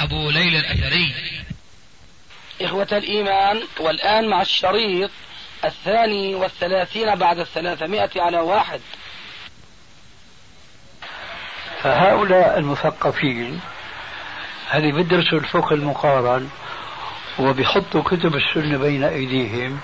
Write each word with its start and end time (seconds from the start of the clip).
أبو 0.00 0.30
ليلى 0.30 0.58
الأثري. 0.58 1.14
إخوة 2.60 2.88
الإيمان 2.92 3.62
والآن 3.80 4.28
مع 4.28 4.42
الشريط 4.42 5.10
الثاني 5.64 6.34
والثلاثين 6.34 7.14
بعد 7.14 7.38
الثلاثمائة 7.38 8.10
على 8.16 8.38
واحد. 8.38 8.80
فهؤلاء 11.82 12.58
المثقفين 12.58 13.60
اللي 14.74 14.92
بيدرسوا 14.92 15.38
الفقه 15.38 15.74
المقارن 15.74 16.48
وبيحطوا 17.38 18.02
كتب 18.02 18.34
السنة 18.36 18.78
بين 18.78 19.04
أيديهم 19.04 19.80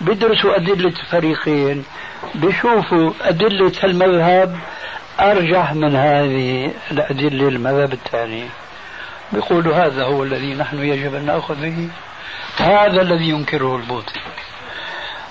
بيدرسوا 0.00 0.56
أدلة 0.56 0.88
الفريقين 1.00 1.84
بيشوفوا 2.34 3.12
أدلة 3.20 3.72
المذهب 3.84 4.58
أرجح 5.20 5.72
من 5.72 5.96
هذه 5.96 6.72
الأدلة 6.90 7.48
المذهب 7.48 7.92
الثاني. 7.92 8.48
بيقولوا 9.32 9.74
هذا 9.74 10.04
هو 10.04 10.22
الذي 10.22 10.54
نحن 10.54 10.78
يجب 10.78 11.14
أن 11.14 11.26
نأخذ 11.26 11.54
به. 11.54 11.88
هذا 12.58 13.02
الذي 13.02 13.28
ينكره 13.28 13.76
البوطي. 13.76 14.20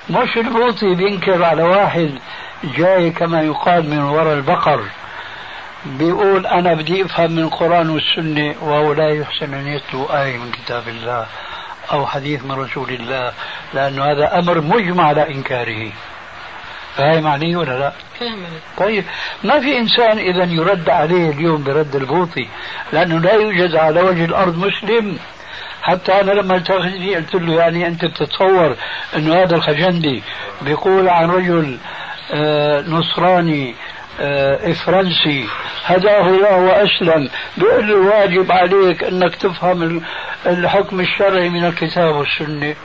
مش 0.09 0.37
البوطي 0.37 0.95
بينكر 0.95 1.43
على 1.43 1.63
واحد 1.63 2.11
جاي 2.63 3.09
كما 3.09 3.41
يقال 3.41 3.89
من 3.89 3.99
وراء 3.99 4.33
البقر 4.33 4.83
بيقول 5.85 6.47
أنا 6.47 6.73
بدي 6.73 7.05
أفهم 7.05 7.31
من 7.31 7.39
القرآن 7.43 7.89
والسنة 7.89 8.55
وهو 8.61 8.93
لا 8.93 9.09
يحسن 9.09 9.53
أن 9.53 9.67
يتلو 9.67 10.05
آية 10.05 10.37
من 10.37 10.51
كتاب 10.51 10.87
الله 10.87 11.27
أو 11.91 12.05
حديث 12.07 12.45
من 12.45 12.51
رسول 12.51 12.89
الله 12.89 13.33
لأنه 13.73 14.03
هذا 14.03 14.39
أمر 14.39 14.61
مجمع 14.61 15.07
على 15.07 15.31
إنكاره. 15.31 15.91
فاهم 16.97 17.27
علي 17.27 17.55
ولا 17.55 17.79
لا؟ 17.79 17.91
فاهم 18.19 18.43
طيب 18.77 19.03
ما 19.43 19.59
في 19.59 19.77
إنسان 19.77 20.17
إذا 20.17 20.43
يرد 20.43 20.89
عليه 20.89 21.29
اليوم 21.29 21.63
برد 21.63 21.95
البوطي؟ 21.95 22.47
لأنه 22.93 23.19
لا 23.19 23.33
يوجد 23.33 23.75
على 23.75 24.01
وجه 24.01 24.25
الأرض 24.25 24.57
مسلم. 24.57 25.17
حتى 25.81 26.21
أنا 26.21 26.31
لما 26.31 26.55
التقيتني 26.55 27.15
قلت 27.15 27.35
له 27.35 27.53
يعني 27.53 27.87
أنت 27.87 28.05
بتتصور 28.05 28.75
إنه 29.15 29.43
هذا 29.43 29.55
الخجندي 29.55 30.23
بيقول 30.61 31.09
عن 31.09 31.29
رجل 31.29 31.77
آه، 32.33 32.81
نصراني 32.81 33.75
آه، 34.19 34.73
فرنسي 34.73 35.47
هداه 35.85 36.27
الله 36.29 36.57
وأسلم 36.57 37.29
بيقول 37.57 37.87
له 37.87 37.95
واجب 37.95 38.51
عليك 38.51 39.03
إنك 39.03 39.35
تفهم 39.35 40.01
الحكم 40.45 40.99
الشرعي 40.99 41.49
من 41.49 41.65
الكتاب 41.65 42.15
والسنة. 42.15 42.75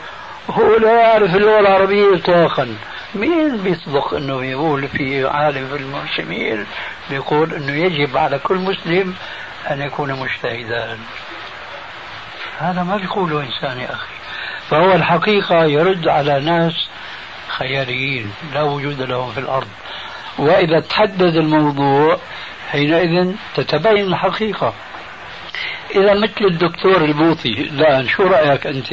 هو 0.51 0.77
لا 0.77 1.01
يعرف 1.01 1.37
اللغة 1.37 1.61
العربية 1.61 2.15
اطلاقا. 2.15 2.77
مين 3.15 3.57
بيصدق 3.57 4.15
إنه 4.15 4.37
بيقول 4.37 4.89
في 4.89 5.27
عالم 5.27 5.69
في 5.69 5.77
المسلمين 5.77 6.67
بيقول 7.11 7.55
إنه 7.55 7.73
يجب 7.73 8.17
على 8.17 8.39
كل 8.39 8.57
مسلم 8.57 9.15
أن 9.71 9.81
يكون 9.83 10.13
مجتهدا؟ 10.13 10.99
هذا 12.59 12.83
ما 12.83 12.97
بيقوله 12.97 13.41
إنسان 13.43 13.79
يا 13.79 13.93
أخي. 13.95 14.15
فهو 14.69 14.93
الحقيقة 14.93 15.65
يرد 15.65 16.09
على 16.09 16.41
ناس 16.41 16.89
خياليين 17.49 18.33
لا 18.55 18.63
وجود 18.63 19.03
لهم 19.03 19.33
في 19.33 19.41
الأرض. 19.41 19.69
وإذا 20.39 20.81
تحدد 20.81 21.37
الموضوع 21.37 22.19
حينئذ 22.71 23.35
تتبين 23.57 24.05
الحقيقة. 24.05 24.75
إذا 25.95 26.15
مثل 26.15 26.45
الدكتور 26.45 27.05
البوطي 27.05 27.53
الان 27.53 28.09
شو 28.09 28.23
رأيك 28.23 28.67
أنت 28.67 28.89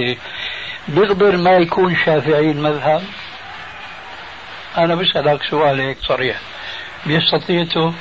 بيقدر 0.87 1.37
ما 1.37 1.51
يكون 1.51 1.95
شافعي 1.95 2.51
المذهب؟ 2.51 3.03
أنا 4.77 4.95
بسألك 4.95 5.43
سؤال 5.43 5.79
هيك 5.79 5.97
صريح. 6.07 6.39
بيستطيعته؟ 7.05 7.93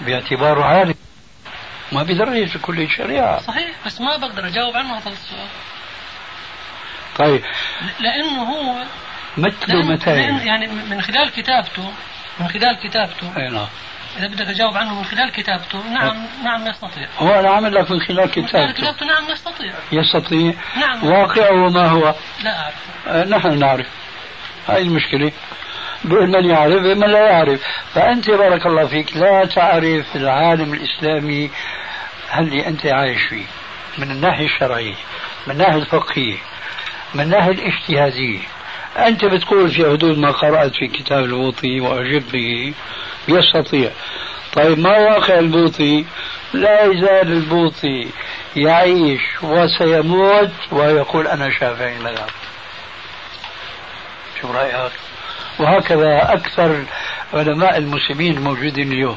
باعتباره 0.00 0.64
عالم. 0.64 0.94
ما 1.92 2.02
بيدرس 2.02 2.56
كل 2.56 2.80
الشريعة 2.80 3.40
صحيح 3.40 3.70
بس 3.86 4.00
ما 4.00 4.16
بقدر 4.16 4.46
أجاوب 4.46 4.76
عنه 4.76 4.98
هذا 4.98 5.10
السؤال. 5.10 5.48
طيب. 7.16 7.42
لأنه 8.00 8.42
هو 8.42 8.84
مثل 9.36 9.92
متى 9.92 10.16
يعني 10.46 10.66
من 10.66 11.02
خلال 11.02 11.30
كتابته 11.30 11.92
من 12.40 12.48
خلال 12.48 12.78
كتابته 12.82 13.36
أي 13.36 13.48
نعم. 13.48 13.66
إذا 14.16 14.26
بدك 14.26 14.46
أجاوب 14.46 14.76
عنه 14.76 14.94
من 14.94 15.04
خلال 15.04 15.32
كتابته. 15.32 15.88
نعم. 15.88 16.26
نعم 16.44 16.66
يستطيع 16.66 17.08
هو 17.18 17.40
أنا 17.40 17.50
عامل 17.50 17.74
لك 17.74 17.90
من 17.90 18.00
خلال 18.00 18.30
كتابته 18.30 18.58
من 18.58 18.66
خلال 18.66 18.74
كتابته. 18.74 19.06
نعم 19.06 19.30
يستطيع 19.30 19.72
يستطيع. 19.92 20.54
نعم. 20.76 21.04
واقعه 21.04 21.68
ما 21.68 21.86
هو؟ 21.88 22.14
لا 22.44 22.60
أعرف. 22.60 22.74
أه 23.06 23.24
نحن 23.24 23.58
نعرف. 23.58 23.86
هاي 24.68 24.82
المشكلة. 24.82 25.32
من 26.04 26.44
يعرف 26.44 26.82
من 26.82 27.10
لا 27.10 27.18
يعرف 27.18 27.60
فأنت 27.94 28.30
بارك 28.30 28.66
الله 28.66 28.86
فيك 28.86 29.16
لا 29.16 29.44
تعرف 29.44 30.16
العالم 30.16 30.74
الإسلامي 30.74 31.50
اللي 32.38 32.66
أنت 32.66 32.86
عايش 32.86 33.22
فيه. 33.22 33.44
من 33.98 34.10
الناحية 34.10 34.44
الشرعية 34.44 34.94
من 35.46 35.52
الناحية 35.52 35.76
الفقهية 35.76 36.36
من 37.14 37.20
الناحية 37.20 37.50
الاجتهادية. 37.52 38.40
أنت 38.96 39.24
بتقول 39.24 39.70
في 39.70 39.84
حدود 39.90 40.18
ما 40.18 40.30
قرأت 40.30 40.74
في 40.74 40.86
كتاب 40.88 41.24
البوطي 41.24 41.80
وأجب 41.80 42.22
به 42.32 42.74
يستطيع. 43.28 43.90
طيب 44.52 44.78
ما 44.78 44.98
واقع 44.98 45.38
البوطي؟ 45.38 46.04
لا 46.52 46.84
يزال 46.84 47.32
البوطي 47.32 48.08
يعيش 48.56 49.20
وسيموت 49.42 50.50
ويقول 50.72 51.26
أنا 51.26 51.50
شافعي 51.50 51.96
المذهب 51.96 52.30
شو 54.40 54.52
رأيك؟ 54.52 54.92
وهكذا 55.58 56.32
أكثر 56.32 56.84
علماء 57.34 57.78
المسلمين 57.78 58.36
الموجودين 58.36 58.92
اليوم 58.92 59.16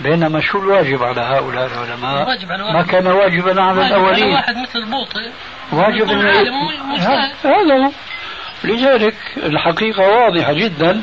بينما 0.00 0.40
شو 0.40 0.58
الواجب 0.58 1.02
على 1.02 1.20
هؤلاء 1.20 1.66
العلماء؟ 1.66 2.28
واجب 2.28 2.52
على 2.52 2.72
ما 2.72 2.82
كان 2.82 3.06
واجبا 3.06 3.62
على 3.62 3.86
الأولين 3.86 4.24
على 4.24 4.34
واحد 4.34 4.56
مثل 4.56 4.78
البوطي. 4.78 5.30
واجب 5.72 6.08
هذا 7.44 7.86
هو. 7.86 7.90
لذلك 8.64 9.14
الحقيقة 9.36 10.02
واضحة 10.08 10.52
جدا 10.52 11.02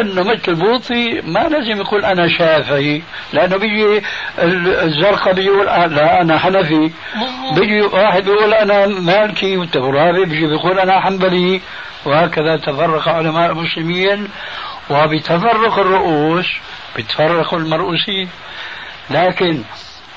انه 0.00 0.22
مثل 0.22 0.42
البوطي 0.48 1.20
ما 1.20 1.38
لازم 1.48 1.80
يقول 1.80 2.04
أنا 2.04 2.28
شافعي 2.28 3.02
لأنه 3.32 3.56
بيجي 3.56 4.02
الزرقاء 4.82 5.34
بيقول 5.34 5.66
لا 5.66 6.20
أنا 6.20 6.38
حنفي. 6.38 6.90
بيجي 7.54 7.82
واحد 7.82 8.24
بيقول 8.24 8.54
أنا 8.54 8.86
مالكي 8.86 9.56
والترابي 9.56 10.24
بيجي 10.24 10.46
بيقول 10.46 10.78
أنا 10.78 11.00
حنبلي 11.00 11.60
وهكذا 12.04 12.56
تفرق 12.56 13.08
علماء 13.08 13.50
المسلمين 13.50 14.28
وبتفرق 14.90 15.78
الرؤوس 15.78 16.46
بتفرق 16.96 17.54
المرؤوسين. 17.54 18.28
لكن 19.10 19.62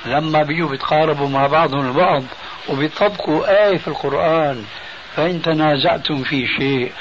لما 0.06 0.44
بيجوا 0.44 0.70
بيتقاربوا 0.70 1.30
مع 1.30 1.48
بعضهم 1.48 1.88
البعض 1.88 2.24
وبيطبقوا 2.70 3.68
آية 3.68 3.78
في 3.78 3.88
القرآن 3.88 4.64
فإن 5.16 5.41
تنازعتم 5.41 6.23
في 6.23 6.47
شيء 6.47 6.91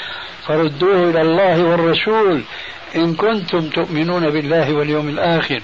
فردوه 0.46 1.10
إلى 1.10 1.22
الله 1.22 1.64
والرسول 1.64 2.44
إن 2.96 3.14
كنتم 3.14 3.68
تؤمنون 3.68 4.30
بالله 4.30 4.72
واليوم 4.72 5.08
الآخر. 5.08 5.60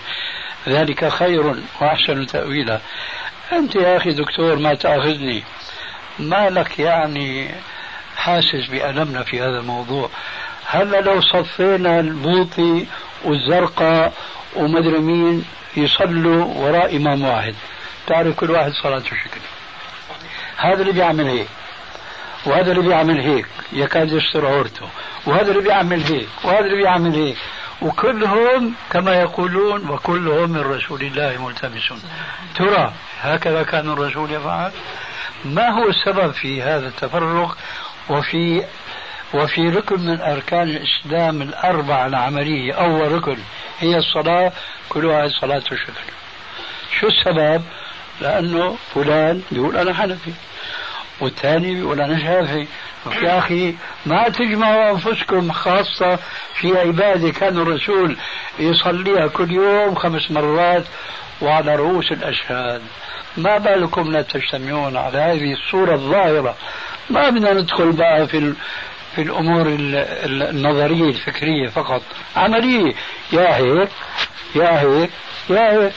ذلك 0.69 1.09
خير 1.09 1.55
وأحسن 1.81 2.27
تأويلا. 2.27 2.81
أنت 3.53 3.77
يا 3.77 3.97
أخي 3.97 4.11
دكتور 4.11 4.57
ما 4.57 4.75
تأخذني؟ 4.75 5.43
ما 6.19 6.51
لك 6.51 6.79
يعني 6.79 7.51
حاسس 8.17 8.67
بألمنا 8.71 9.23
في 9.23 9.41
هذا 9.41 9.59
الموضوع؟ 9.59 10.11
هلا 10.67 11.01
لو 11.01 11.21
صفينا 11.21 12.01
البوطي 12.01 12.87
والزرقاء 13.25 14.13
ومدري 14.57 14.99
مين 14.99 15.45
يصلوا 15.77 16.45
وراء 16.45 16.97
إمام 16.97 17.25
واحد؟ 17.25 17.55
تعرف 18.07 18.37
كل 18.37 18.51
واحد 18.51 18.73
صلاته 18.73 19.09
شكل 19.09 19.41
هذا 20.57 20.81
اللي 20.81 20.93
بيعمل 20.93 21.27
هيك. 21.27 21.49
وهذا 22.47 22.73
اللي 22.73 22.83
بيعمل 22.83 23.21
هيك 23.21 23.47
يكاد 23.73 24.13
يستر 24.13 24.47
عورته. 24.47 24.89
وهذا 25.27 25.51
اللي 25.51 25.63
بيعمل 25.63 26.03
هيك 26.03 26.29
وهذا 26.45 26.61
اللي 26.61 26.77
بيعمل 26.77 27.15
هيك. 27.15 27.37
وكلهم 27.83 28.75
كما 28.91 29.15
يقولون 29.15 29.91
وكلهم 29.91 30.51
من 30.51 30.61
رسول 30.61 31.03
الله 31.03 31.47
ملتمسون. 31.47 32.03
ترى 32.57 32.93
هكذا 33.21 33.63
كان 33.63 33.91
الرسول 33.91 34.33
يفعل؟ 34.33 34.73
ما 35.45 35.69
هو 35.69 35.89
السبب 35.89 36.31
في 36.31 36.63
هذا 36.63 36.89
التفرق؟ 36.89 37.57
وفي 38.09 38.65
وفي 39.35 39.69
ركن 39.69 40.01
من 40.01 40.21
أركان 40.21 40.63
الإسلام 40.63 41.43
الأربعة 41.43 42.07
العملية. 42.07 42.73
أول 42.73 43.13
ركن 43.13 43.37
هي 43.79 43.97
الصلاة 43.97 44.53
كلها 44.89 45.29
صلاة 45.29 45.63
الشكر 45.73 46.05
شو 47.01 47.07
السبب؟ 47.07 47.63
لأنه 48.21 48.77
فلان 48.95 49.43
بيقول 49.53 49.77
أنا 49.77 49.95
حنفي. 49.95 50.33
والثاني 51.21 51.75
بيقول 51.75 52.01
أنا 52.01 52.19
شافعي 52.19 52.67
يا 53.23 53.39
أخي 53.39 53.75
ما 54.07 54.29
تجمعوا 54.29 54.91
أنفسكم 54.91 55.53
خاصة 55.53 56.19
في 56.55 56.79
عبادة 56.79 57.31
كان 57.31 57.59
الرسول 57.59 58.17
يصليها 58.59 59.27
كل 59.27 59.53
يوم 59.53 59.95
خمس 59.95 60.31
مرات 60.31 60.85
وعلى 61.43 61.77
رؤوس 61.77 62.13
الأشهاد. 62.13 62.83
ما 63.37 63.59
بالكم 63.59 64.13
لا 64.13 64.23
تجتمعون 64.23 64.97
على 64.97 65.19
هذه 65.19 65.53
الصورة 65.53 65.95
الظاهرة. 65.95 66.57
ما 67.11 67.31
بدنا 67.31 67.53
ندخل 67.53 67.93
بقى 67.93 68.29
في 68.29 68.55
في 69.15 69.23
الأمور 69.23 69.65
النظرية 69.69 71.09
الفكرية 71.09 71.69
فقط. 71.69 72.03
عملية. 72.37 72.95
يا 73.33 73.57
هيك 73.57 73.89
يا 74.55 74.81
هيك 74.81 75.11
يا 75.51 75.73
هيك. 75.73 75.93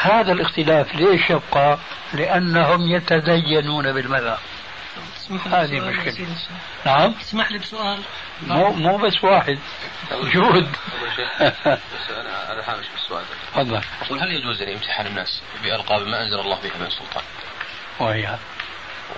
هذا 0.00 0.32
الاختلاف 0.32 0.94
ليش 0.94 1.30
يبقى؟ 1.30 1.78
لأنهم 2.12 2.88
يتدينون 2.88 3.92
بالمذهب. 3.92 4.38
هذه 5.46 5.80
مشكلة. 5.80 6.26
نعم؟ 6.86 7.14
اسمح 7.20 7.50
لي 7.52 7.58
بسؤال. 7.58 7.98
مو 8.42 8.72
مو 8.72 8.96
بس 8.96 9.24
واحد 9.24 9.58
جود 10.10 10.76
أنا 11.40 12.62
هامش 12.66 12.86
بالسؤال 12.94 13.24
تفضل. 13.52 13.80
أقول 14.02 14.20
هل 14.20 14.32
يجوز 14.32 14.62
ان 14.62 14.68
يمتحن 14.68 15.06
الناس 15.06 15.42
بألقاب 15.62 16.06
ما 16.06 16.22
أنزل 16.22 16.40
الله 16.40 16.58
بها 16.62 16.78
من 16.80 16.90
سلطان؟ 16.90 17.24
وهي؟ 18.00 18.38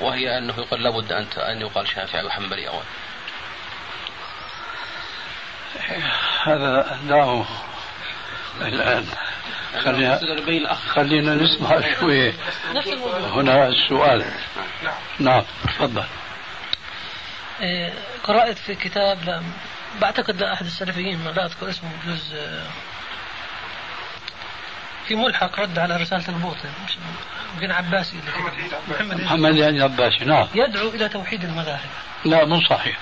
وهي 0.00 0.38
أنه 0.38 0.54
يقال 0.58 0.82
لابد 0.82 1.12
أن 1.12 1.26
أن 1.36 1.60
يقال 1.60 1.88
شافعي 1.88 2.24
وحنبلي 2.24 2.68
اولا 2.68 2.84
هذا 6.44 6.98
دعوه 7.08 7.46
الآن 8.60 9.06
خلينا 9.78 10.74
خلينا 10.74 11.34
نسمع 11.34 11.80
شوي 12.00 12.32
هنا 13.32 13.68
السؤال 13.68 14.24
نعم 15.18 15.42
تفضل. 15.64 16.04
إيه، 17.60 17.92
قرأت 18.24 18.58
في 18.58 18.74
كتاب 18.74 19.24
لا 19.24 19.42
بعتقد 20.00 20.42
لأحد 20.42 20.66
السلفيين 20.66 21.24
ما 21.24 21.30
لا 21.30 21.46
أذكر 21.46 21.68
اسمه 21.70 21.90
بجوز 22.04 22.32
آه، 22.34 22.66
في 25.08 25.14
ملحق 25.14 25.60
رد 25.60 25.78
على 25.78 25.96
رسالة 25.96 26.28
البوطي 26.28 26.68
يمكن 27.54 27.70
عباسي. 27.70 28.16
محمد 28.88 29.20
محمد 29.20 29.56
يعني 29.56 29.82
عباسي 29.82 30.24
نعم. 30.24 30.46
يدعو 30.54 30.88
إلى 30.88 31.08
توحيد 31.08 31.44
المذاهب. 31.44 31.88
لا 32.24 32.44
مو 32.44 32.60
صحيح. 32.60 32.98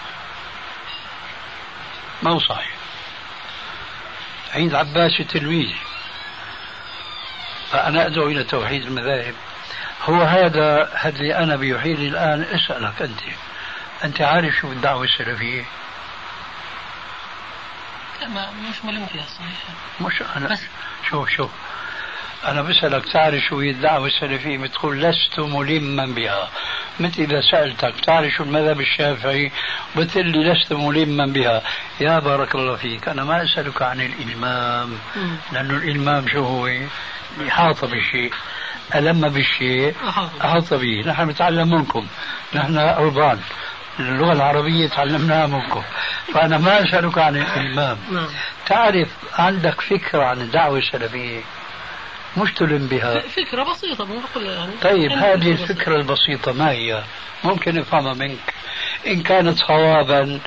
مو 2.22 2.38
صحيح. 2.40 2.72
عيد 4.54 4.74
عباسي 4.74 5.24
تلميذي. 5.24 5.76
فأنا 7.72 8.06
أدعو 8.06 8.28
إلى 8.28 8.44
توحيد 8.44 8.82
المذاهب. 8.82 9.34
هو 10.04 10.22
هذا 10.22 10.88
اللي 11.06 11.36
أنا 11.36 11.56
بيحيل 11.56 12.00
الآن. 12.00 12.42
أسألك 12.42 13.02
أنت. 13.02 13.20
أنت 14.04 14.20
عارف 14.20 14.54
شو 14.54 14.72
الدعوة 14.72 15.04
السلفية؟ 15.04 15.64
لا 18.20 18.28
ما 18.28 18.50
مش 18.70 18.84
ملم 18.84 19.06
فيها 19.06 19.26
صحيح 19.26 19.58
مش 20.00 20.22
أنا. 20.36 20.48
بس. 20.48 20.60
شوف 21.10 21.30
شوف. 21.30 21.50
أنا 22.44 22.62
بسألك 22.62 23.12
تعرف 23.12 23.42
شو 23.42 23.60
هي 23.60 23.70
الدعوة 23.70 24.06
السلفية؟ 24.06 24.58
بتقول 24.58 25.02
لست 25.02 25.40
ملما 25.40 26.06
بها. 26.06 26.48
مثل 27.00 27.22
إذا 27.22 27.40
سألتك 27.40 27.94
تعرف 28.04 28.32
شو 28.32 28.42
المذهب 28.42 28.80
الشافعي؟ 28.80 29.52
بتقول 29.96 30.26
لي 30.26 30.52
لست 30.52 30.72
ملما 30.72 31.26
بها. 31.26 31.62
يا 32.00 32.18
بارك 32.18 32.54
الله 32.54 32.76
فيك 32.76 33.08
أنا 33.08 33.24
ما 33.24 33.44
أسألك 33.44 33.82
عن 33.82 34.00
الإلمام 34.00 34.98
لأنه 35.52 35.76
الإلمام 35.76 36.28
شو 36.28 36.44
هو؟ 36.44 36.70
إحاطة 37.48 37.86
بالشيء 37.86 38.32
ألم 38.94 39.28
بالشيء؟ 39.28 39.94
أحاط 40.44 40.74
به 40.74 41.02
نحن 41.06 41.28
نتعلم 41.28 41.70
منكم. 41.70 42.06
نحن 42.54 42.78
أربان 42.78 43.38
اللغة 44.00 44.32
العربية 44.32 44.88
تعلمناها 44.88 45.46
منكم. 45.46 45.82
فأنا 46.34 46.58
ما 46.58 46.84
أسألك 46.84 47.18
عن 47.18 47.36
الإلمام. 47.36 47.98
نعم. 48.12 48.28
تعرف 48.66 49.08
عندك 49.38 49.80
فكرة 49.80 50.24
عن 50.24 50.40
الدعوة 50.40 50.78
السلفية؟ 50.78 51.40
مش 52.36 52.52
تلم 52.52 52.86
بها 52.86 53.20
فكرة 53.20 53.62
بسيطة 53.62 54.08
يعني 54.36 54.72
طيب 54.82 55.12
هذه 55.12 55.50
الفكرة 55.50 55.96
البسيطة 55.96 56.52
ما 56.52 56.70
هي؟ 56.70 57.02
ممكن 57.44 57.74
نفهمها 57.74 58.14
منك. 58.14 58.54
إن 59.06 59.22
كانت 59.22 59.58
صوابا 59.58 60.40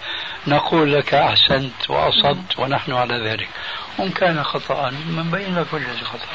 نقول 0.47 0.93
لك 0.93 1.13
أحسنت 1.13 1.89
وأصبت 1.89 2.59
ونحن 2.59 2.91
على 2.91 3.29
ذلك. 3.29 3.49
وإن 3.97 4.11
كان 4.11 4.43
خطأ 4.43 4.89
بين 5.31 5.55
لك 5.59 5.73
وجه 5.73 6.03
خطأ. 6.03 6.27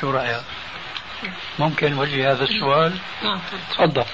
شو 0.00 0.10
رأيك؟ 0.10 0.42
ممكن 1.58 1.98
وجه 1.98 2.32
هذا 2.32 2.44
السؤال؟ 2.44 2.98
نعم. 3.22 3.40
تفضل. 3.70 4.04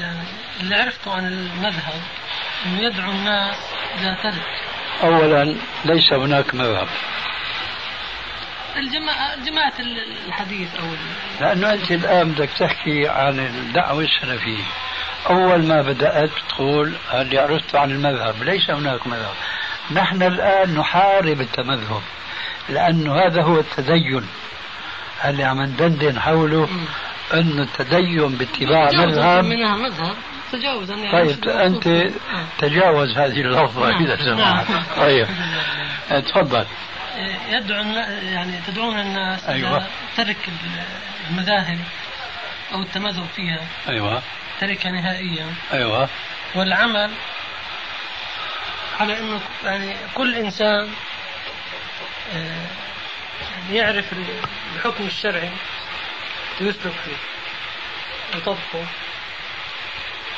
يعني 0.00 0.28
اللي 0.60 0.74
عرفته 0.74 1.12
عن 1.12 1.26
المذهب 1.26 2.02
إنه 2.66 2.80
يدعو 2.80 3.10
الناس 3.10 3.56
إلى 4.00 4.16
ترك. 4.22 4.42
اولا 5.02 5.56
ليس 5.84 6.12
هناك 6.12 6.54
مذهب. 6.54 6.88
الجماعة 8.76 9.44
جماعة 9.44 9.72
الحديث 10.26 10.68
أو 10.76 10.84
لأنه 11.40 11.72
أنت 11.72 11.90
الآن 11.90 12.32
بدك 12.32 12.50
تحكي 12.58 13.08
عن 13.08 13.38
الدعوة 13.38 14.04
السلفية. 14.04 14.64
أول 15.30 15.66
ما 15.66 15.82
بدأت 15.82 16.30
تقول 16.48 16.92
اللي 17.14 17.38
عرفت 17.38 17.74
عن 17.74 17.90
المذهب 17.90 18.42
ليس 18.42 18.70
هناك 18.70 19.06
مذهب. 19.06 19.34
نحن 19.90 20.22
الآن 20.22 20.74
نحارب 20.74 21.40
التمذهب 21.40 22.02
لأنه 22.68 23.14
هذا 23.14 23.42
هو 23.42 23.58
التدين. 23.60 24.26
اللي 25.24 25.44
عم 25.44 25.62
ندندن 25.62 26.20
حوله 26.20 26.68
أنه 27.34 27.62
التدين 27.62 28.28
باتباع 28.28 28.90
مذهب؟ 28.92 29.44
منها 29.44 29.76
مذهب 29.76 30.16
تجاوزا 30.52 30.94
يعني 30.94 31.34
طيب 31.34 31.48
أنت. 31.48 32.12
تجاوز 32.58 33.18
هذه 33.18 33.40
اللفظة 33.40 33.90
نعم. 33.90 34.02
إذا 34.02 34.16
سمحت. 34.16 34.70
نعم. 34.70 34.82
طيب 34.96 35.26
تفضل. 36.10 36.64
يدعو 37.48 37.82
يعني 38.22 38.60
تدعون 38.66 39.00
الناس 39.00 39.44
أيوة. 39.44 39.76
إلى 39.76 39.86
ترك 40.16 40.36
المذاهب 41.30 41.78
أو 42.72 42.82
التمذهب 42.82 43.26
فيها. 43.36 43.60
أيوة. 43.88 44.22
تركها 44.60 44.90
نهائيا. 44.92 45.54
أيوة. 45.72 46.08
والعمل 46.54 47.10
على 49.00 49.18
أنه 49.18 49.40
يعني 49.64 49.96
كل 50.14 50.34
إنسان 50.34 50.90
آه، 52.34 52.66
يعرف 53.72 54.04
الحكم 54.74 55.06
الشرعي 55.06 55.50
ويسلك 56.60 56.92
فيه 57.04 57.16
ويطبقه 58.34 58.86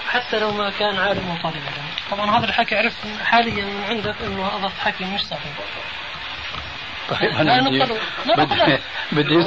حتى 0.08 0.38
لو 0.38 0.52
ما 0.52 0.70
كان 0.70 0.98
عالم 0.98 1.28
وطالب 1.30 1.62
طبعا 2.10 2.38
هذا 2.38 2.44
الحكي 2.44 2.76
عرفت 2.76 3.06
حاليا 3.24 3.64
من 3.64 3.84
عندك 3.88 4.14
إنه 4.22 4.46
هذا 4.46 4.66
الحكي 4.66 5.04
مش 5.04 5.20
صحيح. 5.20 5.52
طيب 7.08 7.30
أنا 7.30 7.60
بدي 7.60 7.84
بدي 9.12 9.36
بدي 9.36 9.44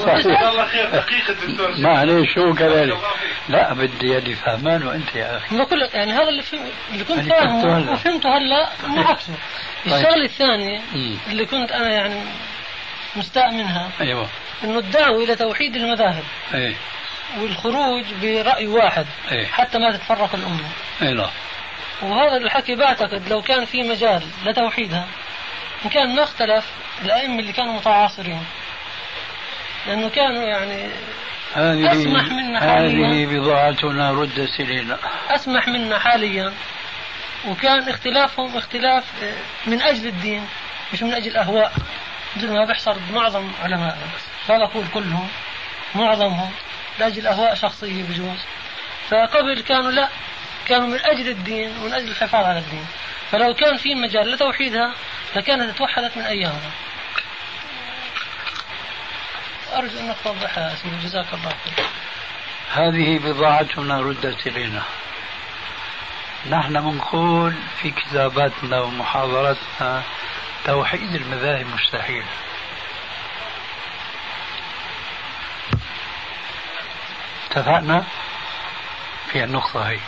معلش 1.78 2.34
شو 2.34 2.54
كذلك 2.54 2.98
لا 3.50 3.74
بدي 3.74 4.18
اللي 4.18 4.36
فهمان 4.36 4.88
وأنت 4.88 5.16
يا 5.16 5.38
أخي. 5.38 5.58
بقول 5.58 5.89
يعني 5.94 6.12
هذا 6.12 6.30
اللي 6.30 6.42
فهم 6.42 6.60
اللي 6.94 7.04
كنت 7.04 7.20
فاهمه 7.20 7.92
وفهمته 7.92 8.38
هلا 8.38 8.70
مو 8.88 9.01
عكسه. 9.01 9.34
طيب. 9.86 9.94
الشغلة 9.94 10.25
الثانية 10.25 10.82
اللي 11.28 11.46
كنت 11.46 11.72
أنا 11.72 11.89
يعني 11.89 12.22
مستاء 13.16 13.51
منها 13.51 13.89
أيوه. 14.01 14.28
إنه 14.63 14.80
الدعوة 14.80 15.24
إلى 15.24 15.36
توحيد 15.36 15.75
المذاهب. 15.75 16.24
إيه. 16.54 16.75
والخروج 17.39 18.04
برأي 18.22 18.68
واحد 18.68 19.06
إيه؟ 19.32 19.46
حتى 19.46 19.80
ما 19.80 19.92
تتفرق 19.92 20.36
الأمة. 20.36 20.70
اي 21.01 21.13
لا. 21.13 21.30
وهذا 22.01 22.38
الحكي 22.38 22.75
بعتقد 22.75 23.30
لو 23.30 23.42
كان 23.42 23.66
في 23.66 23.84
مجال 23.84 24.24
لتوحيدها 24.46 25.08
إن 25.86 25.89
كان 25.89 26.15
ما 26.15 26.24
اختلف 26.24 26.65
الأئمة 27.01 27.39
اللي 27.39 27.53
كانوا 27.53 27.74
متعاصرين. 27.74 28.45
لأنه 29.88 30.09
كانوا 30.09 30.43
يعني 30.43 30.89
هذه 31.53 31.91
أسمح 31.91 32.24
منا 32.24 32.59
حاليا. 32.59 33.07
هذه 33.07 33.25
بضاعتنا 33.25 34.12
ردت 34.12 34.59
إلينا 34.59 34.98
أسمح 35.29 35.67
منا 35.67 36.00
حاليا. 36.00 36.53
وكان 37.48 37.89
اختلافهم 37.89 38.57
اختلاف 38.57 39.24
آه، 39.24 39.33
من 39.65 39.81
أجل 39.81 40.07
الدين 40.07 40.48
مش 40.93 41.03
من 41.03 41.13
أجل 41.13 41.38
أهواء 41.38 41.74
مثل 42.36 42.51
ما 42.51 42.65
بيحصل 42.65 42.98
معظم 43.13 43.51
علمائنا 43.63 44.07
لا 44.50 44.63
أقول 44.63 44.86
كلهم 44.93 45.27
معظمهم 45.95 46.51
لأجل 47.00 47.27
أهواء 47.27 47.53
شخصية 47.53 48.03
بجوز. 48.03 48.38
فقبل 49.09 49.62
كانوا 49.62 49.91
لا 49.91 50.09
كانوا 50.67 50.88
من 50.88 51.00
أجل 51.05 51.29
الدين 51.29 51.77
ومن 51.77 51.93
أجل 51.93 52.07
الحفاظ 52.07 52.45
على 52.45 52.59
الدين. 52.59 52.86
فلو 53.31 53.53
كان 53.53 53.77
في 53.77 53.95
مجال 53.95 54.31
لتوحيدها 54.31 54.93
لكانت 55.36 55.77
توحدت 55.77 56.17
من 56.17 56.24
أيامها. 56.24 56.71
أرجو 59.74 60.00
أنك 60.00 60.15
توضحها 60.24 60.75
سيدي 60.75 60.95
جزاك 61.03 61.33
الله 61.33 61.50
خير. 61.50 61.86
هذه 62.74 63.19
بضاعتنا 63.19 64.00
ردت 64.00 64.48
إلينا. 64.48 64.83
نحن 66.50 66.81
بنقول 66.81 67.55
في 67.81 67.91
كتاباتنا 67.91 68.81
ومحاضراتنا 68.81 70.03
توحيد 70.65 71.15
المذاهب 71.15 71.65
مستحيل. 71.65 72.25
اتفقنا 77.51 78.05
في 79.31 79.43
النقطة 79.43 79.89
هي. 79.89 80.00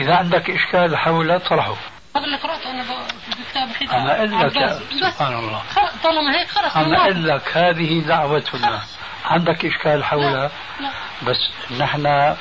إذا 0.00 0.14
عندك 0.14 0.50
إشكال 0.50 0.96
حول 0.96 1.40
طرحه 1.40 1.74
هذا 2.16 2.24
اللي 2.24 2.36
قرأته 2.36 2.70
أنا 2.70 2.82
في 2.82 3.30
كتاب 3.50 3.68
حيث 3.68 3.90
أنا 3.90 4.16
أقول 4.16 4.40
لك 4.40 4.78
سبحان 5.00 5.34
الله. 5.38 5.62
طالما 6.04 6.40
هيك 6.40 6.48
خلص 6.48 6.76
أنا 6.76 7.02
أقول 7.02 7.28
لك 7.28 7.56
هذه 7.56 8.00
دعوتنا 8.00 8.80
عندك 9.24 9.64
إشكال 9.64 10.04
حولها 10.04 10.50
لا. 10.80 10.90
بس 11.22 11.70
نحن 11.80 12.34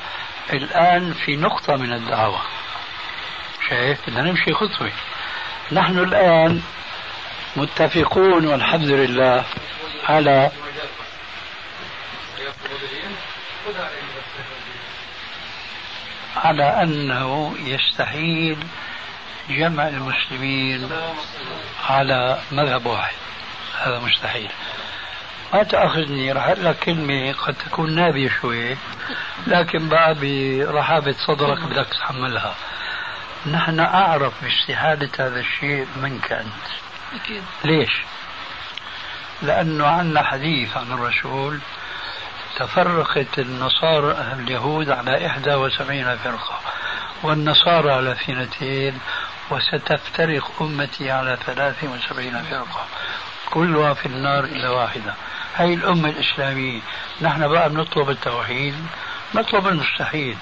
الآن 0.54 1.14
في 1.14 1.36
نقطة 1.36 1.76
من 1.76 1.94
الدعوة. 1.94 2.40
شايف؟ 3.70 4.10
بدنا 4.10 4.22
نمشي 4.22 4.54
خطوة. 4.54 4.92
نحن 5.72 5.98
الآن 6.00 6.62
متفقون 7.56 8.48
والحمد 8.48 8.90
لله 8.90 9.44
على 10.10 10.52
على 16.44 16.64
أنه 16.84 17.56
يستحيل 17.60 18.58
جمع 19.50 19.88
المسلمين 19.88 20.90
على 21.90 22.40
مذهب 22.52 22.86
واحد. 22.86 23.16
هذا 23.82 24.00
مستحيل. 24.00 24.50
ما 25.54 25.64
تأخذني 25.64 26.32
راح 26.32 26.48
أقول 26.48 26.66
لك 26.66 26.80
كلمة 26.80 27.32
قد 27.32 27.54
تكون 27.54 27.96
نابية 27.96 28.30
شوي 28.42 28.78
لكن 29.48 29.90
بقى 29.90 30.16
برحابة 30.22 31.16
صدرك 31.28 31.60
بدك 31.60 31.88
تحملها. 31.88 32.56
نحن 33.52 33.80
أعرف 33.80 34.34
باستحالة 34.44 35.10
هذا 35.20 35.40
الشيء 35.40 35.88
منك 36.02 36.32
أنت. 36.32 36.68
أكيد. 37.16 37.44
ليش؟ 37.66 37.92
لأنه 39.42 39.88
عندنا 39.88 40.24
حديث 40.24 40.78
عن 40.78 40.92
الرسول 40.92 41.60
تفرقت 42.56 43.40
النصارى 43.40 44.12
اليهود 44.40 44.90
على 44.90 45.12
71 45.12 46.18
فرقة 46.18 46.60
والنصارى 47.24 47.92
على 47.92 48.12
اثنتين 48.12 49.00
وستفترق 49.52 50.52
أمتي 50.62 51.12
على 51.12 51.38
73 51.46 52.44
فرقة. 52.44 52.86
كلها 53.50 53.94
في 53.94 54.06
النار 54.06 54.44
إلا 54.44 54.70
واحدة. 54.70 55.14
هاي 55.56 55.74
الأمة 55.74 56.10
الإسلامية. 56.10 56.82
نحن 57.22 57.48
بقى 57.48 57.70
بنطلب 57.70 58.10
التوحيد 58.10 58.76
نطلب 59.36 59.68
المستحيل. 59.68 60.38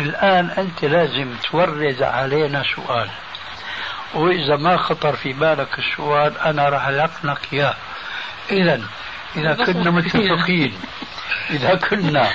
الآن 0.00 0.50
أنت 0.50 0.84
لازم 0.84 1.34
تورد 1.50 2.02
علينا 2.02 2.64
سؤال. 2.76 3.10
وإذا 4.14 4.56
ما 4.56 4.76
خطر 4.76 5.16
في 5.16 5.32
بالك 5.32 5.78
السؤال 5.78 6.38
أنا 6.38 6.68
راح 6.68 6.86
ألقنك 6.86 7.38
إياه. 7.52 7.74
إذا 8.50 8.80
إذا 9.36 9.54
كنا 9.54 9.90
متفقين. 9.90 10.72
إذا 11.50 11.74
كنا 11.74 12.30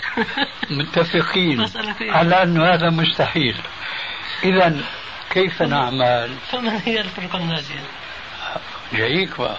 متفقين 0.69 1.65
على 2.01 2.43
أن 2.43 2.61
هذا 2.61 2.89
مستحيل. 2.89 3.55
إذا 4.43 4.81
كيف 5.29 5.61
نعمل؟ 5.61 6.35
فمن 6.51 6.69
هي 6.69 7.01
الفرقة 7.01 7.37
الناجية؟ 7.37 7.83
جايك 8.93 9.39
بقى. 9.39 9.57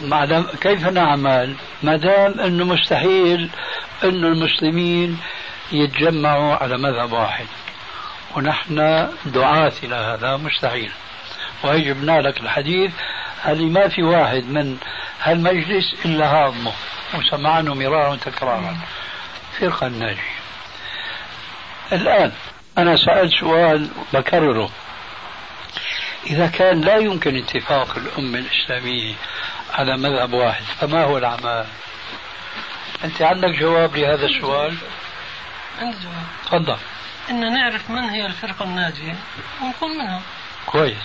ما 0.00 0.24
دام 0.24 0.46
كيف 0.60 0.86
نعمل؟ 0.86 1.56
ما 1.82 1.96
دام 1.96 2.40
أنه 2.40 2.64
مستحيل 2.64 3.50
انه 4.04 4.28
المسلمين 4.28 5.18
يتجمعوا 5.72 6.54
على 6.54 6.78
مذهب 6.78 7.12
واحد. 7.12 7.46
ونحن 8.36 8.76
دعاة 9.26 9.72
إلى 9.82 9.94
هذا 9.94 10.36
مستحيل. 10.36 10.92
وهي 11.62 11.80
جبنا 11.80 12.20
لك 12.20 12.40
الحديث. 12.40 12.92
اللي 13.46 13.64
ما 13.64 13.88
في 13.88 14.02
واحد 14.02 14.44
من 14.44 14.78
هالمجلس 15.22 15.94
إلا 16.04 16.26
هاضمه 16.26 16.72
وسمعنا 17.14 17.74
مرارا 17.74 18.08
وتكرارا. 18.08 18.76
فرقة 19.60 19.86
الناجية 19.86 20.32
الآن 21.92 22.32
أنا 22.78 22.96
سألت 22.96 23.32
سؤال 23.40 23.88
بكرره. 24.12 24.70
إذا 26.26 26.46
كان 26.46 26.80
لا 26.80 26.96
يمكن 26.96 27.36
اتفاق 27.36 27.96
الأمة 27.96 28.38
الإسلامية 28.38 29.14
على 29.74 29.96
مذهب 29.96 30.32
واحد 30.32 30.62
فما 30.62 31.04
هو 31.04 31.18
الأعمال؟ 31.18 31.66
أنت 33.04 33.22
عندك 33.22 33.48
جواب 33.48 33.96
لهذا 33.96 34.26
السؤال؟ 34.26 34.76
عندي 35.80 35.96
جواب. 36.02 36.26
تفضل. 36.46 36.76
إن 37.30 37.54
نعرف 37.54 37.90
من 37.90 38.08
هي 38.08 38.26
الفرقة 38.26 38.64
الناجية 38.64 39.16
ونكون 39.62 39.98
منها. 39.98 40.20
كويس. 40.66 40.96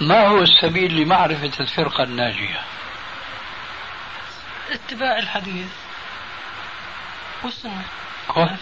ما 0.00 0.26
هو 0.26 0.42
السبيل 0.42 0.96
لمعرفة 0.96 1.52
الفرقة 1.60 2.04
الناجية؟ 2.04 2.60
اتباع 4.70 5.18
الحديث 5.18 5.66
والسنة. 7.44 7.84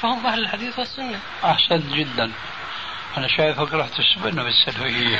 فهم 0.03 0.27
أهل 0.27 0.39
الحديث 0.39 0.79
والسنة. 0.79 1.21
أحسنت 1.45 1.87
جدا. 1.95 2.33
أنا 3.17 3.29
شايفك 3.29 3.73
راح 3.73 3.89
تسبقنا 3.89 4.43
بالسلوية. 4.43 5.19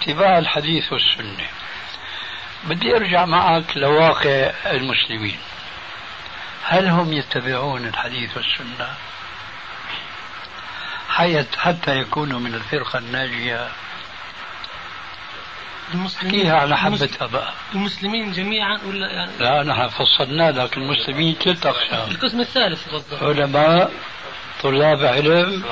اتباع 0.00 0.38
الحديث 0.38 0.92
والسنة. 0.92 1.46
بدي 2.64 2.96
أرجع 2.96 3.24
معك 3.24 3.76
لواقع 3.76 4.52
المسلمين. 4.66 5.38
هل 6.64 6.88
هم 6.88 7.12
يتبعون 7.12 7.86
الحديث 7.86 8.36
والسنة؟ 8.36 8.88
حتى 11.58 11.98
يكونوا 11.98 12.40
من 12.40 12.54
الفرقة 12.54 12.98
الناجية. 12.98 13.68
المسلمين 15.94 16.50
على 16.50 16.76
حبتها 16.76 17.26
بقى 17.26 17.52
المسلمين 17.74 18.32
جميعا 18.32 18.80
ولا 18.86 19.12
يعني 19.12 19.30
لا 19.38 19.62
نحن 19.62 19.88
فصلنا 19.88 20.50
لك 20.50 20.76
المسلمين 20.76 21.34
ثلاث 21.34 21.66
أقسام 21.66 22.10
القسم 22.10 22.40
الثالث 22.40 22.88
قصدك 22.88 23.22
علماء 23.22 23.92
طلاب 24.62 25.04
علم 25.04 25.64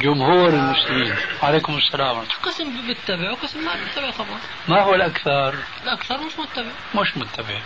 جمهور 0.00 0.48
المسلمين. 0.48 1.14
عليكم 1.42 1.78
السلام. 1.78 2.24
قسم 2.42 2.86
بيتبع 2.86 3.30
وقسم 3.30 3.64
ما 3.64 3.72
بيتبع 3.74 4.10
طبعا. 4.10 4.38
ما 4.68 4.80
هو 4.82 4.94
الأكثر؟ 4.94 5.54
الأكثر 5.84 6.18
مش 6.18 6.32
متبع. 6.38 6.70
مش 6.94 7.16
متبع. 7.16 7.60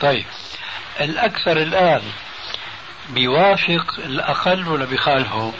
طيب. 0.00 0.26
الأكثر 1.00 1.56
الآن 1.56 2.02
بيوافق 3.08 3.94
الأقل 3.98 4.68
ولا 4.68 4.84
بيخالفه 4.84 5.52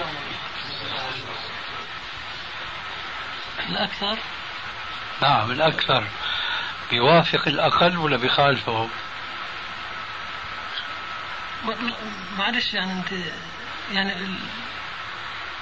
الأكثر؟ 3.69 4.19
نعم 5.23 5.51
الأكثر. 5.51 6.05
بيوافق 6.91 7.49
الأقل 7.49 7.97
ولا 7.97 8.17
بيخالفه 8.17 8.89
معلش 12.39 12.75
يعني 12.75 12.93
أنت 12.93 13.13
يعني. 13.93 14.13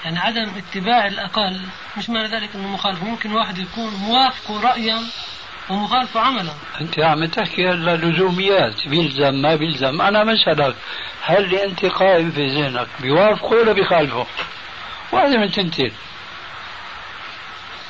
يعني 0.04 0.18
عدم 0.18 0.52
اتباع 0.56 1.06
الأقل 1.06 1.60
مش 1.96 2.10
معنى 2.10 2.28
ذلك 2.28 2.54
أنه 2.54 2.68
مخالف. 2.68 3.02
ممكن 3.02 3.32
واحد 3.32 3.58
يكون 3.58 3.94
موافقه 3.94 4.60
رأيا 4.60 5.02
ومخالفة 5.70 6.20
عملا 6.20 6.52
أنت 6.80 6.98
عم 6.98 7.24
تحكي 7.24 7.68
هلا 7.68 7.96
لزوميات 7.96 8.88
بيلزم 8.88 9.34
ما 9.34 9.54
بيلزم. 9.56 10.00
أنا 10.00 10.24
مسألك 10.24 10.76
هل 11.22 11.44
اللي 11.44 11.64
أنت 11.64 11.86
قائم 11.86 12.30
في 12.30 12.46
ذهنك 12.46 12.88
بيوافقه 13.00 13.46
ولا 13.46 13.72
بيخالفه؟ 13.72 14.26
واحدة 15.12 15.36
من 15.36 15.50
تنتين. 15.50 15.92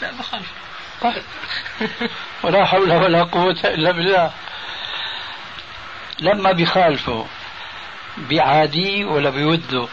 لا 0.02 0.10
بخالف. 0.10 0.52
طيب. 1.00 1.22
ولا 2.42 2.64
حول 2.64 2.92
ولا 2.92 3.22
قوة 3.22 3.60
إلا 3.64 3.90
بالله. 3.90 4.32
لما 6.20 6.52
بيخالفه 6.52 7.26
بيعاديه 8.18 9.04
ولا 9.04 9.30
بيوده؟ 9.30 9.88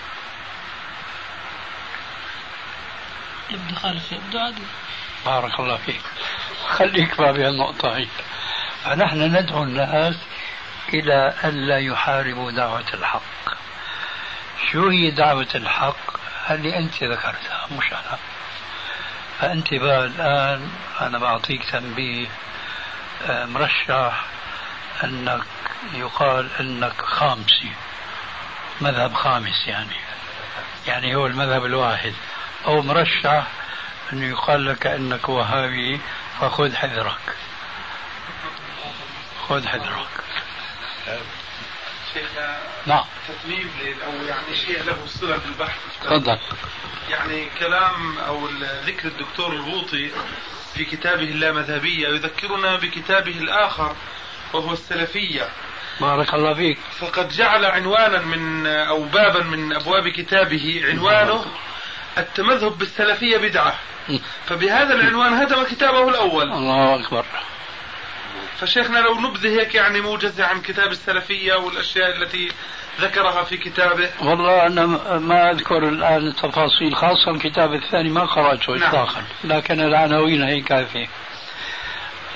يبدو 3.50 3.76
خالف 3.76 4.12
يبدو 4.12 4.40
عادي. 4.40 4.62
بارك 5.26 5.60
الله 5.60 5.78
فيك. 5.78 6.02
خليك 6.70 7.18
بقى 7.18 7.34
بهالنقطة 7.34 7.98
هي. 7.98 8.08
فنحن 8.84 9.22
ندعو 9.22 9.63
الناس 9.63 10.15
إلى 10.94 11.34
ألا 11.44 11.80
يحاربوا 11.80 12.51
دعوة 12.51 12.86
الحق. 12.94 13.22
شو 14.72 14.88
هي 14.88 15.12
دعوة 15.12 15.48
الحق؟ 15.56 15.96
اللي 16.51 16.77
أنت 16.77 17.03
ذكرتها 17.03 17.68
مش 17.77 17.94
أنا. 17.94 18.18
فأنت 19.39 19.74
بقى 19.74 20.06
الآن 20.06 20.70
أنا 21.01 21.20
بعطيك 21.20 21.70
تنبيه 21.72 22.27
آه، 23.30 23.46
مرشح 23.46 24.24
أنك 25.03 25.44
يقال 25.94 26.50
أنك 26.60 27.01
خامسي. 27.01 27.72
مذهب 28.82 29.13
خامس 29.13 29.68
يعني. 29.68 29.96
يعني 30.88 31.15
هو 31.15 31.27
المذهب 31.27 31.65
الواحد. 31.65 32.13
أو 32.65 32.82
مرشح 32.82 33.44
أنه 34.13 34.25
يقال 34.25 34.65
لك 34.65 34.88
أنك 34.88 35.30
وهابي 35.30 36.01
فخذ 36.42 36.76
حذرك. 36.76 37.36
خذ 39.48 39.68
حذرك. 39.68 40.08
شيخنا 42.14 42.58
نعم. 42.86 43.04
تتميم 43.28 43.70
أو 44.06 44.26
يعني 44.26 44.56
شيء 44.56 44.84
له 44.84 44.98
صلة 45.08 45.38
بالبحث 45.38 45.80
تفضل. 46.02 46.40
يعني 47.10 47.50
كلام 47.60 48.18
أو 48.18 48.48
ذكر 48.86 49.08
الدكتور 49.08 49.54
البوطي 49.54 50.12
في 50.74 50.86
كتابه 50.86 51.24
اللامذهبية 51.24 52.08
يذكرنا 52.08 52.76
بكتابه 52.76 53.38
الآخر 53.38 53.96
وهو 54.54 54.74
السلفية. 54.74 55.50
بارك 56.02 56.34
الله 56.34 56.54
فيك. 56.54 56.78
فقد 57.00 57.30
جعل 57.30 57.66
عنوانا 57.66 58.22
من 58.22 58.68
أو 58.68 59.04
بابا 59.04 59.44
من 59.44 59.74
أبواب 59.74 60.08
كتابه 60.08 60.82
عنوانه 60.86 61.46
التمذهب 62.18 62.77
بالسلفية 62.77 63.38
بدعة. 63.38 63.75
فبهذا 64.46 64.96
العنوان 64.96 65.34
هدم 65.34 65.63
كتابه 65.63 66.10
الأول. 66.10 66.51
الله 66.51 66.96
أكبر. 66.96 67.25
فشيخنا 68.60 69.00
لو 69.00 69.20
نبذه 69.20 69.60
هيك 69.60 69.75
يعني 69.75 70.01
موجزة 70.01 70.46
عن 70.46 70.62
كتاب 70.62 70.91
السلفية 70.91 71.53
والأشياء 71.53 72.18
التي 72.18 72.51
ذكرها 73.01 73.44
في 73.44 73.58
كتابه. 73.58 74.10
والله 74.22 74.68
أنا 74.68 74.86
ما 75.18 75.51
أذكر 75.51 75.88
الآن 75.88 76.27
التفاصيل 76.27 76.96
خاصة 76.96 77.32
الكتاب 77.32 77.74
الثاني 77.74 78.10
ما 78.10 78.25
قرأته 78.25 78.74
نعم. 78.74 78.84
إطلاقا 78.84 79.24
لكن 79.44 79.80
العناوين 79.82 80.44
هي 80.44 80.62
كافية. 80.62 81.08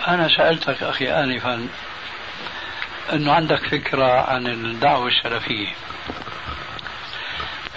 أنا 0.08 0.27
سألتك 0.38 0.84
أخي 0.84 1.12
آنفا 1.12 1.67
أنه 3.13 3.34
عندك 3.34 3.67
فكرة 3.67 4.22
عن 4.22 4.48
الدعوة 4.48 5.08
السلفية. 5.08 5.67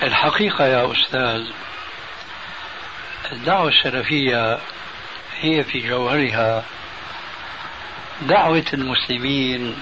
الحقيقة 0.02 0.67
يا 0.67 0.93
أستاذ 0.93 1.45
الدعوة 3.33 3.69
السلفية 3.69 4.59
هي 5.41 5.65
في 5.65 5.89
جوهرها 5.89 6.65
دعوة 8.23 8.65
المسلمين 8.73 9.77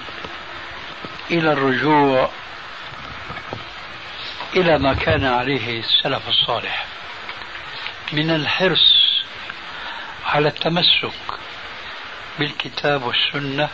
إلى 1.31 1.51
الرجوع 1.51 2.29
إلى 4.55 4.77
ما 4.77 4.93
كان 4.93 5.25
عليه 5.25 5.79
السلف 5.79 6.29
الصالح 6.29 6.85
من 8.13 8.29
الحرص 8.29 9.07
على 10.25 10.47
التمسك 10.47 11.13
بالكتاب 12.39 13.03
والسنة 13.03 13.69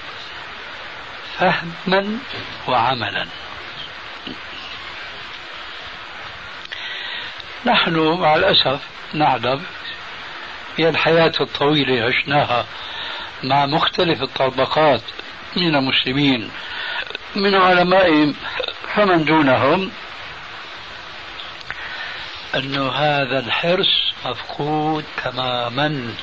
فهما 1.38 2.20
وعملا. 2.68 3.28
نحن 7.66 8.00
مع 8.00 8.36
الأسف 8.36 8.80
نعلم 9.14 9.62
هي 10.78 10.90
الحياة 10.90 11.34
الطويلة 11.42 12.06
عشناها 12.06 12.66
مع 13.44 13.66
مختلف 13.66 14.22
الطبقات 14.22 15.02
من 15.56 15.76
المسلمين 15.76 16.50
من 17.36 17.56
علمائهم 17.56 18.36
فمن 18.96 19.26
دونهم. 19.26 19.92
أن 22.56 22.88
هذا 22.88 23.40
الحرص 23.40 24.14
مفقود 24.26 25.06
تماما 25.24 26.14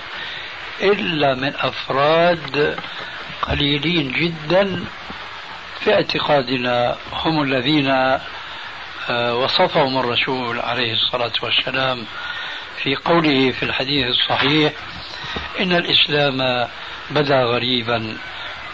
إلا 0.82 1.34
من 1.34 1.52
أفراد 1.56 2.78
قليلين 3.42 4.12
جدا 4.12 4.84
في 5.80 5.94
اعتقادنا 5.94 6.96
هم 7.12 7.42
الذين 7.42 8.18
وصفهم 9.08 9.98
الرسول 9.98 10.60
عليه 10.60 10.92
الصلاة 10.92 11.32
والسلام 11.42 12.06
في 12.82 12.96
قوله 12.96 13.50
في 13.52 13.62
الحديث 13.62 14.06
الصحيح 14.06 14.72
إن 15.60 15.72
الإسلام 15.72 16.68
بدا 17.10 17.42
غريبا 17.44 18.16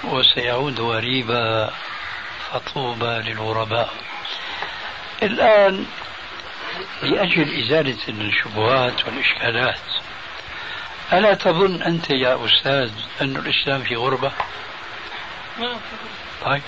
وسيعود 0.04 0.80
غريبا 0.80 1.71
فطوبى 2.52 3.06
للغرباء. 3.30 3.90
الآن 5.23 5.87
لأجل 7.02 7.64
إزالة 7.64 7.99
الشبهات 8.09 9.06
والإشكالات 9.06 9.78
ألا 11.12 11.35
تظن 11.35 11.83
أنت 11.83 12.11
يا 12.11 12.45
أستاذ 12.47 12.90
أن 13.21 13.36
الإسلام 13.36 13.82
في 13.82 13.97
غربة؟ 13.97 14.32
طيب. 16.45 16.62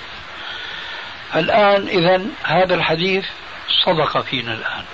الآن 1.34 1.88
إذا 1.88 2.26
هذا 2.44 2.74
الحديث 2.74 3.24
صدق 3.84 4.20
فينا 4.20 4.54
الآن. 4.54 4.84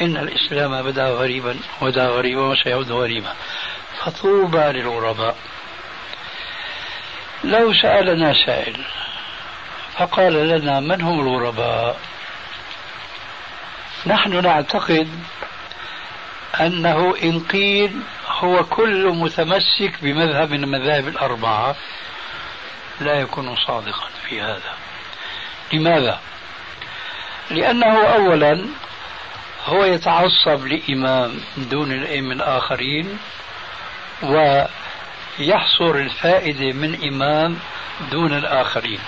إن 0.00 0.16
الإسلام 0.16 0.82
بدأ 0.82 1.08
غريبا 1.08 1.56
ودا 1.80 2.06
غريبا 2.06 2.42
وسيعود 2.42 2.92
غريبا. 2.92 3.34
فطوبى 3.98 4.58
للغرباء. 4.58 5.36
لو 7.44 7.74
سألنا 7.74 8.34
سائل 8.46 8.84
فقال 9.98 10.32
لنا 10.32 10.80
من 10.80 11.02
هم 11.02 11.20
الغرباء؟ 11.20 12.00
نحن 14.06 14.42
نعتقد 14.42 15.08
أنه 16.60 17.14
إن 17.22 17.40
قيل 17.40 17.92
هو 18.26 18.64
كل 18.64 19.08
متمسك 19.08 19.92
بمذهب 20.02 20.50
من 20.50 20.64
المذاهب 20.64 21.08
الأربعة 21.08 21.76
لا 23.00 23.20
يكون 23.20 23.56
صادقا 23.56 24.08
في 24.28 24.40
هذا. 24.40 24.74
لماذا؟ 25.72 26.20
لأنه 27.50 28.06
أولا 28.06 28.66
هو 29.66 29.84
يتعصب 29.84 30.66
لإمام 30.66 31.40
دون 31.56 31.92
الأئمة 31.92 32.32
الآخرين 32.34 33.18
ويحصر 34.22 35.94
الفائدة 35.94 36.72
من 36.72 37.08
إمام 37.08 37.58
دون 38.10 38.32
الآخرين. 38.32 39.00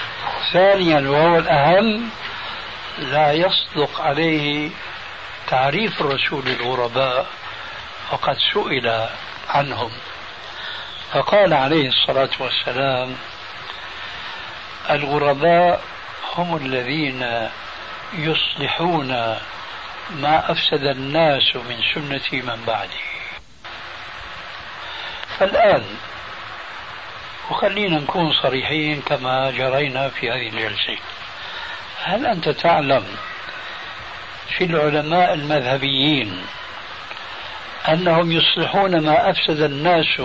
ثانيا 0.53 1.11
وهو 1.11 1.39
الأهم 1.39 2.11
لا 2.99 3.33
يصدق 3.33 4.01
عليه 4.01 4.71
تعريف 5.49 6.01
الرسول 6.01 6.49
الغرباء 6.49 7.27
وقد 8.13 8.37
سئل 8.55 9.07
عنهم. 9.49 9.91
فقال 11.13 11.55
عليه 11.55 11.89
الصلاة 11.89 12.31
والسلام 12.39 13.17
الغرباء 14.91 15.83
هم 16.37 16.57
الذين 16.57 17.49
يصلحون 18.15 19.09
ما 20.11 20.51
أفسد 20.53 20.85
الناس 20.87 21.57
من 21.57 21.81
سنة 21.95 22.43
من 22.43 22.65
بعده. 22.67 23.03
فالآن 25.39 25.85
وخلينا 27.51 27.99
نكون 27.99 28.33
صريحين 28.33 29.01
كما 29.01 29.51
جرينا 29.51 30.09
في 30.09 30.31
هذه 30.31 30.49
الجلسة. 30.49 30.99
هل 32.05 32.27
أنت 32.27 32.49
تعلم 32.49 33.05
في 34.59 34.65
العلماء 34.65 35.35
المذهبيين 35.35 36.47
أنهم 37.89 38.33
يصلحون 38.33 39.01
ما 39.01 39.31
أفسد 39.31 39.61
الناس 39.61 40.21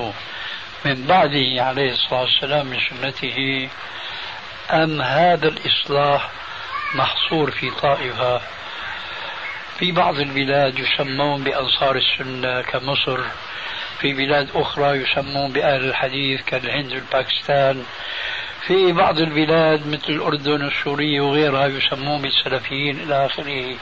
من 0.85 1.05
بعده 1.07 1.63
عليه 1.63 1.91
الصلاة 1.91 2.21
والسلام 2.21 2.65
من 2.65 2.79
سنته 2.89 3.69
أم 4.71 5.01
هذا 5.01 5.47
الإصلاح 5.47 6.29
محصور 6.95 7.51
في 7.51 7.71
طائفة 7.71 8.41
في 9.79 9.91
بعض 9.91 10.19
البلاد 10.19 10.79
يسمون 10.79 11.43
بأنصار 11.43 11.95
السنة 11.95 12.61
كمصر 12.61 13.19
في 13.99 14.13
بلاد 14.13 14.49
أخرى 14.55 14.97
يسمون 14.97 15.51
بأهل 15.51 15.85
الحديث 15.89 16.41
كالهند 16.41 16.91
والباكستان 16.91 17.83
في 18.67 18.91
بعض 18.91 19.19
البلاد 19.19 19.87
مثل 19.87 20.09
الأردن 20.09 20.63
والسورية 20.63 21.21
وغيرها 21.21 21.67
يسمون 21.67 22.21
بالسلفيين 22.21 22.99
إلى 22.99 23.25
آخره. 23.25 23.75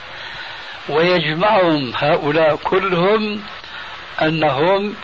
ويجمعهم 0.89 1.93
هؤلاء 1.95 2.55
كلهم 2.55 3.43
أنهم 4.21 4.95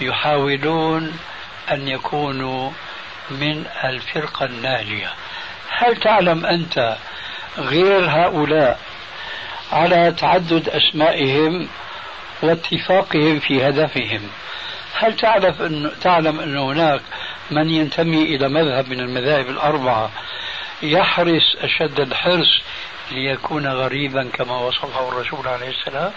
يحاولون 0.00 1.18
أن 1.70 1.88
يكونوا 1.88 2.70
من 3.30 3.66
الفرقة 3.84 4.46
الناجية. 4.46 5.12
هل 5.68 5.96
تعلم 5.96 6.46
أنت 6.46 6.96
غير 7.58 8.10
هؤلاء 8.10 8.78
على 9.72 10.14
تعدد 10.18 10.68
أسمائهم 10.68 11.68
واتفاقهم 12.42 13.40
في 13.40 13.68
هدفهم. 13.68 14.30
هل 14.94 15.16
تعرف 15.16 15.62
أن 15.62 15.90
تعلم 16.00 16.40
أن 16.40 16.56
هناك 16.56 17.00
من 17.50 17.70
ينتمي 17.70 18.22
إلى 18.22 18.48
مذهب 18.48 18.88
من 18.88 19.00
المذاهب 19.00 19.48
الأربعة 19.48 20.10
يحرص 20.82 21.56
أشد 21.60 22.00
الحرص 22.00 22.60
ليكون 23.10 23.66
غريبا 23.66 24.28
كما 24.32 24.56
وصفه 24.56 25.08
الرسول 25.08 25.48
عليه 25.48 25.68
السلام؟ 25.68 26.12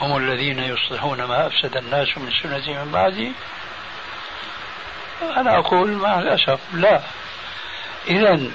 هم 0.00 0.16
الذين 0.16 0.58
يصلحون 0.58 1.24
ما 1.24 1.46
أفسد 1.46 1.76
الناس 1.76 2.18
من 2.18 2.30
سنة 2.42 2.84
من 2.84 2.92
بعدي؟ 2.92 3.32
أنا 5.36 5.58
أقول 5.58 5.90
مع 5.90 6.18
الأسف 6.18 6.60
لا. 6.74 7.00
إذا 8.08 8.50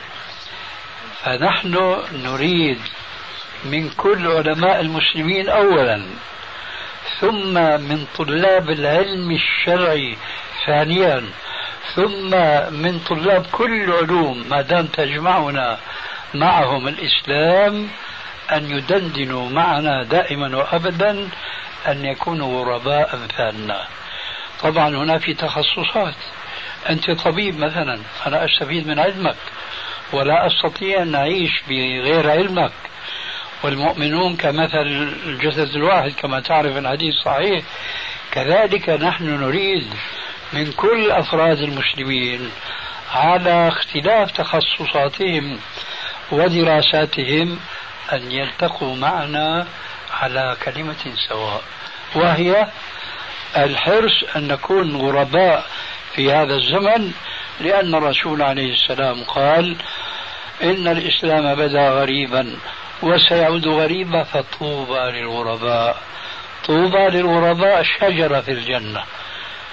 فنحن 1.23 1.97
نريد 2.13 2.79
من 3.65 3.89
كل 3.89 4.27
علماء 4.27 4.79
المسلمين 4.81 5.49
أولا 5.49 6.05
ثم 7.19 7.53
من 7.81 8.05
طلاب 8.17 8.69
العلم 8.69 9.31
الشرعي 9.31 10.17
ثانيا 10.65 11.25
ثم 11.95 12.29
من 12.73 12.99
طلاب 12.99 13.45
كل 13.51 13.83
العلوم 13.83 14.45
ما 14.49 14.61
دام 14.61 14.87
تجمعنا 14.87 15.77
معهم 16.33 16.87
الإسلام 16.87 17.89
أن 18.51 18.71
يدندنوا 18.71 19.49
معنا 19.49 20.03
دائما 20.03 20.57
وأبدا 20.57 21.29
أن 21.87 22.05
يكونوا 22.05 22.63
غرباء 22.63 23.15
أمثالنا. 23.15 23.87
طبعا 24.61 24.89
هنا 24.89 25.17
في 25.17 25.33
تخصصات. 25.33 26.15
أنت 26.89 27.11
طبيب 27.11 27.59
مثلا 27.59 27.99
أنا 28.27 28.45
أستفيد 28.45 28.87
من 28.87 28.99
علمك. 28.99 29.35
ولا 30.13 30.47
أستطيع 30.47 31.01
أن 31.01 31.15
أعيش 31.15 31.51
بغير 31.69 32.31
علمك. 32.31 32.71
والمؤمنون 33.63 34.35
كمثل 34.35 34.81
الجسد 35.25 35.75
الواحد 35.75 36.11
كما 36.11 36.39
تعرف 36.39 36.77
الحديث 36.77 37.13
صحيح. 37.25 37.63
كذلك 38.31 38.89
نحن 38.89 39.25
نريد 39.25 39.87
من 40.53 40.71
كل 40.71 41.11
أفراد 41.11 41.59
المسلمين 41.59 42.51
على 43.13 43.67
اختلاف 43.67 44.31
تخصصاتهم 44.31 45.59
ودراساتهم 46.31 47.59
أن 48.13 48.31
يلتقوا 48.31 48.95
معنا 48.95 49.67
على 50.21 50.57
كلمة 50.63 51.15
سواء 51.29 51.61
وهي 52.15 52.67
الحرص 53.57 54.23
أن 54.35 54.47
نكون 54.47 54.95
غرباء 54.95 55.65
في 56.15 56.31
هذا 56.31 56.55
الزمن 56.55 57.11
لأن 57.59 57.95
الرسول 57.95 58.41
عليه 58.41 58.73
السلام 58.73 59.23
قال 59.23 59.75
إن 60.63 60.87
الإسلام 60.87 61.55
بدا 61.55 61.89
غريبا 61.89 62.57
وسيعود 63.01 63.67
غريبا 63.67 64.23
فطوبى 64.23 64.99
للغرباء. 64.99 65.97
طوبى 66.65 67.07
للغرباء 67.07 67.83
شجرة 67.83 68.41
في 68.41 68.51
الجنة. 68.51 69.03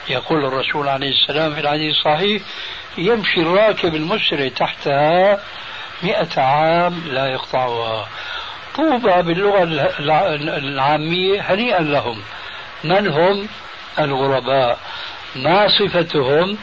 يقول 0.09 0.45
الرسول 0.45 0.89
عليه 0.89 1.11
السلام 1.11 1.55
في 1.55 1.61
الحديث 1.61 1.95
الصحيح 1.97 2.43
يمشي 2.99 3.41
الراكب 3.41 3.95
المسرع 3.95 4.49
تحتها 4.49 5.41
مئة 6.03 6.41
عام 6.41 7.03
لا 7.07 7.27
يقطعها. 7.27 8.09
طوبى 8.77 9.23
باللغة 9.23 9.63
العامية 10.59 11.41
هنيئا 11.41 11.81
لهم. 11.81 12.23
من 12.85 13.09
هم؟ 13.09 13.49
الغرباء. 13.99 14.79
ما 15.37 15.69
صفتهم 15.69 16.59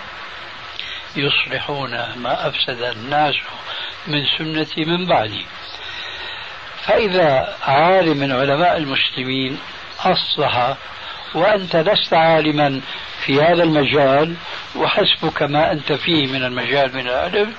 يصلحون 1.16 1.92
ما 2.16 2.48
أفسد 2.48 2.82
الناس 2.82 3.36
من 4.08 4.26
سنتي 4.38 4.86
من 4.86 5.06
بعدي. 5.06 5.46
فإذا 6.84 7.56
عالم 7.68 8.18
من 8.18 8.32
علماء 8.32 8.78
المسلمين 8.78 9.60
أصلح 10.00 10.76
وأنت 11.34 11.76
لست 11.76 12.14
عالما 12.14 12.82
في 13.26 13.42
هذا 13.42 13.64
المجال 13.64 14.36
وحسبك 14.76 15.44
ما 15.44 15.72
أنت 15.72 15.94
فيه 15.94 16.28
من 16.28 16.44
المجال 16.44 16.96
من 16.96 17.08
العلم 17.08 17.54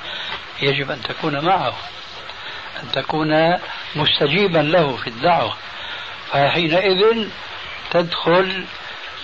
يجب 0.63 0.91
أن 0.91 1.03
تكون 1.03 1.45
معه 1.45 1.75
أن 2.83 2.93
تكون 2.93 3.59
مستجيبا 3.97 4.59
له 4.59 4.97
في 4.97 5.07
الدعوة. 5.07 5.57
فحينئذ 6.31 7.29
تدخل 7.91 8.65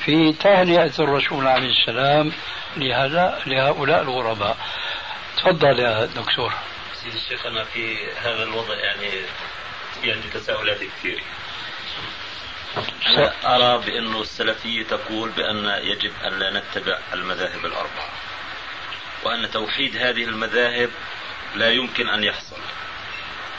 في 0.07 0.33
تهنئة 0.33 0.93
الرسول 0.99 1.47
عليه 1.47 1.71
السلام 1.71 2.33
لهذا 2.77 3.43
لهؤلاء 3.47 4.03
الغرباء. 4.03 4.57
تفضل 5.37 5.79
يا 5.79 6.07
دكتور. 6.07 6.53
سيدي 6.95 7.17
الشيخ 7.17 7.47
أنا 7.47 7.65
في 7.65 7.97
هذا 8.23 8.43
الوضع 8.43 8.75
يعني 8.75 9.11
يعني 10.03 10.23
تساؤلات 10.35 10.79
كثير. 10.79 11.23
أنا 13.07 13.33
أرى 13.45 13.87
بأنه 13.87 14.21
السلفية 14.21 14.83
تقول 14.83 15.31
بأن 15.31 15.81
يجب 15.83 16.13
أن 16.25 16.39
لا 16.39 16.61
نتبع 16.61 16.99
المذاهب 17.13 17.67
الأربعة 17.67 18.09
وأن 19.25 19.51
توحيد 19.51 19.97
هذه 19.97 20.25
المذاهب 20.25 20.91
لا 21.55 21.71
يمكن 21.71 22.09
أن 22.09 22.25
يحصل. 22.25 22.57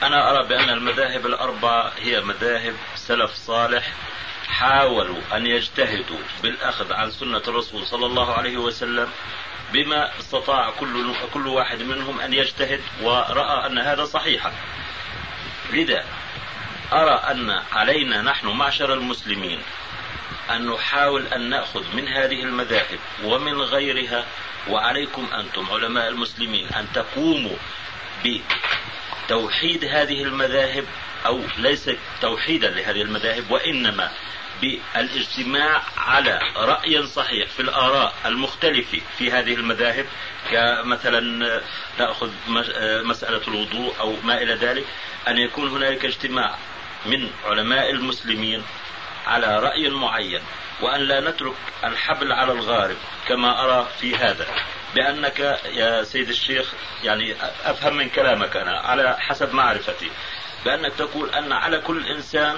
أنا 0.04 0.32
أرى 0.32 0.48
بأن 0.48 0.70
المذاهب 0.70 1.26
الأربعة 1.26 1.92
هي 2.00 2.22
مذاهب 2.22 2.76
سلف 2.96 3.32
صالح 3.32 3.94
حاولوا 4.48 5.22
أن 5.34 5.46
يجتهدوا 5.46 6.20
بالأخذ 6.44 6.94
عن 6.94 7.12
سنة 7.12 7.42
الرسول 7.48 7.86
صلى 7.86 8.06
الله 8.06 8.34
عليه 8.34 8.58
وسلم 8.58 9.10
بما 9.74 10.20
استطاع 10.20 10.70
كل 10.70 11.14
كل 11.34 11.48
واحد 11.48 11.82
منهم 11.82 12.20
أن 12.20 12.34
يجتهد 12.34 12.82
ورأى 13.02 13.66
أن 13.68 13.80
هذا 13.80 14.06
صحيحا 14.06 14.54
لذا 15.74 16.06
أرى 16.94 17.22
أن 17.32 17.62
علينا 17.72 18.22
نحن 18.22 18.48
معشر 18.48 18.94
المسلمين 18.94 19.60
أن 20.50 20.70
نحاول 20.70 21.28
أن 21.28 21.50
نأخذ 21.50 21.96
من 21.96 22.08
هذه 22.08 22.44
المذاهب 22.44 23.00
ومن 23.24 23.62
غيرها 23.62 24.26
وعليكم 24.70 25.28
أنتم 25.34 25.68
علماء 25.72 26.08
المسلمين 26.08 26.68
أن 26.68 26.88
تقوموا 26.94 27.56
بتوحيد 29.28 29.86
هذه 29.86 30.24
المذاهب 30.24 30.86
أو 31.26 31.42
ليس 31.58 31.90
توحيدا 32.22 32.70
لهذه 32.70 33.02
المذاهب 33.02 33.52
وإنما 33.52 34.12
بالإجتماع 34.62 35.82
على 35.98 36.40
رأي 36.56 37.08
صحيح 37.08 37.50
في 37.50 37.60
الآراء 37.62 38.14
المختلفة 38.26 39.02
في 39.18 39.32
هذه 39.32 39.54
المذاهب 39.54 40.06
كمثلا 40.52 41.20
نأخذ 42.00 42.32
مسألة 43.04 43.42
الوضوء 43.48 43.96
أو 44.00 44.16
ما 44.24 44.42
إلى 44.42 44.54
ذلك 44.54 44.86
أن 45.28 45.38
يكون 45.38 45.68
هنالك 45.70 46.06
اجتماع 46.06 46.58
من 47.06 47.30
علماء 47.46 47.92
المسلمين 47.92 48.64
على 49.28 49.60
رأي 49.60 49.90
معين 49.90 50.42
وأن 50.82 51.02
لا 51.02 51.20
نترك 51.20 51.56
الحبل 51.84 52.32
على 52.32 52.52
الغارب 52.52 52.98
كما 53.28 53.64
أرى 53.64 53.88
في 54.00 54.16
هذا. 54.16 54.48
بأنك 54.96 55.60
يا 55.74 56.04
سيد 56.04 56.30
الشيخ 56.30 56.74
يعني 57.04 57.36
أفهم 57.66 57.98
من 57.98 58.10
كلامك 58.10 58.58
أنا 58.58 58.80
على 58.80 59.16
حسب 59.20 59.54
معرفتي. 59.54 60.12
بأنك 60.66 60.94
تقول 60.94 61.30
أن 61.30 61.52
على 61.52 61.80
كل 61.80 62.06
إنسان 62.08 62.56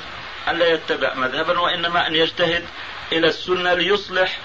أن 0.49 0.57
لا 0.57 0.67
يتبع 0.67 1.13
مذهبا 1.13 1.59
وإنما 1.59 2.07
أن 2.07 2.15
يجتهد 2.15 2.63
إلى 3.11 3.27
السنة 3.27 3.73
ليصلح 3.73 4.37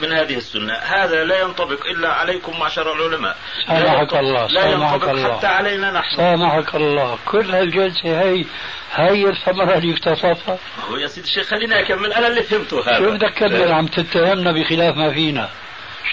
من 0.00 0.12
هذه 0.12 0.36
السنة. 0.36 0.74
هذا 0.74 1.24
لا 1.24 1.40
ينطبق 1.40 1.86
إلا 1.86 2.08
عليكم 2.08 2.58
معشر 2.58 2.92
العلماء. 2.92 3.36
سامحك 3.66 4.14
الله 4.14 4.46
لا 4.46 4.66
ينطبق 4.70 5.08
الله. 5.08 5.36
حتى 5.36 5.46
علينا 5.46 5.90
نحن. 5.90 6.16
سامحك 6.16 6.74
الله. 6.74 7.18
كل 7.26 7.50
هالجلسة 7.50 8.20
هي 8.20 8.44
هي 8.92 9.28
الثمرة 9.28 9.78
اللي 9.78 9.94
اكتسبها 9.94 10.58
هو 10.90 10.96
يا 10.96 11.06
سيدي 11.06 11.26
الشيخ 11.26 11.46
خليني 11.46 11.80
أكمل. 11.80 12.12
أنا 12.12 12.26
اللي 12.26 12.42
فهمته 12.42 12.80
هذا. 12.80 12.98
شو 12.98 13.10
بدك 13.10 13.34
تكمل 13.34 13.72
عم 13.72 13.86
تتهمنا 13.86 14.52
بخلاف 14.52 14.96
ما 14.96 15.12
فينا. 15.14 15.48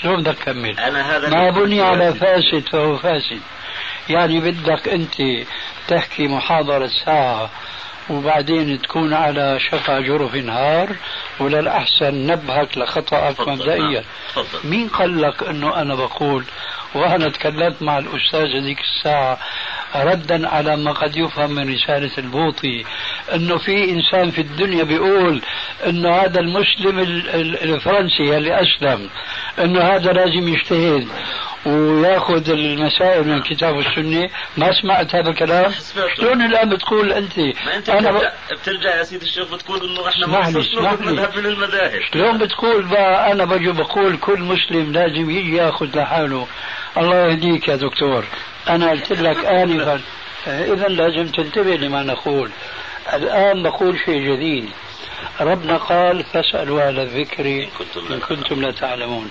شلون 0.01 0.21
بدك 0.21 0.35
تكمل؟ 0.35 0.79
أنا 0.79 1.17
هذا 1.17 1.29
ما 1.29 1.49
بني 1.49 1.81
على 1.81 2.13
فاسد 2.13 2.69
فهو 2.71 2.97
فاسد. 2.97 3.41
يعني 4.09 4.39
بدك 4.39 4.89
أنت 4.89 5.15
تحكي 5.87 6.27
محاضرة 6.27 6.87
ساعة 7.05 7.49
وبعدين 8.09 8.81
تكون 8.81 9.13
على 9.13 9.59
شفا 9.59 9.99
جرف 9.99 10.35
نهار 10.35 10.95
ولا 11.39 11.59
الأحسن 11.59 12.27
نبهك 12.27 12.77
لخطأك 12.77 13.47
مبدئيا. 13.47 14.03
نعم. 14.37 14.45
مين 14.63 14.87
قال 14.87 15.21
لك 15.21 15.43
أنه 15.43 15.81
أنا 15.81 15.95
بقول؟ 15.95 16.43
وأنا 16.95 17.29
تكلمت 17.29 17.81
مع 17.81 17.97
الأستاذ 17.97 18.55
هذيك 18.55 18.79
الساعة 18.79 19.37
ردا 19.95 20.49
على 20.49 20.77
ما 20.77 20.91
قد 20.91 21.17
يفهم 21.17 21.51
من 21.51 21.73
رسالة 21.73 22.11
البوطي 22.17 22.85
أنه 23.33 23.57
في 23.57 23.91
إنسان 23.91 24.31
في 24.31 24.41
الدنيا 24.41 24.83
بيقول 24.83 25.41
أنه 25.85 26.15
هذا 26.15 26.39
المسلم 26.39 26.99
الفرنسي 27.63 28.37
اللي 28.37 28.61
أسلم 28.61 29.09
أنه 29.59 29.81
هذا 29.81 30.11
لازم 30.11 30.47
يجتهد. 30.47 31.07
وياخذ 31.67 32.49
المسائل 32.49 33.27
من 33.27 33.33
الكتاب 33.33 33.75
والسنة. 33.75 34.29
ما 34.57 34.81
سمعت 34.81 35.15
هذا 35.15 35.29
الكلام؟ 35.29 35.73
شلون 36.17 36.41
الآن 36.41 36.75
بتقول 36.75 37.13
أنت؟ 37.13 37.39
ما 37.39 37.75
أنت 37.75 37.89
أنا 37.89 38.11
بترجع, 38.11 38.31
بترجع 38.51 38.95
يا 38.95 39.03
سيدي 39.03 39.25
الشيخ 39.25 39.53
بتقول 39.53 39.89
إنه 39.89 40.09
إحنا 40.09 40.27
ما 40.27 40.49
مذهب 40.49 41.37
من 41.37 41.45
المذاهب. 41.45 42.01
شلون 42.13 42.37
بتقول 42.37 42.83
بقى؟ 42.83 43.31
أنا 43.31 43.45
بجي 43.45 43.71
بقول 43.71 44.17
كل 44.17 44.39
مسلم 44.39 44.91
لازم 44.91 45.29
يجي 45.29 45.55
ياخذ 45.55 45.97
لحاله. 45.99 46.47
الله 46.97 47.15
يهديك 47.15 47.67
يا 47.67 47.75
دكتور. 47.75 48.25
أنا 48.69 48.89
قلت 48.89 49.11
لك 49.11 49.45
انفا. 49.45 50.01
اذا 50.47 50.87
لازم 50.87 51.31
تنتبه 51.31 51.75
لما 51.75 52.03
نقول. 52.03 52.49
الآن 53.13 53.63
بقول 53.63 53.99
شيء 54.05 54.33
جديد. 54.33 54.69
ربنا 55.41 55.77
قال 55.77 56.23
فاسألوا 56.23 56.87
أهل 56.87 56.99
الذكر 56.99 57.45
إن 57.45 58.19
كنتم 58.19 58.61
لا 58.61 58.71
تعلمون. 58.71 59.29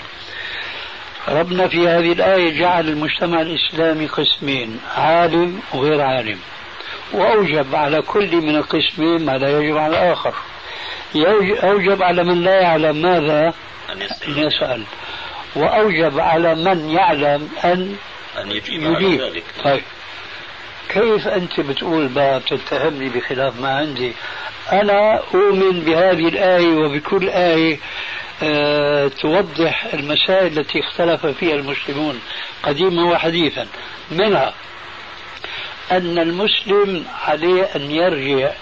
ربنا 1.29 1.69
في 1.69 1.89
هذه 1.89 2.13
الآية 2.13 2.59
جعل 2.61 2.89
المجتمع 2.89 3.41
الإسلامي 3.41 4.07
قسمين 4.07 4.81
عالم 4.97 5.61
وغير 5.75 6.01
عالم. 6.01 6.39
وأوجب 7.13 7.75
على 7.75 8.03
كل 8.03 8.37
من 8.37 8.57
القسمين 8.57 9.25
ما 9.27 9.33
لا 9.39 9.61
يجب 9.61 9.77
على 9.77 9.91
الآخر. 9.93 10.35
أوجب 11.65 12.03
على 12.03 12.25
من 12.25 12.43
لا 12.45 12.61
يعلم 12.61 13.03
ماذا؟ 13.03 13.55
أن 13.93 14.39
يسأل. 14.39 14.83
وأوجب 15.57 16.21
على 16.21 16.55
من 16.55 16.91
يعلم 16.91 17.49
أن, 17.65 17.97
أن 18.39 18.51
يجيب, 18.51 19.21
ذلك. 19.21 19.45
طيب. 19.65 19.83
كيف 20.89 21.29
أنت 21.29 21.61
بتقول 21.61 22.09
بقى 22.09 22.41
بتتهمني 22.41 23.09
بخلاف 23.09 23.61
ما 23.61 23.77
عندي؟ 23.77 24.13
أنا 24.73 25.21
أؤمن 25.35 25.81
بهذه 25.81 26.29
الآية 26.29 26.77
وبكل 26.77 27.29
آية 27.29 27.79
توضح 29.21 29.85
المسائل 29.95 30.59
التي 30.59 30.81
اختلف 30.81 31.27
فيها 31.27 31.55
المسلمون 31.55 32.21
قديما 32.63 33.05
وحديثا. 33.05 33.67
منها 34.11 34.55
أن 35.93 36.19
المسلم 36.19 37.05
عليه 37.27 37.63
أن 37.77 37.91
يرجع 37.91 38.53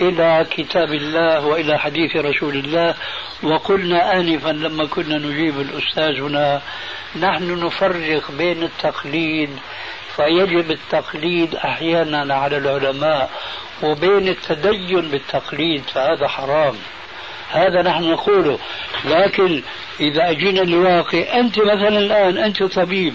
إلى 0.00 0.46
كتاب 0.50 0.92
الله 0.92 1.46
وإلى 1.46 1.78
حديث 1.78 2.16
رسول 2.16 2.54
الله. 2.56 2.94
وقلنا 3.42 4.16
آنفا 4.16 4.48
لما 4.48 4.86
كنا 4.86 5.18
نجيب 5.18 5.60
الأستاذ 5.60 6.20
هنا 6.20 6.62
نحن 7.20 7.64
نفرق 7.66 8.30
بين 8.30 8.62
التقليد 8.62 9.50
فيجب 10.16 10.70
التقليد 10.70 11.54
أحيانا 11.54 12.34
على 12.34 12.56
العلماء 12.56 13.30
وبين 13.82 14.28
التدين 14.28 15.00
بالتقليد 15.00 15.82
فهذا 15.94 16.28
حرام. 16.28 16.74
هذا 17.50 17.82
نحن 17.82 18.10
نقوله. 18.10 18.58
لكن 19.04 19.62
إذا 20.00 20.30
أجينا 20.30 20.60
لواقع 20.60 21.40
أنت 21.40 21.58
مثلا 21.58 21.88
الآن 21.88 22.38
أنت 22.38 22.62
طبيب 22.62 23.14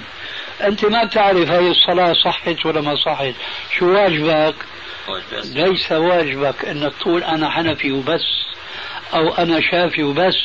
أنت 0.62 0.86
ما 0.86 1.06
تعرف 1.06 1.50
هذه 1.50 1.72
الصلاة 1.72 2.14
صحت 2.14 2.66
ولا 2.66 2.82
ما 2.82 2.96
صحت. 2.96 3.34
شو 3.78 3.94
واجبك؟ 3.94 4.56
ليس 5.44 5.92
واجبك 5.92 6.66
أن 6.66 6.92
تقول 7.00 7.24
أنا 7.24 7.50
حنفي 7.50 7.92
وبس 7.92 8.46
أو 9.14 9.34
أنا 9.34 9.62
شافي 9.62 10.04
وبس. 10.04 10.36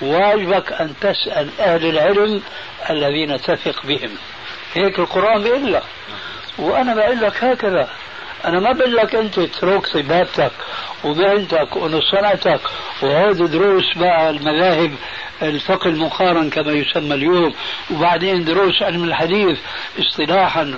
واجبك 0.00 0.72
أن 0.72 0.94
تسأل 1.00 1.50
أهل 1.60 1.86
العلم 1.86 2.42
الذين 2.90 3.40
تثق 3.40 3.86
بهم. 3.86 4.10
هيك 4.74 4.98
القرآن 4.98 5.42
بيقول 5.42 5.72
لك. 5.72 5.82
وأنا 6.58 6.94
بقول 6.94 7.20
لك 7.20 7.44
هكذا. 7.44 7.88
أنا 8.44 8.60
ما 8.60 8.72
بقول 8.72 8.96
لك 8.96 9.14
أنت 9.14 9.38
اترك 9.38 9.86
طبابتك 9.86 10.52
ومهنتك 11.06 11.76
وصنعتك 11.76 12.60
وهذه 13.02 13.46
دروس 13.46 13.84
بقى 13.96 14.30
المذاهب 14.30 14.92
الفقه 15.42 15.88
المقارن 15.90 16.50
كما 16.50 16.72
يسمى 16.72 17.14
اليوم. 17.14 17.54
وبعدين 17.90 18.44
دروس 18.44 18.82
علم 18.82 19.04
الحديث 19.04 19.58
اصطلاحا 19.98 20.74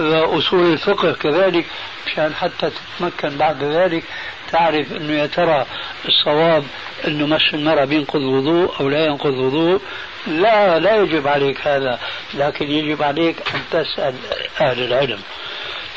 وأصول 0.00 0.72
الفقه 0.72 1.12
كذلك 1.12 1.64
مشان 2.06 2.34
حتى 2.34 2.70
تتمكن 2.70 3.36
بعد 3.36 3.64
ذلك 3.64 4.04
تعرف 4.52 4.92
إنه 4.92 5.12
يا 5.12 5.26
ترى 5.26 5.66
الصواب 6.08 6.64
إنه 7.06 7.26
مس 7.26 7.54
المرأة 7.54 7.84
بينقض 7.84 8.20
وضوء 8.20 8.74
أو 8.80 8.88
لا 8.88 9.04
ينقض 9.04 9.34
وضوء؟ 9.34 9.80
لا 10.26 10.78
لا 10.78 10.96
يجب 10.96 11.28
عليك 11.28 11.66
هذا 11.66 11.98
لكن 12.34 12.70
يجب 12.70 13.02
عليك 13.02 13.36
أن 13.54 13.60
تسأل 13.70 14.14
أهل 14.60 14.82
العلم. 14.84 15.18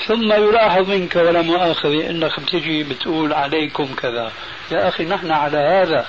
ثم 0.07 0.33
يلاحظ 0.33 0.89
منك 0.89 1.15
ولا 1.15 1.41
مؤاخذة 1.41 2.09
إنك 2.09 2.39
بتجي 2.39 2.83
بتقول 2.83 3.33
عليكم 3.33 3.85
كذا. 3.85 4.31
يا 4.71 4.87
أخي 4.87 5.05
نحن 5.05 5.31
على 5.31 5.57
هذا. 5.57 6.05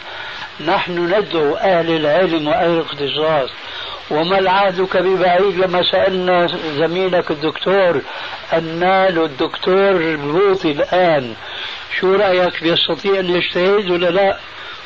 نحن 0.67 1.15
ندعو 1.15 1.55
أهل 1.55 1.97
العلم 1.97 2.49
وأهل 2.49 2.71
الاختصاص 2.71 3.51
وما 4.11 4.39
العهدك 4.39 4.97
ببعيد 4.97 5.59
لما 5.59 5.83
سألنا 5.83 6.47
زميلك 6.77 7.31
الدكتور 7.31 8.03
النال 8.53 9.25
الدكتور 9.25 10.17
بوطي 10.17 10.71
الآن. 10.71 11.35
شو 12.01 12.15
رأيك؟ 12.15 12.63
بيستطيع 12.63 13.21
أن 13.21 13.31
يجتهد 13.31 13.91
ولا 13.91 14.11
لا؟ 14.11 14.39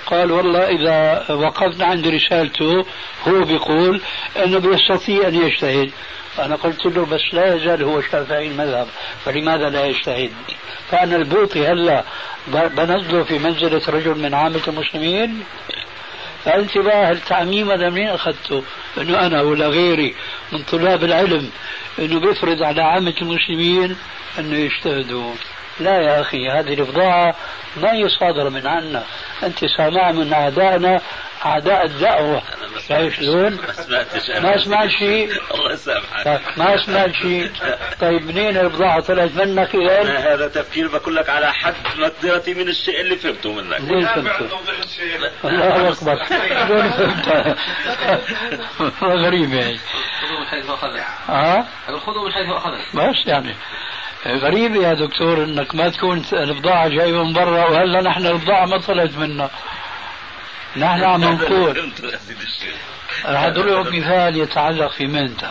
قال 0.06 0.32
والله 0.32 0.68
إذا 0.68 1.24
وقفنا 1.34 1.86
عند 1.86 2.06
رسالته 2.06 2.84
هو 3.28 3.44
بيقول 3.44 4.00
أنه 4.44 4.58
بيستطيع 4.58 5.28
أن 5.28 5.34
يجتهد. 5.34 5.90
أنا 6.38 6.56
قلت 6.56 6.86
له 6.86 7.06
بس 7.06 7.20
لا 7.32 7.54
يزال 7.54 7.82
هو 7.82 8.00
شافعي 8.00 8.48
المذهب 8.48 8.88
فلماذا 9.24 9.68
لا 9.68 9.86
يجتهد 9.86 10.32
فأنا 10.90 11.16
البوطي 11.16 11.66
هلا 11.66 12.04
بنزله 12.48 13.24
في 13.24 13.38
منزلة 13.38 13.82
رجل 13.88 14.18
من 14.18 14.34
عامة 14.34 14.60
المسلمين. 14.68 15.44
فانتباه 16.44 17.10
التعميم 17.10 17.70
هذا 17.70 17.90
منين 17.90 18.08
أخذته؟ 18.08 18.62
إنه 18.98 19.26
أنا 19.26 19.42
ولا 19.42 19.66
غيري 19.68 20.14
من 20.52 20.62
طلاب 20.62 21.04
العلم 21.04 21.50
إنه 21.98 22.20
بيفرض 22.20 22.62
على 22.62 22.82
عامة 22.82 23.14
المسلمين 23.22 23.96
إنه 24.38 24.56
يجتهدوا. 24.56 25.34
لا 25.80 26.00
يا 26.00 26.20
أخي 26.20 26.48
هذه 26.48 26.74
الافضاعة 26.74 27.34
ما 27.76 27.92
هي 27.92 28.08
صادرة 28.08 28.48
من 28.48 28.66
عنا. 28.66 29.04
أنت 29.42 29.64
سامع 29.64 30.12
من 30.12 30.32
أعدائنا 30.32 31.00
أعداء 31.44 31.84
الدعوة. 31.84 32.42
شايف 32.88 33.16
شلون؟ 33.16 33.52
ما 33.52 33.72
سمعتش 33.72 34.30
ما 34.30 34.56
سمعت 34.64 34.88
شيء 34.88 35.30
الله 35.54 35.72
يسامحك. 35.72 36.24
طيب، 36.24 36.40
ما 36.56 36.86
سمعت 36.86 37.12
شيء 37.12 37.50
طيب 38.00 38.22
منين 38.22 38.56
البضاعة 38.56 39.00
طلعت 39.00 39.30
منك 39.30 39.74
إذا؟ 39.74 40.18
هذا 40.18 40.48
تفكير 40.48 40.88
بقول 40.88 41.16
لك 41.16 41.28
على 41.28 41.52
حد 41.52 41.74
مقدرتي 41.98 42.54
من 42.54 42.68
الشيء 42.68 43.00
اللي 43.00 43.16
فهمته 43.16 43.52
منك. 43.52 43.90
وين 43.90 44.06
فهمته؟ 44.06 44.48
الله 45.44 45.88
أكبر. 45.88 46.18
وين 46.70 46.90
فهمته؟ 46.90 47.56
غريب 49.26 49.52
يعني. 49.52 49.78
خذوا 50.20 50.40
من 50.40 50.46
حيث 50.46 50.70
أخذت. 50.70 51.02
ها؟ 51.28 51.68
خذوا 51.86 52.24
من 52.26 52.32
حيث 52.32 52.50
أخذت. 52.56 52.96
بس 52.96 53.26
يعني. 53.26 53.54
غريب 54.26 54.76
يا 54.76 54.94
دكتور 54.94 55.44
إنك 55.44 55.74
ما 55.74 55.88
تكون 55.88 56.24
البضاعة 56.32 56.88
جاية 56.88 57.24
من 57.24 57.32
برا 57.32 57.64
وهلا 57.68 58.00
نحن 58.00 58.26
البضاعة 58.26 58.66
ما 58.66 58.78
طلعت 58.78 59.16
منا. 59.16 59.50
نحن 60.76 61.04
عم 61.04 61.24
نقول. 61.24 61.92
راح 63.24 63.42
اضرب 63.42 63.86
مثال 63.86 64.36
يتعلق 64.36 64.92
في 64.92 65.06
مهنتك. 65.06 65.48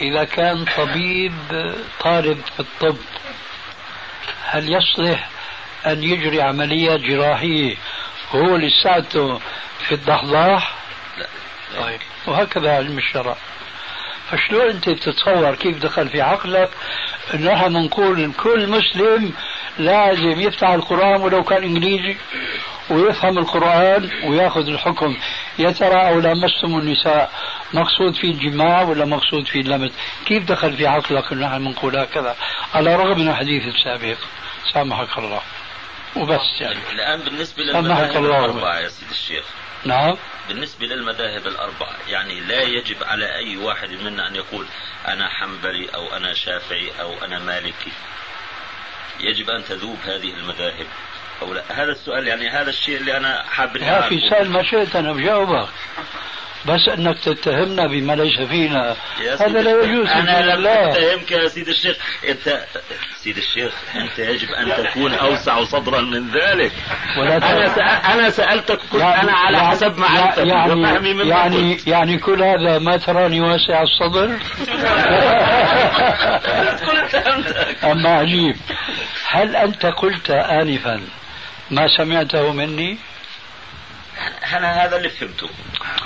إذا 0.00 0.24
كان 0.24 0.64
طبيب 0.76 1.32
طالب 2.00 2.40
في 2.54 2.60
الطب 2.60 2.96
هل 4.44 4.72
يصلح 4.72 5.28
أن 5.86 6.02
يجري 6.02 6.42
عمليات 6.42 7.00
جراحية 7.00 7.76
هو 8.30 8.56
لساته 8.56 9.40
في 9.88 9.92
الضحضاح؟ 9.92 10.74
لا. 11.18 11.26
طيب. 11.82 12.00
وهكذا 12.26 12.76
علم 12.76 12.98
الشرع. 12.98 13.36
فشلون 14.30 14.70
أنت 14.70 14.90
تتصور 14.90 15.54
كيف 15.54 15.78
دخل 15.78 16.08
في 16.08 16.20
عقلك 16.22 16.70
نحن 17.34 17.68
بنقول 17.68 18.32
كل 18.32 18.70
مسلم 18.70 19.32
لازم 19.78 20.40
يفتح 20.40 20.68
القرآن 20.68 21.20
ولو 21.20 21.44
كان 21.44 21.62
إنجليزي 21.62 22.16
ويفهم 22.90 23.38
القرآن 23.38 24.10
ويأخذ 24.24 24.68
الحكم. 24.68 25.16
يا 25.58 25.70
ترى 25.70 26.08
أو 26.08 26.20
لامستم 26.20 26.78
النساء 26.78 27.30
مقصود 27.74 28.14
في 28.14 28.26
الجماع 28.26 28.82
ولا 28.82 29.04
مقصود 29.04 29.46
في 29.46 29.60
اللمس 29.60 29.92
كيف 30.26 30.44
دخل 30.44 30.76
في 30.76 30.86
عقلك 30.86 31.32
نحن 31.32 31.64
بنقول 31.64 31.96
هكذا؟ 31.96 32.36
على 32.74 32.94
الرغم 32.94 33.20
من 33.20 33.28
الحديث 33.28 33.62
السابق. 33.74 34.16
سامحك 34.72 35.18
الله. 35.18 35.40
وبس 36.16 36.60
يعني. 36.60 36.78
الآن 36.92 37.20
بالنسبة 37.20 37.62
للمذاهب 37.62 38.24
الأربعة 38.24 38.78
يا 38.78 38.88
سيدي 38.88 39.10
الشيخ. 39.10 39.44
نعم. 39.84 40.16
بالنسبة 40.48 40.86
للمذاهب 40.86 41.46
الأربعة 41.46 41.96
يعني 42.08 42.40
لا 42.40 42.62
يجب 42.62 43.04
على 43.04 43.34
أي 43.34 43.56
واحد 43.56 43.90
منا 43.90 44.28
أن 44.28 44.36
يقول 44.36 44.66
أنا 45.08 45.28
حنبلي 45.28 45.88
أو 45.94 46.16
أنا 46.16 46.34
شافعي 46.34 46.90
أو 47.00 47.24
أنا 47.24 47.38
مالكي. 47.38 47.92
يجب 49.20 49.50
أن 49.50 49.64
تذوب 49.64 49.98
هذه 50.04 50.34
المذاهب. 50.34 50.86
أو 51.42 51.54
لا. 51.54 51.62
هذا 51.68 51.92
السؤال 51.92 52.28
يعني 52.28 52.48
هذا 52.48 52.70
الشيء 52.70 52.96
اللي 52.96 53.16
أنا 53.16 53.42
حاب 53.42 53.76
يا 53.76 53.98
أخي 53.98 54.30
سأل 54.30 54.50
ما 54.50 54.62
شئت 54.62 54.96
أنا 54.96 55.12
بجاوبك. 55.12 55.68
بس 56.66 56.88
انك 56.88 57.18
تتهمنا 57.18 57.86
بما 57.86 58.12
ليس 58.12 58.40
فينا. 58.48 58.96
هذا 59.40 59.62
لا 59.62 59.70
يجوز 59.70 60.08
أنا 60.08 60.54
لم 60.54 60.66
اتهمك 60.66 61.32
يا 61.32 61.48
سيد 61.48 61.68
الشيخ. 61.68 61.96
أنت 62.28 62.64
سيد 63.16 63.36
الشيخ 63.36 63.72
أنت 63.94 64.18
يجب 64.18 64.48
أن 64.48 64.84
تكون 64.84 65.14
أوسع 65.14 65.64
صدرا 65.64 66.00
من 66.00 66.30
ذلك. 66.30 66.72
ولا 67.18 67.36
أنا 67.36 67.68
سأ... 67.74 67.82
أنا 67.82 68.30
سألتك 68.30 68.80
قلت 68.92 69.02
يعني 69.02 69.22
أنا 69.22 69.32
على 69.32 69.56
يعني 69.56 69.68
حسب 69.68 69.98
معرفتي 69.98 70.48
يعني 70.48 70.72
وفهمي 70.72 71.14
من 71.14 71.26
يعني 71.26 71.78
يعني 71.86 72.18
كل 72.18 72.42
هذا 72.42 72.78
ما 72.78 72.96
تراني 72.96 73.40
واسع 73.40 73.82
الصدر؟ 73.82 74.30
أما 77.92 78.08
عجيب. 78.10 78.56
هل 79.28 79.56
أنت 79.56 79.86
قلت 79.86 80.30
انفا 80.30 81.00
ما 81.70 81.88
سمعته 81.96 82.52
مني؟ 82.52 82.98
أنا 84.56 84.84
هذا 84.84 84.96
اللي 84.96 85.08
فهمته. 85.08 85.48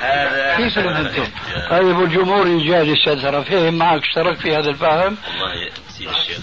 هذا 0.01 0.57
كيف 0.57 0.79
اللي 0.79 1.11
فهمته؟ 1.11 1.31
طيب 1.71 1.97
والجمهور 1.99 2.47
الجالس 2.47 3.05
ترى 3.05 3.45
فهم 3.45 3.75
معك 3.75 4.03
اشترك 4.03 4.41
في 4.41 4.57
هذا 4.57 4.71
الفهم؟ 4.71 5.17
والله 5.41 5.71
سيدي 5.89 6.11
الشيخ 6.11 6.39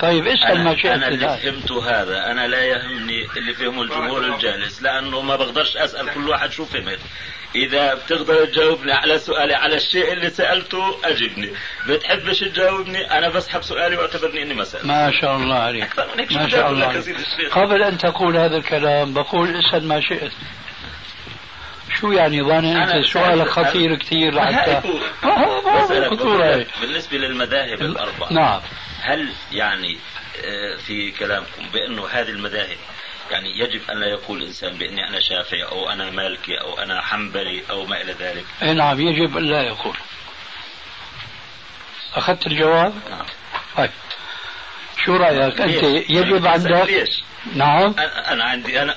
طيب 0.00 0.26
اسأل 0.26 0.64
ما 0.64 0.76
شئت 0.76 0.86
أنا 0.86 1.08
اللي 1.08 1.38
فهمته 1.42 1.90
هذا. 1.90 2.30
أنا 2.30 2.46
لا 2.46 2.62
يهمني 2.62 3.28
اللي 3.36 3.54
فهمه 3.54 3.82
الجمهور 3.82 4.24
الجالس 4.24 4.82
لأنه 4.82 5.20
ما 5.20 5.36
بقدرش 5.36 5.76
أسأل 5.76 6.14
كل 6.14 6.28
واحد 6.28 6.52
شو 6.52 6.64
فهمت. 6.64 6.98
إذا 7.54 7.94
بتقدر 7.94 8.44
تجاوبني 8.44 8.92
على 8.92 9.18
سؤالي 9.18 9.54
على 9.54 9.76
الشيء 9.76 10.12
اللي 10.12 10.30
سألته 10.30 10.96
اجبني 11.04 11.50
بتحبش 11.88 12.38
تجاوبني؟ 12.38 13.18
أنا 13.18 13.28
بسحب 13.28 13.62
سؤالي 13.62 13.96
واعتبرني 13.96 14.42
إني 14.42 14.54
ما 14.54 14.64
سألت. 14.64 14.84
ما 14.84 15.12
شاء 15.20 15.36
الله 15.36 15.54
عليك. 15.54 15.88
ما 16.32 16.48
شاء 16.48 16.70
الله 16.70 16.86
عليك. 16.86 17.16
قبل 17.50 17.82
أن 17.82 17.98
تقول 17.98 18.36
هذا 18.36 18.56
الكلام 18.56 19.14
بقول 19.14 19.56
اسأل 19.56 19.88
ما 19.88 20.00
شئت. 20.00 20.32
شو 22.02 22.12
يعني 22.12 22.42
ظاني 22.42 22.84
أنت 22.84 23.06
سؤالك 23.06 23.48
خطير 23.48 23.96
كثير 23.96 24.34
لحتى 24.34 24.80
خطورة 26.10 26.66
بالنسبة 26.80 27.18
للمذاهب 27.18 27.82
الأربعة 27.82 28.32
نعم. 28.32 28.60
هل 29.00 29.28
يعني 29.52 29.98
آه، 30.44 30.76
في 30.76 31.10
كلامكم 31.10 31.68
بأنه 31.72 32.06
هذه 32.08 32.28
المذاهب 32.28 32.76
يعني 33.30 33.58
يجب 33.58 33.80
أن 33.90 34.00
لا 34.00 34.06
يقول 34.06 34.42
الإنسان 34.42 34.78
بأني 34.78 35.08
أنا 35.08 35.20
شافعي 35.20 35.64
أو 35.64 35.90
أنا 35.90 36.10
مالكي 36.10 36.60
أو 36.60 36.78
أنا 36.78 37.02
حنبلي 37.02 37.62
أو 37.70 37.86
ما 37.86 38.00
إلى 38.00 38.12
ذلك؟ 38.12 38.44
إي 38.62 38.74
نعم 38.74 39.00
يجب 39.00 39.36
أن 39.36 39.44
لا 39.44 39.62
يقول. 39.62 39.96
أخذت 42.14 42.46
الجواب؟ 42.46 42.94
نعم. 43.10 43.26
طيب. 43.76 43.90
شو 45.04 45.16
رأيك؟ 45.16 45.60
أنت؟ 45.60 45.82
يجب 46.10 46.34
أنا 46.36 46.50
عندك 46.50 46.86
ليش؟ 46.86 47.22
نعم. 47.54 47.94
أنا 48.28 48.44
عندي 48.44 48.82
أنا 48.82 48.96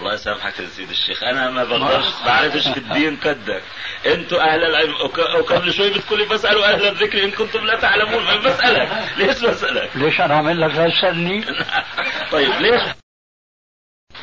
الله 0.00 0.14
يسامحك 0.14 0.60
يا 0.60 0.66
سيدي 0.66 0.92
الشيخ. 0.92 1.22
أنا 1.22 1.50
ما 1.50 1.64
بقدرش 1.64 2.06
بعرفش 2.26 2.68
في 2.68 2.76
الدين 2.76 3.16
قدك. 3.16 3.62
أنتوا 4.06 4.40
أهل 4.40 4.64
العلم. 4.64 4.94
وقبل 5.38 5.72
شوي 5.72 5.90
بتقولي 5.90 6.24
بسألوا 6.24 6.74
أهل 6.74 6.86
الذكر 6.86 7.24
إن 7.24 7.30
كنتم 7.30 7.66
لا 7.66 7.80
تعلمون. 7.80 8.24
ما 8.24 8.36
بسالك 8.36 8.88
ليش 9.16 9.38
بسألك؟ 9.38 9.90
ليش 9.94 10.20
أنا 10.20 10.34
عامل 10.36 10.60
لك 10.60 10.72
تسالني؟ 10.72 11.44
طيب 12.32 12.52
ليش؟ 12.60 12.82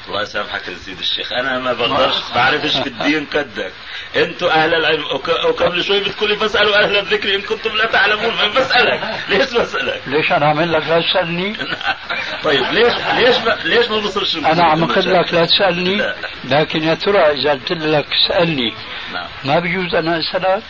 الله 0.07 0.21
يسامحك 0.21 0.67
يا 0.67 0.75
سيدي 0.75 1.01
الشيخ. 1.01 1.33
أنا 1.33 1.59
ما 1.59 1.73
بقدرش 1.73 2.15
بعرفش 2.35 2.77
في 2.77 2.87
الدين 2.87 3.25
قدك. 3.25 3.73
أنتوا 4.15 4.51
أهل 4.51 4.73
العلم 4.73 5.03
وقبل 5.45 5.83
شوي 5.83 5.99
بتقولي 5.99 6.35
فاسألوا 6.35 6.83
أهل 6.83 6.97
الذكر 6.97 7.35
إن 7.35 7.41
كنتم 7.41 7.75
لا 7.75 7.85
تعلمون 7.85 8.35
ما 8.35 8.47
بسألك. 8.47 9.19
ليش 9.29 9.53
بسألك؟ 9.53 10.01
ليش 10.07 10.31
أنا 10.31 10.45
عامل 10.45 10.73
لك 10.73 10.87
لا 10.87 11.01
تسألني؟ 11.01 11.55
طيب 12.43 12.63
ليش 12.63 12.93
ليش 13.13 13.37
ما 13.37 13.57
ليش 13.63 13.87
ما 13.89 13.97
بصيرش 13.99 14.35
أنا 14.35 14.63
عم 14.63 14.83
أقول 14.83 15.13
لك 15.13 15.33
لا 15.33 15.45
تسألني 15.45 15.95
لا. 15.95 16.15
لكن 16.43 16.83
يا 16.83 16.93
ترى 16.93 17.19
إذا 17.19 17.51
قلت 17.51 17.71
لك 17.71 18.05
اسالني 18.25 18.73
نعم. 19.13 19.27
ما 19.43 19.59
بيجوز 19.59 19.95
أنا 19.95 20.19
أسألك؟ 20.19 20.63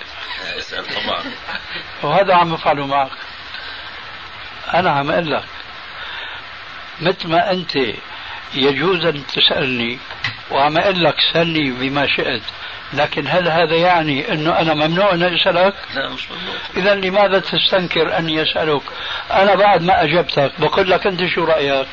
اسأل 0.57 0.85
طبعا. 0.85 1.23
وهذا 2.03 2.33
عم 2.33 2.53
أفعله 2.53 2.87
معك. 2.87 3.11
أنا 4.73 4.89
عم 4.91 5.11
أقول 5.11 5.31
لك 5.31 5.43
مثل 7.01 7.27
ما 7.29 7.51
أنت 7.51 7.77
يجوز 8.57 9.05
أن 9.05 9.23
تسألني 9.27 9.99
وعم 10.51 10.77
أقول 10.77 11.03
لك 11.03 11.15
سلني 11.33 11.71
بما 11.71 12.07
شئت 12.07 12.41
لكن 12.93 13.27
هل 13.27 13.47
هذا 13.47 13.75
يعني 13.75 14.33
إنه 14.33 14.59
أنا 14.59 14.73
ممنوع 14.73 15.13
أن 15.13 15.23
أسألك؟ 15.23 15.73
لا 15.95 16.09
مش 16.09 16.21
ممنوع 16.31 16.55
اذا 16.77 16.95
لماذا 16.95 17.39
تستنكر 17.39 18.17
اني 18.17 18.41
اسالك؟ 18.41 18.81
أنا 19.31 19.55
بعد 19.55 19.81
ما 19.81 20.03
أجبتك 20.03 20.51
بقول 20.59 20.89
لك 20.89 21.07
أنت 21.07 21.19
شو 21.35 21.43
رأيك؟ 21.43 21.87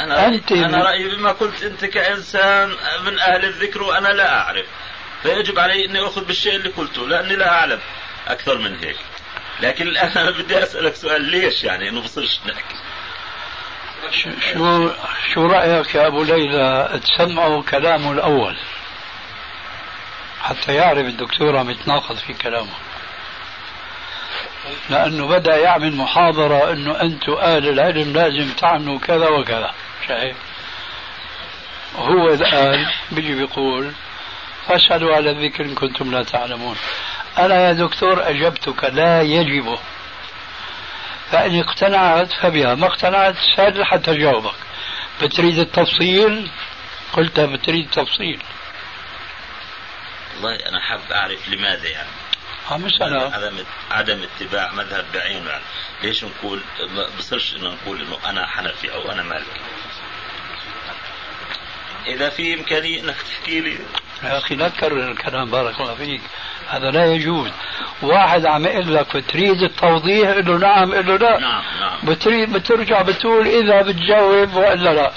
أنا 0.00 0.26
أنت 0.26 0.52
أنا 0.52 0.82
رأيي 0.82 1.16
بما 1.16 1.32
قلت 1.32 1.62
أنت 1.62 1.84
كإنسان 1.84 2.68
من 3.06 3.18
أهل 3.18 3.44
الذكر 3.44 3.82
وأنا 3.82 4.08
لا 4.08 4.38
أعرف 4.38 4.66
فيجب 5.22 5.58
علي 5.58 5.84
أني 5.84 6.00
أخذ 6.06 6.24
بالشيء 6.24 6.56
اللي 6.56 6.68
قلته 6.68 7.08
لأني 7.08 7.36
لا 7.36 7.52
أعلم 7.52 7.80
أكثر 8.28 8.58
من 8.58 8.76
هيك 8.78 8.96
لكن 9.60 9.96
أنا 10.16 10.30
بدي 10.30 10.62
أسألك 10.62 10.94
سؤال 10.94 11.22
ليش 11.22 11.64
يعني 11.64 11.88
إنه 11.88 12.00
بصيرش 12.00 12.40
نحكي 12.46 12.74
شو 14.10 14.30
شو 15.34 15.46
رأيك 15.46 15.94
يا 15.94 16.06
أبو 16.06 16.22
ليلى؟ 16.22 17.00
تسمعوا 17.04 17.62
كلامه 17.62 18.12
الأول. 18.12 18.56
حتى 20.40 20.74
يعرف 20.74 21.06
الدكتور 21.06 21.56
عم 21.56 21.70
يتناقض 21.70 22.16
في 22.16 22.32
كلامه. 22.32 22.74
لأنه 24.90 25.26
بدأ 25.26 25.56
يعمل 25.56 25.96
محاضرة 25.96 26.72
إنه 26.72 27.00
أنتم 27.00 27.32
أهل 27.32 27.68
العلم 27.68 28.12
لازم 28.12 28.52
تعملوا 28.52 28.98
كذا 28.98 29.28
وكذا. 29.28 29.74
شايف؟ 30.08 30.36
هو 31.96 32.28
الآن 32.28 32.86
بيجي 33.12 33.34
بيقول 33.34 33.92
فاسالوا 34.66 35.16
على 35.16 35.30
الذكر 35.30 35.64
إن 35.64 35.74
كنتم 35.74 36.10
لا 36.10 36.22
تعلمون. 36.22 36.76
أنا 37.38 37.68
يا 37.68 37.72
دكتور 37.72 38.28
أجبتك 38.28 38.84
لا 38.84 39.22
يجب 39.22 39.78
فإن 41.30 41.60
اقتنعت 41.60 42.32
فبها 42.32 42.74
ما 42.74 42.86
اقتنعت 42.86 43.34
سأل 43.56 43.84
حتى 43.84 44.14
جاوبك 44.18 44.54
بتريد 45.22 45.58
التفصيل؟ 45.58 46.50
قلت 47.12 47.40
بتريد 47.40 47.84
التفصيل. 47.84 48.42
والله 50.34 50.56
أنا 50.56 50.80
حاب 50.80 51.00
أعرف 51.12 51.48
لماذا 51.48 51.88
يعني. 51.88 52.08
اسألها 52.70 53.34
عدم 53.36 53.64
عدم 53.90 54.22
اتباع 54.22 54.72
مذهب 54.72 55.04
بعينه 55.14 55.50
يعني. 55.50 55.64
ليش 56.02 56.24
نقول 56.24 56.60
ما 56.80 57.08
بصيرش 57.18 57.54
إنه 57.54 57.68
نقول 57.68 58.00
إنه 58.00 58.18
أنا 58.26 58.46
حنفي 58.46 58.92
أو 58.92 59.12
أنا 59.12 59.22
مالكي 59.22 59.60
إذا 62.06 62.28
في 62.28 62.54
إمكانية 62.54 63.00
إنك 63.00 63.16
تحكي 63.22 63.60
لي. 63.60 63.78
يا 64.22 64.38
أخي 64.38 64.54
لا 64.54 64.68
تكرر 64.68 65.10
الكلام 65.10 65.50
بارك 65.50 65.80
الله 65.80 65.94
فيك. 65.94 66.20
هذا 66.68 66.90
لا 66.90 67.04
يجوز. 67.06 67.50
واحد 68.02 68.46
عم 68.46 68.66
يقول 68.66 68.94
لك 68.94 69.16
بتريد 69.16 69.62
التوضيح؟ 69.62 70.30
قل 70.30 70.46
له 70.46 70.58
نعم 70.58 70.94
قل 70.94 71.06
له 71.06 71.16
لا. 71.16 71.40
نعم 71.40 71.62
نعم. 71.80 71.98
بتريد 72.02 72.52
بترجع 72.52 73.02
بتقول 73.02 73.46
إذا 73.46 73.82
بتجاوب 73.82 74.54
وإلا 74.54 74.94
لا. 74.94 75.12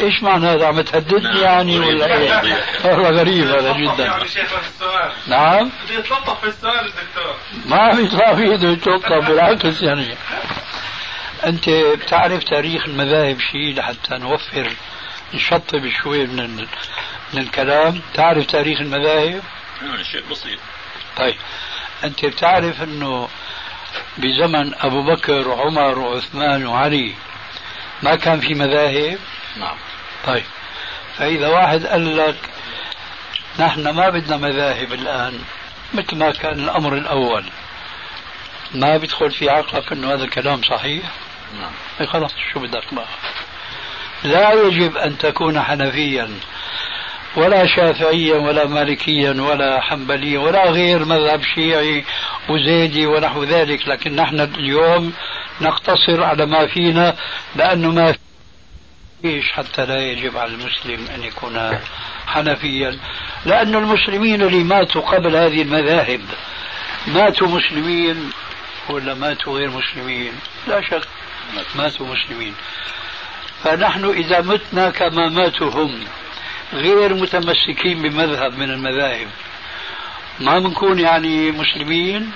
إيش 0.00 0.22
معنى 0.22 0.46
هذا؟ 0.46 0.66
عم 0.66 0.80
تهددني 0.80 1.22
نعم، 1.22 1.36
يعني 1.36 1.78
ولا 1.78 2.06
إيه؟ 2.06 2.34
التوضيح. 2.34 2.84
والله 2.84 3.10
غريب 3.10 3.46
هذا 3.46 3.70
يتلطف 3.70 3.94
جدا. 3.94 4.04
يعني 4.04 5.12
نعم؟ 5.26 5.70
بده 5.86 5.98
يتلطف 5.98 6.40
في 6.40 6.46
السؤال 6.46 6.80
الدكتور 6.86 7.36
ما 7.66 7.76
عم 7.76 8.04
يطلع 8.04 8.34
في 8.34 8.42
إيده 8.42 8.68
يتوقف 8.68 9.28
بالعكس 9.28 9.82
يعني. 9.82 10.14
أنت 11.46 11.68
بتعرف 11.70 12.44
تاريخ 12.44 12.84
المذاهب 12.84 13.38
شيء 13.40 13.74
لحتى 13.76 14.18
نوفر 14.18 14.72
نشطب 15.34 15.88
شوي 16.02 16.26
من. 16.26 16.66
من 17.34 17.42
الكلام؟ 17.42 18.00
تعرف 18.14 18.46
تاريخ 18.46 18.80
المذاهب؟ 18.80 19.42
يعني 19.82 20.04
شيء 20.04 20.22
بسيط. 20.30 20.58
طيب. 21.16 21.36
أنت 22.04 22.24
بتعرف 22.26 22.82
إنه 22.82 23.28
بزمن 24.18 24.74
أبو 24.74 25.02
بكر 25.02 25.48
وعمر 25.48 25.98
وعثمان 25.98 26.66
وعلي 26.66 27.14
ما 28.02 28.14
كان 28.14 28.40
في 28.40 28.54
مذاهب؟ 28.54 29.18
نعم. 29.56 29.76
طيب. 30.26 30.44
فإذا 31.18 31.48
واحد 31.48 31.86
قال 31.86 32.16
لك 32.16 32.36
نحن 33.58 33.88
ما 33.88 34.10
بدنا 34.10 34.36
مذاهب 34.36 34.92
الآن 34.92 35.38
مثل 35.94 36.16
ما 36.16 36.30
كان 36.30 36.60
الأمر 36.60 36.94
الأول 36.94 37.44
ما 38.74 38.96
بيدخل 38.96 39.30
في 39.30 39.50
عقلك 39.50 39.92
أنه 39.92 40.14
هذا 40.14 40.24
الكلام 40.24 40.62
صحيح؟ 40.62 41.04
نعم. 41.60 41.72
إيه 42.00 42.06
خلاص 42.06 42.30
شو 42.52 42.60
بدك 42.60 42.94
بقى؟ 42.94 43.06
لا 44.24 44.52
يجب 44.52 44.96
أن 44.96 45.18
تكون 45.18 45.60
حنفيا. 45.60 46.30
ولا 47.36 47.66
شافعيا 47.66 48.34
ولا 48.34 48.66
مالكيا 48.66 49.30
ولا 49.30 49.80
حنبليا 49.80 50.38
ولا 50.38 50.70
غير 50.70 51.04
مذهب 51.04 51.42
شيعي 51.54 52.04
وزيدي 52.48 53.06
ونحو 53.06 53.44
ذلك. 53.44 53.88
لكن 53.88 54.16
نحن 54.16 54.40
اليوم 54.40 55.12
نقتصر 55.60 56.22
على 56.22 56.46
ما 56.46 56.66
فينا 56.66 57.16
لأنه 57.56 57.90
ما 57.90 58.14
فيش 59.22 59.52
حتى 59.52 59.86
لا 59.86 60.02
يجب 60.02 60.36
على 60.36 60.50
المسلم 60.50 61.06
أن 61.14 61.22
يكون 61.22 61.78
حنفيا. 62.26 62.98
لأن 63.46 63.74
المسلمين 63.74 64.42
اللي 64.42 64.64
ماتوا 64.64 65.02
قبل 65.02 65.36
هذه 65.36 65.62
المذاهب 65.62 66.20
ماتوا 67.06 67.48
مسلمين 67.48 68.30
ولا 68.90 69.14
ماتوا 69.14 69.58
غير 69.58 69.70
مسلمين؟ 69.70 70.32
لا 70.68 70.80
شك 70.80 71.08
ماتوا 71.74 72.06
مسلمين. 72.06 72.54
فنحن 73.64 74.04
إذا 74.10 74.40
متنا 74.40 74.90
كما 74.90 75.28
ماتوا 75.28 75.70
هم. 75.70 76.04
غير 76.72 77.14
متمسكين 77.14 78.02
بمذهب 78.02 78.58
من 78.58 78.70
المذاهب. 78.70 79.28
ما 80.40 80.58
بنكون 80.58 80.98
يعني 80.98 81.50
مسلمين 81.50 82.32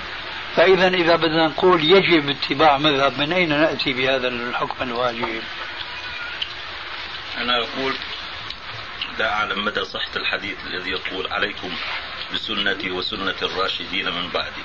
فإذا 0.55 0.87
إذا 0.87 1.15
بدنا 1.15 1.47
نقول 1.47 1.83
يجب 1.83 2.29
اتباع 2.29 2.77
مذهب 2.77 3.19
من 3.19 3.33
أين 3.33 3.49
نأتي 3.49 3.93
بهذا 3.93 4.27
الحكم 4.27 4.83
الواجب؟ 4.83 5.41
أنا 7.37 7.57
أقول 7.57 7.93
لا 9.19 9.33
أعلم 9.33 9.65
مدى 9.65 9.85
صحة 9.85 10.15
الحديث 10.15 10.57
الذي 10.67 10.89
يقول 10.89 11.27
عليكم 11.33 11.69
بسنتي 12.33 12.91
وسنة 12.91 13.35
الراشدين 13.41 14.05
من 14.05 14.29
بعدي. 14.33 14.63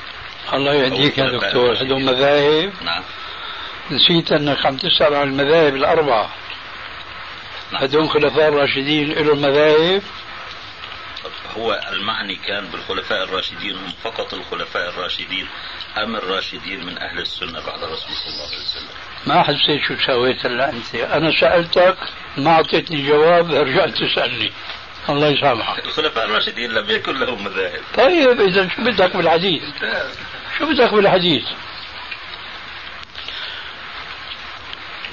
الله 0.53 0.74
يهديك 0.74 1.18
يا 1.18 1.31
دكتور. 1.31 1.72
هذول 1.72 2.03
مذاهب. 2.03 2.72
نعم. 2.83 3.03
نسيت 3.90 4.33
أنك 4.33 4.66
عم 4.66 4.77
تسأل 4.77 5.14
عن 5.14 5.29
المذاهب 5.29 5.77
الأربعة. 5.77 6.31
هذول 7.72 8.11
خلفاء 8.11 8.48
الراشدين 8.48 9.12
لهم 9.12 9.42
مذاهب 9.42 10.03
هو 11.57 11.81
المعني 11.92 12.37
كان 12.37 12.66
بالخلفاء 12.66 13.24
الراشدين 13.24 13.77
هم 13.77 13.92
فقط 14.05 14.35
الخلفاء 14.35 14.88
الراشدين 14.88 15.46
أم 15.98 16.16
الراشدين 16.16 16.86
من 16.86 16.99
أهل 16.99 17.18
السنة 17.18 17.61
بعد 17.66 17.84
رسول 17.84 18.14
صلى 18.14 18.32
الله 18.34 18.47
عليه 18.47 18.57
وسلم؟ 18.57 18.89
ما 19.26 19.43
حسيت 19.43 19.82
شو 19.89 19.95
سويت 20.07 20.47
إلا 20.47 20.70
أنت. 20.70 20.95
أنا 20.95 21.41
سألتك 21.41 21.97
ما 22.36 22.51
أعطيتني 22.51 23.09
جواب 23.09 23.55
رجعت 23.55 23.91
تسألني. 23.91 24.53
الله 25.09 25.28
يسامحك. 25.28 25.84
الخلفاء 25.84 26.24
الراشدين 26.24 26.70
لم 26.70 26.91
يكن 26.91 27.20
لهم 27.20 27.45
مذاهب. 27.45 27.80
طيب 27.97 28.41
إذا 28.41 28.68
شو 28.68 28.82
بدك 28.82 29.16
بالحديث؟ 29.16 29.62
شو 30.59 30.66
بدك 30.66 30.95
بالحديث؟ 30.95 31.45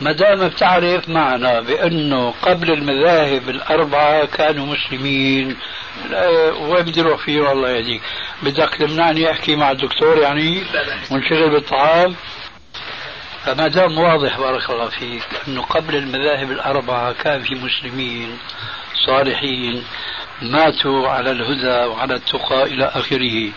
ما 0.02 0.12
دام 0.12 0.48
بتعرف 0.48 1.10
معنا 1.10 1.62
بأنه 1.62 2.34
قبل 2.42 2.72
المذاهب 2.72 3.50
الأربعة 3.50 4.26
كانوا 4.26 4.66
مسلمين. 4.66 5.58
وين 6.60 6.84
بدي 6.84 7.02
أروح 7.02 7.26
فيه؟ 7.26 7.52
الله 7.52 7.70
يهديك 7.70 8.02
بدك 8.44 8.76
تمنعني 8.76 9.32
أحكي 9.32 9.56
مع 9.56 9.72
الدكتور 9.72 10.18
يعني؟ 10.18 10.64
منشغل 11.12 11.50
بالطعام؟ 11.50 12.16
فما 13.46 13.68
دام 13.68 13.98
واضح 13.98 14.38
بارك 14.40 14.70
الله 14.70 14.90
فيك 14.90 15.24
أنه 15.48 15.62
قبل 15.62 15.96
المذاهب 15.96 16.52
الأربعة 16.52 17.14
كان 17.14 17.42
في 17.42 17.56
مسلمين 17.56 18.38
صالحين 19.06 19.84
ماتوا 20.42 21.08
على 21.10 21.32
الهدى 21.32 21.86
وعلى 21.88 22.16
التقى 22.16 22.64
إلى 22.64 22.86
آخره. 22.86 23.50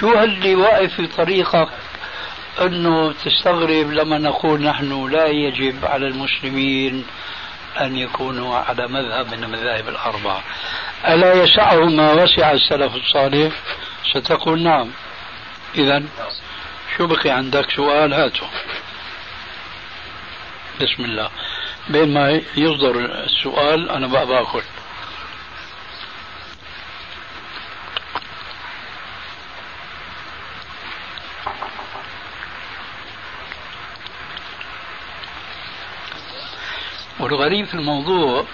شو 0.00 0.12
اللي 0.22 0.54
واقف 0.54 0.94
في 0.94 1.06
طريقك 1.06 1.68
أنه 2.60 3.12
تستغرب 3.12 3.90
لما 3.92 4.18
نقول 4.18 4.62
نحن 4.62 5.10
لا 5.10 5.26
يجب 5.26 5.84
على 5.84 6.06
المسلمين 6.06 7.04
أن 7.80 7.96
يكونوا 7.96 8.56
على 8.56 8.88
مذهب 8.88 9.34
من 9.34 9.44
المذاهب 9.44 9.88
الأربعة. 9.88 10.42
ألا 11.08 11.32
يسعهم 11.34 11.96
ما 11.96 12.12
وسع 12.12 12.52
السلف 12.52 12.94
الصالح؟ 12.94 13.52
ستقول 14.14 14.62
نعم. 14.62 14.90
اذا 15.74 16.02
شو 16.96 17.06
بقي 17.06 17.30
عندك 17.30 17.70
سؤال؟ 17.70 18.14
هاته 18.14 18.46
بسم 20.80 21.04
الله. 21.04 21.30
بين 21.88 22.14
ما 22.14 22.40
يصدر 22.56 23.24
السؤال 23.24 23.90
أنا 23.90 24.06
بقى 24.06 24.26
باكل 24.26 24.62
والغريب 37.20 37.66
في 37.66 37.74
الموضوع 37.74 38.44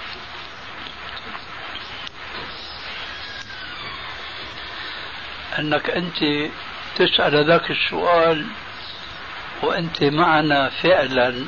أنك 5.59 5.91
أنت 5.91 6.51
تسأل 6.97 7.47
ذاك 7.47 7.71
السؤال 7.71 8.47
وأنت 9.63 10.05
معنا 10.05 10.69
فعلا 10.69 11.45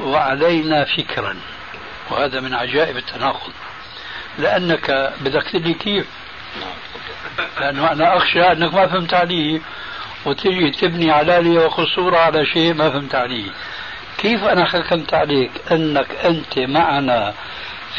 وعلينا 0.00 0.84
فكرا. 0.84 1.36
وهذا 2.10 2.40
من 2.40 2.54
عجائب 2.54 2.96
التناقض. 2.96 3.52
لأنك 4.38 5.12
بدك 5.20 5.42
تدري 5.52 5.74
كيف؟ 5.74 6.06
لأنه 7.60 7.92
أنا 7.92 8.16
أخشى 8.16 8.40
أنك 8.40 8.74
ما 8.74 8.86
فهمت 8.86 9.14
علي 9.14 9.60
وتجي 10.24 10.70
تبني 10.70 11.10
علالي 11.10 11.58
وقصورة 11.58 12.16
على 12.18 12.46
شيء 12.46 12.74
ما 12.74 12.90
فهمت 12.90 13.14
عليه. 13.14 13.50
كيف 14.20 14.44
أنا 14.44 14.64
حكمت 14.64 15.14
عليك؟ 15.14 15.50
أنك 15.72 16.10
أنت 16.24 16.58
معنا 16.58 17.34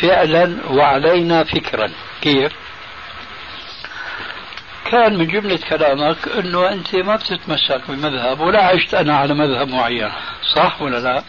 فعلا 0.01 0.57
وعلينا 0.69 1.43
فكرا. 1.43 1.91
كيف؟ 2.21 2.51
كان 4.91 5.17
من 5.17 5.27
جملة 5.27 5.59
كلامك 5.69 6.27
أنه 6.27 6.71
أنت 6.71 6.95
ما 6.95 7.15
بتتمسك 7.15 7.81
بمذهب 7.89 8.39
ولا 8.39 8.65
عشت 8.65 8.93
أنا 8.93 9.17
على 9.17 9.33
مذهب 9.33 9.67
معين 9.67 10.11
صح 10.55 10.81
ولا 10.81 10.97
لا؟ 10.99 11.23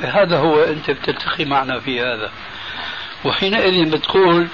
هذا 0.00 0.38
هو 0.38 0.62
أنت 0.62 0.90
بتلتقي 0.90 1.44
معنا 1.44 1.80
في 1.80 2.00
هذا. 2.00 2.30
وحينئذ 3.24 3.90
بتقول 3.90 4.48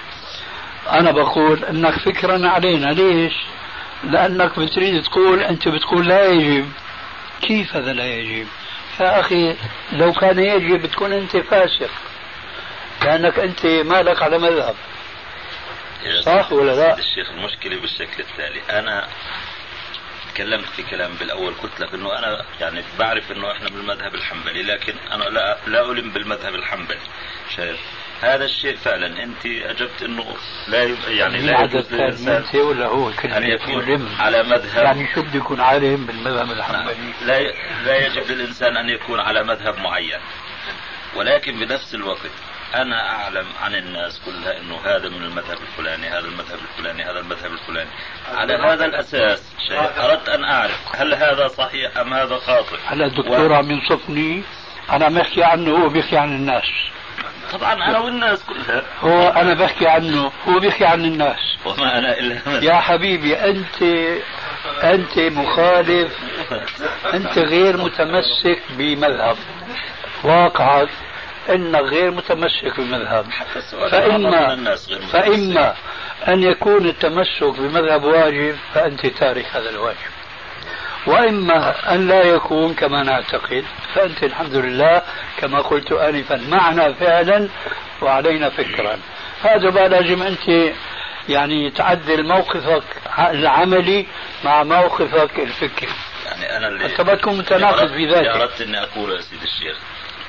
أنا 0.91 1.11
بقول 1.11 1.65
أنك 1.65 1.99
فكرا 1.99 2.49
علينا. 2.49 2.87
ليش؟ 2.87 3.35
لأنك 4.05 4.59
بتريد 4.59 5.03
تقول 5.03 5.41
أنت 5.41 5.69
بتقول 5.69 6.09
لا 6.09 6.27
يجب. 6.27 6.69
كيف 7.43 7.77
هذا 7.77 7.93
لا 7.93 8.07
يجب؟ 8.07 8.47
يا 9.01 9.21
أخي 9.21 9.57
لو 9.93 10.13
كان 10.13 10.39
يجب 10.39 10.87
تكون 10.87 11.13
أنت 11.13 11.37
فاسق 11.37 11.91
لأنك 13.05 13.39
أنت 13.39 13.67
مالك 13.67 14.23
على 14.23 14.39
مذهب. 14.39 14.75
صح 16.23 16.53
ولا 16.53 16.73
لا؟ 16.73 16.99
الشيخ 16.99 17.31
المشكلة 17.31 17.81
بالشكل 17.81 18.23
التالي. 18.23 18.61
أنا 18.79 19.09
تكلمت 20.35 20.65
في 20.77 20.83
كلام 20.83 21.15
بالأول 21.15 21.55
قلت 21.55 21.81
لك 21.81 21.95
إنه 21.95 22.19
أنا 22.19 22.45
يعني 22.61 22.83
بعرف 22.99 23.33
إنه 23.33 23.53
إحنا 23.53 23.71
من 23.71 23.77
المذهب 23.81 24.15
الحنبلي 24.15 24.63
لكن 24.63 24.95
أنا 25.13 25.25
لا 25.25 25.59
لا 25.67 25.91
ألم 25.91 26.11
بالمذهب 26.11 26.55
الحنبلي. 26.55 26.99
شايف؟ 27.57 27.81
هذا 28.23 28.45
الشيء 28.45 28.77
فعلا. 28.77 29.23
أنت 29.23 29.47
أجبت 29.47 30.03
أنه 30.03 30.37
لا 30.69 30.85
يعني 31.09 31.41
لا 31.41 31.63
يجوز 31.63 31.93
للإنسان 31.93 32.61
ولا 32.61 32.87
هو 32.87 33.11
أن 33.25 33.45
يكون 33.45 34.09
على 34.19 34.43
مذهب. 34.43 34.85
يعني 34.85 35.09
شو 35.15 35.23
بده 35.23 35.37
يكون 35.39 35.61
عالم 35.61 36.07
بالمذهب 36.07 36.51
الحنبلي. 36.51 36.95
لا 37.23 37.41
لا 37.85 38.07
يجب 38.07 38.31
للإنسان 38.31 38.77
أن 38.77 38.89
يكون 38.89 39.21
على 39.21 39.43
مذهب 39.43 39.79
معين. 39.79 40.21
ولكن 41.17 41.61
بنفس 41.61 41.95
الوقت 41.95 42.31
أنا 42.75 43.11
أعلم 43.11 43.47
عن 43.63 43.75
الناس 43.75 44.21
كلها 44.27 44.61
أنه 44.61 44.77
هذا 44.85 45.09
من 45.09 45.23
المذهب 45.23 45.59
الفلاني 45.63 46.09
هذا 46.09 46.29
المذهب 46.29 46.59
الفلاني 46.59 47.03
هذا 47.03 47.21
المذهب 47.21 47.53
الفلاني. 47.53 47.91
على 48.35 48.55
هذا 48.55 48.85
الأساس 48.85 49.55
شيء 49.69 49.79
أردت 49.79 50.29
أن 50.29 50.45
أعرف 50.45 50.97
هل 50.97 51.15
هذا 51.15 51.49
صحيح 51.49 51.99
أم 51.99 52.15
هذا 52.15 52.39
خاطئ. 52.39 52.77
هلا 52.87 53.07
الدكتور 53.07 53.53
و... 53.53 53.55
عم 53.55 53.71
ينصفني. 53.71 54.43
أنا 54.91 55.09
بحكي 55.09 55.45
عنه 55.45 55.71
هو 55.71 55.89
بيحكي 55.89 56.19
عن 56.19 56.33
الناس. 56.33 56.65
طبعا 57.53 57.73
أنا 57.73 57.99
والناس 57.99 58.45
كلها. 58.45 58.83
هو 59.01 59.29
أنا 59.29 59.55
بحكي 59.55 59.87
عنه 59.87 60.33
هو 60.49 60.59
بيحكي 60.59 60.85
عن 60.85 61.05
الناس. 61.05 61.39
وما 61.65 61.99
أنا 61.99 62.19
إلا 62.19 62.63
يا 62.63 62.75
حبيبي 62.75 63.37
أنت 63.37 63.83
أنت 64.83 65.19
مخالف 65.19 66.19
أنت 67.15 67.39
غير 67.39 67.77
متمسك 67.77 68.63
بمذهب. 68.71 69.37
واقعك 70.25 70.89
انك 71.49 71.81
غير 71.81 72.11
متمسك 72.11 72.81
بمذهب. 72.81 73.27
فإما 73.91 74.77
فإما 75.13 75.75
أن 76.29 76.43
يكون 76.43 76.87
التمسك 76.87 77.59
بمذهب 77.59 78.05
واجب 78.05 78.57
فأنت 78.75 79.07
تارك 79.07 79.47
هذا 79.53 79.71
الواجب. 79.71 80.12
وإما 81.07 81.95
أن 81.95 82.09
لا 82.09 82.23
يكون 82.23 82.75
كما 82.75 83.03
نعتقد 83.03 83.65
فأنت 83.95 84.23
الحمد 84.25 84.55
لله 84.55 85.03
كما 85.39 85.59
قلت 85.61 85.93
انفا 85.93 86.37
معنا 86.49 86.93
فعلا 86.93 87.49
وعلينا 88.03 88.51
فكرا. 88.51 88.99
هذا 89.43 89.71
بقى 89.71 89.89
لازم 89.89 90.23
أنت 90.23 90.73
يعني 91.29 91.71
تعدل 91.71 92.27
موقفك 92.29 92.83
العملي 93.19 94.07
مع 94.45 94.63
موقفك 94.63 95.39
الفكري. 95.39 95.93
يعني 96.27 96.57
أنا 96.57 96.69
اللي 96.69 96.87
أنت 96.87 97.01
بتكون 97.01 97.39
متناقض 97.39 97.89
في 97.89 98.07
ذاتك 98.07 98.27
اردت 98.27 98.61
إني 98.61 98.83
أقول 98.83 99.13
يا 99.13 99.21
سيدي 99.21 99.45
الشيخ 99.45 99.77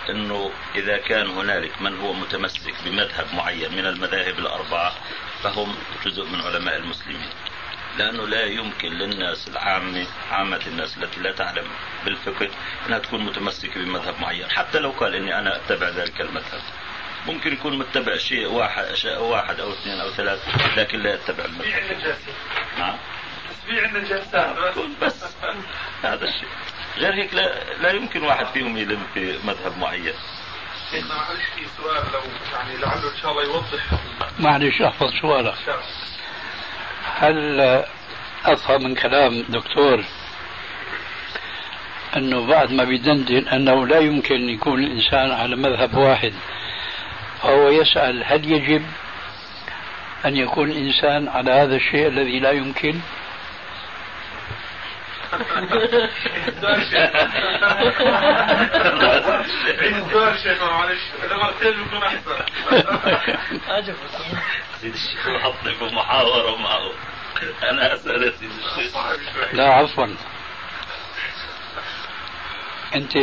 إنه 0.09 0.51
إذا 0.75 0.97
كان 0.97 1.27
هنالك 1.27 1.81
من 1.81 1.99
هو 1.99 2.13
متمسك 2.13 2.73
بمذهب 2.85 3.25
معين 3.33 3.71
من 3.75 3.85
المذاهب 3.85 4.39
الأربعة 4.39 4.93
فهم 5.43 5.75
جزء 6.05 6.25
من 6.25 6.41
علماء 6.41 6.77
المسلمين. 6.77 7.29
لأنه 7.97 8.27
لا 8.27 8.45
يمكن 8.45 8.89
للناس 8.89 9.47
العامه 9.47 10.07
عامة 10.31 10.61
الناس 10.67 10.97
التي 10.97 11.19
لا 11.19 11.31
تعلم 11.31 11.67
بالفقه 12.05 12.49
أنها 12.87 12.99
تكون 12.99 13.25
متمسكة 13.25 13.83
بمذهب 13.83 14.21
معين، 14.21 14.51
حتى 14.51 14.79
لو 14.79 14.91
قال 14.91 15.15
إني 15.15 15.39
أنا 15.39 15.55
أتبع 15.55 15.89
ذلك 15.89 16.21
المذهب. 16.21 16.61
ممكن 17.27 17.53
يكون 17.53 17.77
متبع 17.77 18.17
شيء 18.17 18.47
واحد 18.47 18.83
أشياء 18.83 19.23
واحد 19.23 19.59
أو 19.59 19.71
اثنين 19.71 19.99
أو 19.99 20.09
ثلاث 20.09 20.39
لكن 20.77 20.99
لا 20.99 21.13
يتبع 21.13 21.45
المذهب. 21.45 22.17
نعم. 22.79 22.97
تسبيع 23.49 23.85
النجاسات 23.85 24.55
بس 25.01 25.23
هذا 26.03 26.25
الشيء. 26.25 26.49
غير 26.97 27.13
هيك 27.13 27.33
لا, 27.33 27.73
لا 27.73 27.91
يمكن 27.91 28.23
واحد 28.23 28.45
فيهم 28.45 28.77
يلم 28.77 29.07
في 29.13 29.39
مذهب 29.43 29.77
معين 29.77 30.13
معلش 30.93 31.43
في 31.55 31.65
سؤال 31.77 32.03
لو 32.13 32.21
يعني 32.53 32.77
لعله 32.77 33.13
إن 33.13 33.17
شاء 33.21 33.31
الله 33.31 33.43
يوضح 33.43 33.83
معلش 34.39 34.81
أحفظ 34.81 35.09
سؤالك 35.21 35.55
هل 37.03 37.59
أفهم 38.45 38.83
من 38.83 38.95
كلام 38.95 39.45
دكتور 39.49 40.03
أنه 42.17 42.45
بعد 42.45 42.71
ما 42.71 42.83
بيدندن 42.83 43.47
أنه 43.47 43.87
لا 43.87 43.99
يمكن 43.99 44.49
يكون 44.49 44.83
الإنسان 44.83 45.31
على 45.31 45.55
مذهب 45.55 45.97
واحد 45.97 46.33
فهو 47.41 47.69
يسأل 47.69 48.23
هل 48.25 48.51
يجب 48.51 48.83
أن 50.25 50.35
يكون 50.35 50.71
الإنسان 50.71 51.27
على 51.27 51.51
هذا 51.51 51.75
الشيء 51.75 52.07
الذي 52.07 52.39
لا 52.39 52.51
يمكن؟ 52.51 52.99
شيخ 60.43 60.63
معلش 60.63 61.01
احسن 62.03 62.33
سيدي 64.81 64.95
الشيخ 64.95 65.29
بحطك 65.29 65.93
محاورة 65.93 66.57
معه 66.57 66.91
أنا 67.69 67.93
اسال 67.93 68.33
سيدي 68.39 68.53
الشيخ 68.53 68.97
لا 69.53 69.73
عفوا. 69.73 70.07
أنت 72.95 73.17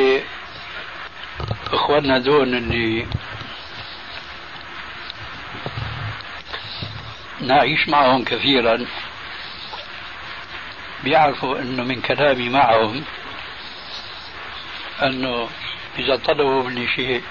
إخواننا 1.72 2.18
دون 2.18 2.54
اللي 2.54 3.06
نعيش 7.40 7.88
معهم 7.88 8.24
كثيرا. 8.24 8.86
بيعرفوا 11.04 11.58
إنه 11.58 11.82
من 11.82 12.00
كلامي 12.00 12.48
معهم 12.48 13.04
أنه 15.02 15.48
إذا 15.98 16.16
طلبوا 16.16 16.62
مني 16.62 16.88
شيء 16.88 17.22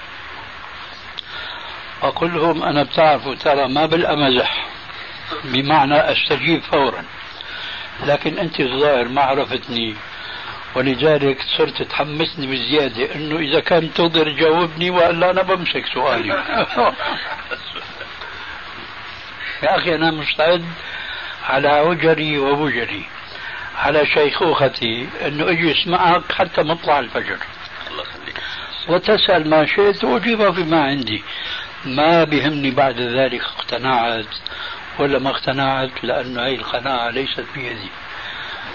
أقول 2.02 2.34
لهم 2.34 2.62
أنا 2.62 2.82
بتعرفوا 2.82 3.34
ترى 3.34 3.68
ما 3.68 3.86
بالأمزح 3.86 4.66
بمعنى 5.44 5.94
أستجيب 5.94 6.62
فورا. 6.62 7.04
لكن 8.06 8.38
أنت 8.38 8.60
الظاهر 8.60 9.08
ما 9.08 9.22
عرفتني 9.22 9.94
ولذلك 10.74 11.42
صرت 11.58 11.82
تحمسني 11.82 12.46
بزيادة 12.46 13.14
إنه 13.14 13.38
إذا 13.38 13.60
كان 13.60 13.94
تقدر 13.94 14.32
تجاوبني 14.32 14.90
وإلا 14.90 15.30
أنا 15.30 15.42
بمسك 15.42 15.86
سؤالي. 15.94 16.28
يا 19.62 19.76
أخي 19.76 19.94
أنا 19.94 20.10
مستعد 20.10 20.64
على 21.48 21.80
وجري 21.80 22.38
ووجري 22.38 23.04
على 23.80 24.06
شيخوختي 24.06 25.08
أنه 25.26 25.50
أجي 25.50 25.72
اسمعك 25.72 26.32
حتى 26.32 26.62
مطلع 26.62 26.98
الفجر. 26.98 27.38
الله 27.90 28.04
وتسأل 28.88 29.50
ما 29.50 29.66
شئت 29.66 30.04
واجيبك 30.04 30.52
بما 30.52 30.82
عندي. 30.82 31.22
ما 31.84 32.24
بهمني 32.24 32.70
بعد 32.70 33.00
ذلك 33.00 33.42
اقتنعت 33.42 34.26
ولا 34.98 35.18
ما 35.18 35.30
اقتنعت 35.30 35.90
لأن 36.02 36.38
هذه 36.38 36.54
القناعة 36.54 37.10
ليست 37.10 37.44
بيدي. 37.54 37.88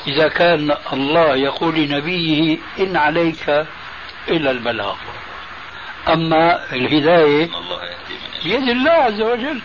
إذا 0.07 0.27
كان 0.27 0.75
الله 0.93 1.35
يقول 1.35 1.75
لنبيه 1.75 2.57
إن 2.79 2.97
عليك 2.97 3.65
إلا 4.27 4.51
البلاغ. 4.51 4.95
أما 6.07 6.73
الهداية 6.73 7.49
بيد 8.43 8.69
الله 8.69 8.91
عز 8.91 9.21
وجل. 9.21 9.61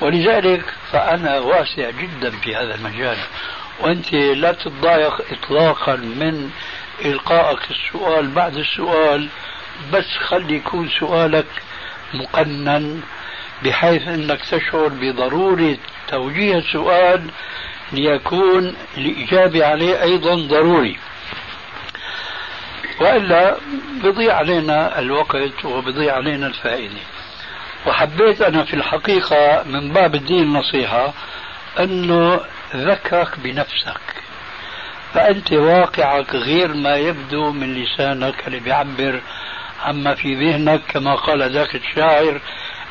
ولذلك 0.00 0.64
فأنا 0.92 1.38
واسع 1.38 1.90
جدا 1.90 2.30
في 2.30 2.56
هذا 2.56 2.74
المجال. 2.74 3.16
وأنت 3.80 4.12
لا 4.12 4.52
تتضايق 4.52 5.20
إطلاقا 5.32 5.96
من 5.96 6.50
إلقائك 7.04 7.58
السؤال 7.70 8.28
بعد 8.28 8.56
السؤال 8.56 9.28
بس 9.92 10.04
خلي 10.26 10.56
يكون 10.56 10.88
سؤالك 11.00 11.46
مقنن 12.14 13.02
بحيث 13.64 14.08
أنك 14.08 14.40
تشعر 14.40 14.88
بضرورة 14.88 15.76
توجيه 16.08 16.54
السؤال 16.58 17.30
ليكون 17.92 18.76
الإجابة 18.96 19.66
عليه 19.66 20.02
أيضا 20.02 20.34
ضروري. 20.34 20.98
وإلا 23.00 23.56
بضيع 24.04 24.36
علينا 24.36 24.98
الوقت 24.98 25.64
وبضيع 25.64 26.14
علينا 26.14 26.46
الفائدة. 26.46 27.00
وحبيت 27.86 28.42
أنا 28.42 28.64
في 28.64 28.74
الحقيقة 28.74 29.62
من 29.66 29.92
باب 29.92 30.14
الدين 30.14 30.42
النصيحة 30.42 31.14
أنه 31.78 32.40
ذكرك 32.76 33.40
بنفسك. 33.40 34.00
فأنت 35.14 35.52
واقعك 35.52 36.34
غير 36.34 36.74
ما 36.74 36.96
يبدو 36.96 37.52
من 37.52 37.74
لسانك 37.74 38.46
اللي 38.46 38.60
بيعبر 38.60 39.20
عما 39.82 40.14
في 40.14 40.34
ذهنك 40.34 40.80
كما 40.88 41.14
قال 41.14 41.52
ذاك 41.52 41.74
الشاعر 41.74 42.40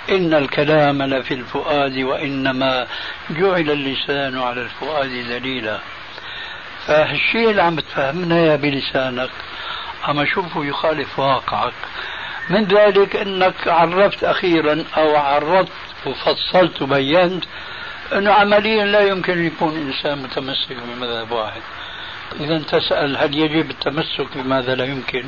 إن 0.09 0.33
الكلام 0.33 1.03
لفي 1.03 1.33
الفؤاد 1.33 1.97
وإنما 1.97 2.87
جعل 3.29 3.71
اللسان 3.71 4.37
على 4.39 4.61
الفؤاد 4.61 5.09
دليلا 5.09 5.79
فهالشيء 6.87 7.49
اللي 7.49 7.61
عم 7.61 7.79
تفهمنا 7.79 8.39
يا 8.39 8.55
بلسانك 8.55 9.29
عم 10.03 10.19
أشوفه 10.19 10.65
يخالف 10.65 11.19
واقعك. 11.19 11.73
من 12.49 12.63
ذلك 12.63 13.15
أنك 13.15 13.67
عرفت 13.67 14.23
أخيرا 14.23 14.83
أو 14.97 15.15
عرضت 15.15 15.71
وفصلت 16.05 16.81
وبينت 16.81 17.43
أنه 18.13 18.33
عمليا 18.33 18.85
لا 18.85 18.99
يمكن 18.99 19.33
أن 19.33 19.45
يكون 19.45 19.75
إنسان 19.75 20.23
متمسك 20.23 20.73
بمذهب 20.73 21.31
واحد. 21.31 21.61
إذا 22.39 22.59
تسأل 22.59 23.17
هل 23.17 23.37
يجب 23.37 23.71
التمسك 23.71 24.37
بماذا 24.37 24.75
لا 24.75 24.85
يمكن؟ 24.85 25.25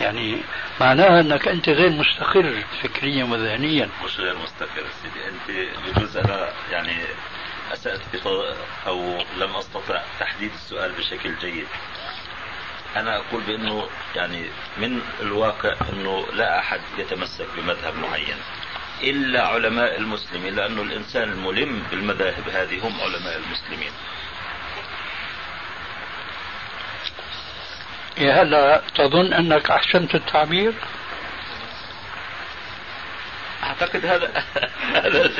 يعني 0.00 0.38
معناها 0.80 1.20
أنك 1.20 1.48
أنت 1.48 1.68
غير 1.68 1.90
مستقر 1.90 2.62
فكريا 2.82 3.24
وذهنيا. 3.24 3.88
مش 4.04 4.20
غير 4.20 4.36
مستقر 4.38 4.84
سيدي 5.02 5.28
أنت 5.28 5.68
بجوز 5.86 6.16
أنا 6.16 6.48
يعني 6.72 6.96
اسات 7.72 8.00
أو 8.86 9.18
لم 9.38 9.56
أستطع 9.56 10.02
تحديد 10.20 10.50
السؤال 10.54 10.92
بشكل 10.92 11.30
جيد. 11.40 11.66
أنا 12.96 13.16
أقول 13.16 13.42
بأنه 13.46 13.86
يعني 14.16 14.44
من 14.78 15.00
الواقع 15.20 15.74
أنه 15.92 16.26
لا 16.32 16.58
أحد 16.58 16.80
يتمسك 16.98 17.46
بمذهب 17.56 17.94
معين. 17.96 18.36
إلا 19.02 19.46
علماء 19.46 19.96
المسلمين 19.96 20.56
لأنه 20.56 20.82
الإنسان 20.82 21.22
الملم 21.22 21.82
بالمذاهب 21.90 22.48
هذه 22.48 22.86
هم 22.86 23.00
علماء 23.00 23.36
المسلمين. 23.36 23.92
هلا 28.18 28.82
تظن 28.94 29.32
أنك 29.32 29.70
أحسنت 29.70 30.14
التعبير؟ 30.14 30.74
أعتقد 33.62 34.06
هذا 34.06 34.32
هذا 34.94 35.30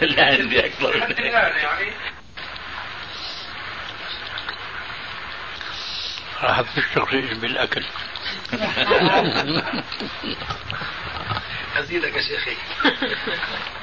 لا 0.00 0.24
عندي 0.24 0.66
أكثر 0.66 0.96
من 0.96 1.14
راح 6.42 6.60
تشتغل 6.60 7.34
بالأكل. 7.34 7.84
أزيدك 11.76 12.16
يا 12.16 12.22
شيخي. 12.22 12.56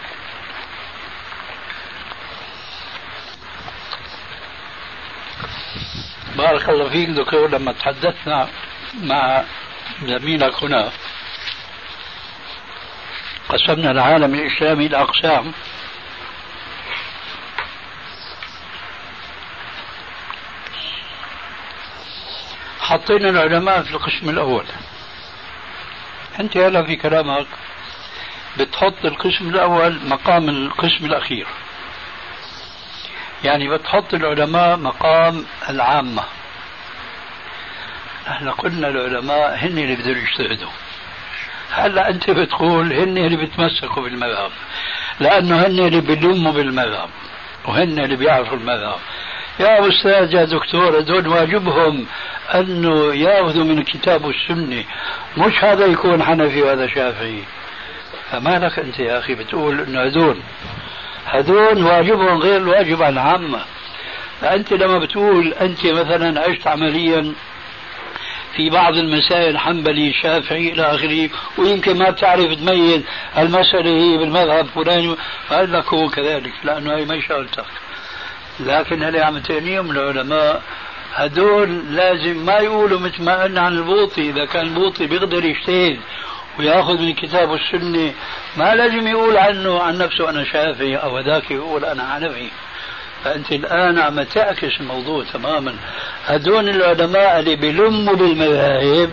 بارك 6.37 6.69
الله 6.69 6.89
فيك 6.89 7.09
دكتور 7.09 7.49
لما 7.49 7.71
تحدثنا 7.71 8.49
مع 8.93 9.43
زميلك 10.03 10.63
هنا 10.63 10.91
قسمنا 13.49 13.91
العالم 13.91 14.35
الإسلامي 14.35 14.85
إلى 14.85 14.97
أقسام. 15.01 15.51
حطينا 22.79 23.29
العلماء 23.29 23.83
في 23.83 23.91
القسم 23.91 24.29
الأول. 24.29 24.65
أنت 26.39 26.57
هلا 26.57 26.83
في 26.83 26.95
كلامك. 26.95 27.47
بتحط 28.59 29.05
القسم 29.05 29.49
الأول 29.49 29.99
مقام 30.07 30.49
القسم 30.49 31.05
الأخير. 31.05 31.47
يعني 33.43 33.69
بتحط 33.69 34.13
العلماء 34.13 34.77
مقام 34.77 35.45
العامة. 35.69 36.23
نحن 38.27 38.49
قلنا 38.49 38.87
العلماء 38.87 39.55
هن 39.55 39.77
اللي 39.77 39.95
بدهم 39.95 40.17
يجتهدوا. 40.17 40.71
هلأ 41.71 42.09
أنت 42.09 42.29
بتقول 42.29 42.93
هن 42.93 43.17
اللي 43.17 43.37
بيتمسكوا 43.37 44.03
بالمذهب. 44.03 44.51
لأنه 45.19 45.55
هن 45.55 45.79
اللي 45.79 46.01
بيلموا 46.01 46.51
بالمذهب. 46.51 47.09
وهن 47.65 47.99
اللي 47.99 48.15
بيعرفوا 48.15 48.57
المذهب. 48.57 48.99
يا 49.59 49.89
أستاذ 49.89 50.33
يا 50.33 50.45
دكتور 50.45 50.99
هذول 50.99 51.27
واجبهم 51.27 52.05
أنه 52.55 53.13
ياخذوا 53.13 53.63
من 53.63 53.77
الكتاب 53.79 54.25
والسنة. 54.25 54.83
مش 55.37 55.63
هذا 55.63 55.85
يكون 55.85 56.23
حنفي 56.23 56.61
وهذا 56.61 56.87
شافعي. 56.87 57.43
فما 58.31 58.59
لك 58.59 58.79
انت 58.79 58.99
يا 58.99 59.19
أخي 59.19 59.35
بتقول 59.35 59.79
إنه 59.79 60.03
هذول. 60.03 60.37
هذول 61.25 61.83
واجبهم 61.83 62.37
غير 62.39 62.57
الواجب 62.57 63.03
على 63.03 63.13
العامة 63.13 63.59
فأنت 64.41 64.73
لما 64.73 64.99
بتقول 64.99 65.53
أنت 65.53 65.85
مثلا 65.85 66.41
عشت 66.41 66.67
عمليا 66.67 67.33
في 68.55 68.69
بعض 68.69 68.93
المسائل 68.97 69.57
حنبلي 69.57 70.13
شافعي 70.13 70.71
إلى 70.71 70.81
آخره 70.81 71.29
ويمكن 71.57 71.97
ما 71.97 72.09
بتعرف 72.09 72.53
تميز 72.53 73.01
المسألة 73.37 73.89
هي 73.89 74.17
بالمذهب 74.17 74.67
فلاني 74.75 75.15
فقال 75.47 75.71
لك 75.73 75.93
هو 75.93 76.09
كذلك. 76.09 76.53
لأنه 76.63 76.95
هي 76.95 77.05
ما 77.05 77.21
شغلتك. 77.21 77.65
لكن 78.59 79.03
اللي 79.03 79.21
عم 79.21 79.37
تعنيهم 79.37 79.91
العلماء 79.91 80.61
هدول 81.13 81.95
لازم 81.95 82.45
ما 82.45 82.57
يقولوا 82.57 82.99
مثل 82.99 83.23
ما 83.23 83.43
قلنا 83.43 83.61
عن 83.61 83.73
البوطي. 83.73 84.29
إذا 84.29 84.45
كان 84.45 84.65
البوطي 84.67 85.07
بيقدر 85.07 85.45
يجتهد 85.45 85.99
ويأخذ 86.59 87.01
من 87.01 87.09
الكتاب 87.09 87.49
والسنة 87.49 88.13
ما 88.57 88.75
لازم 88.75 89.07
يقول 89.07 89.37
عنه 89.37 89.79
عن 89.81 89.97
نفسه 89.97 90.29
أنا 90.29 90.43
شافعي 90.43 90.95
أو 90.95 91.17
هذاك 91.17 91.51
يقول 91.51 91.85
أنا 91.85 92.13
حنفي 92.13 92.49
فأنت 93.23 93.51
الآن 93.51 93.99
عم 93.99 94.23
تعكس 94.23 94.79
الموضوع 94.79 95.23
تماما. 95.33 95.75
هدول 96.25 96.69
العلماء 96.69 97.39
اللي 97.39 97.55
بيلموا 97.55 98.15
بالمذاهب 98.15 99.09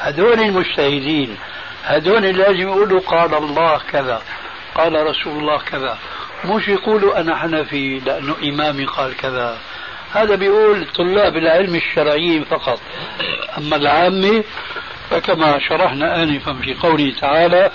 هدول 0.00 0.40
المجتهدين 0.40 1.36
هدول 1.84 2.22
لازم 2.22 2.60
يقولوا 2.60 3.00
قال 3.00 3.34
الله 3.34 3.80
كذا 3.92 4.22
قال 4.74 5.06
رسول 5.06 5.38
الله 5.38 5.58
كذا. 5.58 5.98
مش 6.44 6.68
يقولوا 6.68 7.20
أنا 7.20 7.36
حنفي 7.36 7.98
لأنه 7.98 8.36
إمامي 8.42 8.84
قال 8.84 9.16
كذا. 9.16 9.58
هذا 10.12 10.34
بيقول 10.34 10.86
طلاب 10.94 11.36
العلم 11.36 11.74
الشرعيين 11.74 12.44
فقط. 12.44 12.80
أما 13.58 13.76
العامة 13.76 14.44
فكما 15.12 15.58
شرحنا 15.68 16.22
آنفا 16.22 16.52
في 16.52 16.74
قوله 16.74 17.14
تعالى 17.20 17.70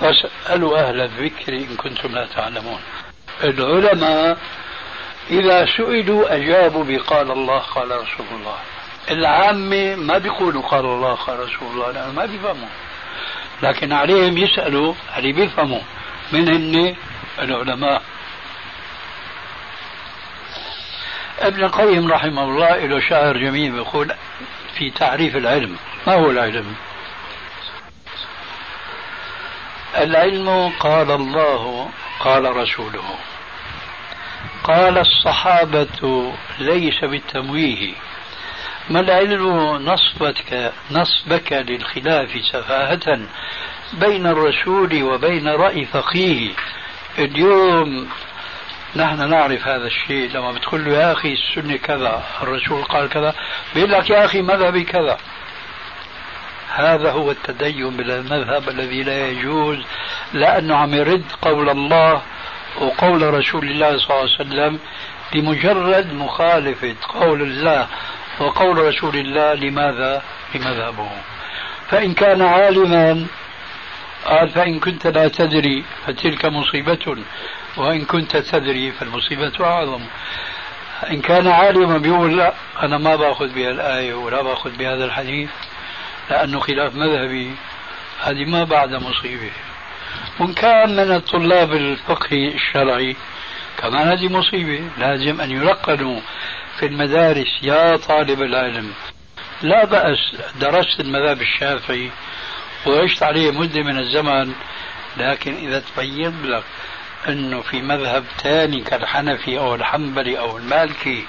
فاسألوا 0.00 0.78
أهل 0.78 1.00
الذكر 1.00 1.52
إن 1.52 1.76
كنتم 1.76 2.14
لا 2.14 2.26
تعلمون. 2.26 2.80
العلماء 3.44 4.38
إذا 5.30 5.66
سئلوا 5.66 6.34
أجابوا 6.36 6.84
بقال 6.84 7.30
الله 7.30 7.58
قال 7.58 7.90
رسول 7.90 8.26
الله. 8.32 8.58
العامة 9.10 9.94
ما 9.94 10.18
بيقولوا 10.18 10.62
قال 10.62 10.84
الله 10.84 11.14
قال 11.14 11.40
رسول 11.40 11.68
الله 11.74 11.90
لأنه 11.90 12.12
ما 12.12 12.26
بيفهموا. 12.26 12.68
لكن 13.62 13.92
عليهم 13.92 14.38
يسألوا 14.38 14.94
اللي 15.16 15.32
بيفهموا 15.32 15.82
من 16.32 16.48
هن 16.48 16.96
العلماء. 17.38 18.02
ابن 21.38 21.64
القيم 21.64 22.12
رحمه 22.12 22.44
الله 22.44 22.86
له 22.86 23.00
شعر 23.00 23.36
جميل 23.36 23.74
يقول 23.74 24.14
في 24.78 24.90
تعريف 24.90 25.36
العلم 25.36 25.76
ما 26.06 26.14
هو 26.14 26.30
العلم؟ 26.30 26.74
العلم 29.96 30.72
قال 30.80 31.10
الله 31.10 31.90
قال 32.20 32.56
رسوله. 32.56 33.18
قال 34.64 34.98
الصحابة 34.98 36.32
ليس 36.58 37.04
بالتمويه. 37.04 37.92
ما 38.90 39.00
العلم 39.00 39.76
نصبك 39.76 40.72
نصبك 40.90 41.52
للخلاف 41.52 42.30
سفاهة 42.52 43.20
بين 43.92 44.26
الرسول 44.26 45.02
وبين 45.02 45.48
رأي 45.48 45.84
فقيه؟ 45.84 46.50
اليوم 47.18 48.08
نحن 48.96 49.30
نعرف 49.30 49.68
هذا 49.68 49.86
الشيء. 49.86 50.30
لما 50.30 50.52
بتقول 50.52 50.84
له 50.84 50.92
يا 50.92 51.12
أخي 51.12 51.32
السنة 51.32 51.76
كذا 51.76 52.22
الرسول 52.42 52.84
قال 52.84 53.08
كذا 53.08 53.34
بيقول 53.74 53.92
لك 53.92 54.10
يا 54.10 54.24
أخي 54.24 54.42
مذهبي 54.42 54.84
كذا. 54.84 55.18
هذا 56.76 57.10
هو 57.10 57.30
التدين 57.30 57.96
بالمذهب 57.96 58.68
الذي 58.68 59.02
لا 59.02 59.28
يجوز 59.28 59.78
لأنه 60.32 60.76
عم 60.76 60.94
يرد 60.94 61.24
قول 61.42 61.68
الله 61.70 62.22
وقول 62.80 63.34
رسول 63.34 63.64
الله 63.64 63.98
صلى 63.98 64.10
الله 64.10 64.20
عليه 64.20 64.34
وسلم 64.34 64.78
بمجرد 65.32 66.12
مخالفة 66.12 66.94
قول 67.08 67.42
الله 67.42 67.86
وقول 68.40 68.78
رسول 68.78 69.16
الله 69.16 69.54
لماذا؟ 69.54 70.22
لمذهبه. 70.54 71.10
فإن 71.88 72.14
كان 72.14 72.42
عالما 72.42 73.26
قال 74.26 74.48
فإن 74.48 74.80
كنت 74.80 75.06
لا 75.06 75.28
تدري 75.28 75.84
فتلك 76.06 76.44
مصيبة 76.44 77.16
وإن 77.76 78.04
كنت 78.04 78.36
تدري 78.36 78.92
فالمصيبة 78.92 79.52
أعظم. 79.60 80.02
إن 81.10 81.20
كان 81.20 81.46
عالما 81.46 81.98
بيقول 81.98 82.36
لا 82.36 82.52
أنا 82.82 82.98
ما 82.98 83.16
باخذ 83.16 83.48
بها 83.48 83.70
الآية 83.70 84.14
ولا 84.14 84.42
باخذ 84.42 84.76
بهذا 84.76 85.04
الحديث. 85.04 85.50
لأنه 86.30 86.60
خلاف 86.60 86.94
مذهبي 86.94 87.54
هذه 88.22 88.44
ما 88.44 88.64
بعد 88.64 88.94
مصيبة. 88.94 89.50
وإن 90.40 90.52
كان 90.52 90.96
من 90.96 91.12
الطلاب 91.12 91.72
الفقه 91.72 92.52
الشرعي 92.54 93.16
كمان 93.78 94.08
هذه 94.08 94.28
مصيبة 94.28 94.90
لازم 94.98 95.40
أن 95.40 95.50
يلقنوا 95.50 96.20
في 96.78 96.86
المدارس 96.86 97.58
يا 97.62 97.96
طالب 97.96 98.42
العلم. 98.42 98.92
لا 99.62 99.84
بأس 99.84 100.18
درست 100.60 101.00
المذهب 101.00 101.42
الشافعي 101.42 102.10
وعشت 102.86 103.22
عليه 103.22 103.50
مدة 103.50 103.82
من 103.82 103.98
الزمن 103.98 104.52
لكن 105.16 105.54
إذا 105.54 105.82
تبين 105.94 106.42
لك 106.42 106.64
أنه 107.28 107.60
في 107.60 107.82
مذهب 107.82 108.24
ثاني 108.42 108.80
كالحنفي 108.80 109.58
أو 109.58 109.74
الحنبلي 109.74 110.38
أو 110.38 110.58
المالكي 110.58 111.24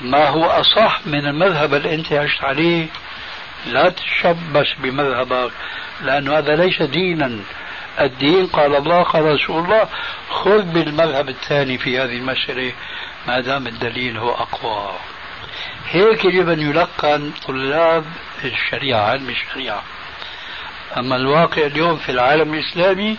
ما 0.00 0.28
هو 0.28 0.44
أصح 0.44 1.00
من 1.06 1.26
المذهب 1.26 1.74
اللي 1.74 1.94
أنت 1.94 2.12
عشت 2.12 2.44
عليه 2.44 2.86
لا 3.66 3.88
تشبش 3.88 4.74
بمذهبك 4.78 5.52
لأنه 6.02 6.38
هذا 6.38 6.56
ليس 6.56 6.82
دينا. 6.82 7.38
الدين 8.00 8.46
قال 8.46 8.76
الله 8.76 9.02
قال 9.02 9.24
رسول 9.24 9.64
الله 9.64 9.88
خذ 10.30 10.62
بالمذهب 10.62 11.28
الثاني 11.28 11.78
في 11.78 11.98
هذه 11.98 12.16
المسألة. 12.16 12.72
ما 13.26 13.40
دام 13.40 13.66
الدليل 13.66 14.18
هو 14.18 14.30
أقوى. 14.30 14.92
هيك 15.90 16.24
يجب 16.24 16.48
أن 16.48 16.60
يلقن 16.60 17.32
طلاب 17.46 18.04
الشريعة 18.44 19.10
علم 19.10 19.28
الشريعة. 19.28 19.82
أما 20.96 21.16
الواقع 21.16 21.66
اليوم 21.66 21.96
في 21.96 22.12
العالم 22.12 22.54
الإسلامي 22.54 23.18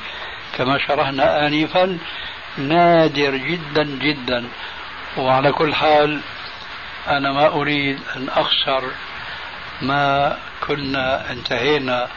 كما 0.57 0.77
شرحنا 0.77 1.47
آنفا 1.47 1.97
نادر 2.57 3.37
جدا 3.37 3.83
جدا. 3.83 4.47
وعلى 5.17 5.51
كل 5.51 5.75
حال 5.75 6.21
أنا 7.07 7.31
ما 7.31 7.47
أريد 7.47 7.99
أن 8.15 8.29
أخسر 8.29 8.83
ما 9.81 10.37
كنا 10.67 11.31
انتهينا 11.31 12.07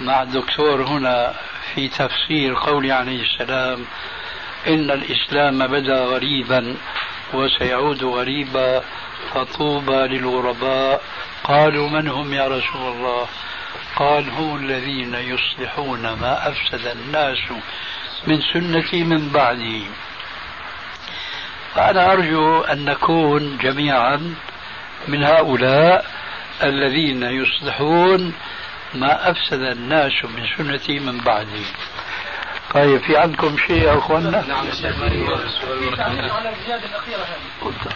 مع 0.00 0.22
الدكتور 0.22 0.82
هنا 0.82 1.34
في 1.74 1.88
تفسير 1.88 2.54
قول 2.54 2.92
عليه 2.92 3.22
السلام 3.22 3.84
إن 4.66 4.90
الإسلام 4.90 5.66
بدا 5.66 6.00
غريبا 6.04 6.76
وسيعود 7.34 8.04
غريبا 8.04 8.82
فطوبى 9.34 9.92
للغرباء. 9.92 11.02
قالوا 11.44 11.88
من 11.88 12.08
هم 12.08 12.34
يا 12.34 12.48
رسول 12.48 12.92
الله؟ 12.92 13.26
قال 13.96 14.30
هم 14.30 14.56
الذين 14.56 15.14
يصلحون 15.14 16.02
ما 16.02 16.48
أفسد 16.48 16.86
الناس 16.86 17.38
من 18.26 18.40
سنتي 18.52 19.04
من 19.04 19.28
بعدي. 19.28 19.86
فأنا 21.74 22.12
أرجو 22.12 22.60
أن 22.60 22.84
نكون 22.84 23.58
جميعا 23.58 24.34
من 25.08 25.24
هؤلاء 25.24 26.06
الذين 26.62 27.22
يصلحون 27.22 28.34
ما 28.94 29.30
أفسد 29.30 29.60
الناس 29.60 30.24
من 30.24 30.46
سنتي 30.56 30.98
من 30.98 31.18
بعدي. 31.18 31.64
طيب 32.74 33.00
في 33.00 33.16
عندكم 33.16 33.56
شيء 33.66 33.82
يا 33.82 33.98
أخواننا؟ 33.98 34.46
نعم 34.46 34.58
على 34.58 34.68
الزيادة 34.68 35.06
الأخيرة 36.86 37.26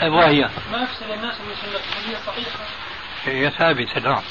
هذه 0.00 0.10
وهي؟ 0.10 0.48
ما 0.72 0.84
أفسد 0.84 1.10
الناس 1.10 1.34
من 1.40 1.54
سنتي؟ 1.62 2.10
هي 2.10 2.16
صحيحة؟ 2.26 2.58
هي 3.24 3.50
ثابتة 3.50 4.00
نعم. 4.00 4.22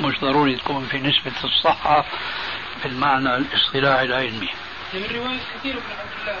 مش 0.00 0.20
ضروري 0.20 0.56
تكون 0.56 0.86
في 0.86 0.98
نسبة 0.98 1.32
الصحة 1.44 2.04
بالمعنى 2.84 3.36
الاصطلاحي 3.36 4.04
العلمي. 4.04 4.48
من 4.94 5.02
رواية 5.14 5.38
كثير 5.58 5.74
بن 5.74 5.92
عبد 6.00 6.10
الله. 6.20 6.36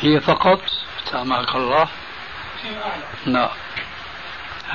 هي 0.00 0.20
فقط؟ 0.20 0.60
سامحك 1.04 1.54
الله. 1.54 1.88
نعم. 3.26 3.48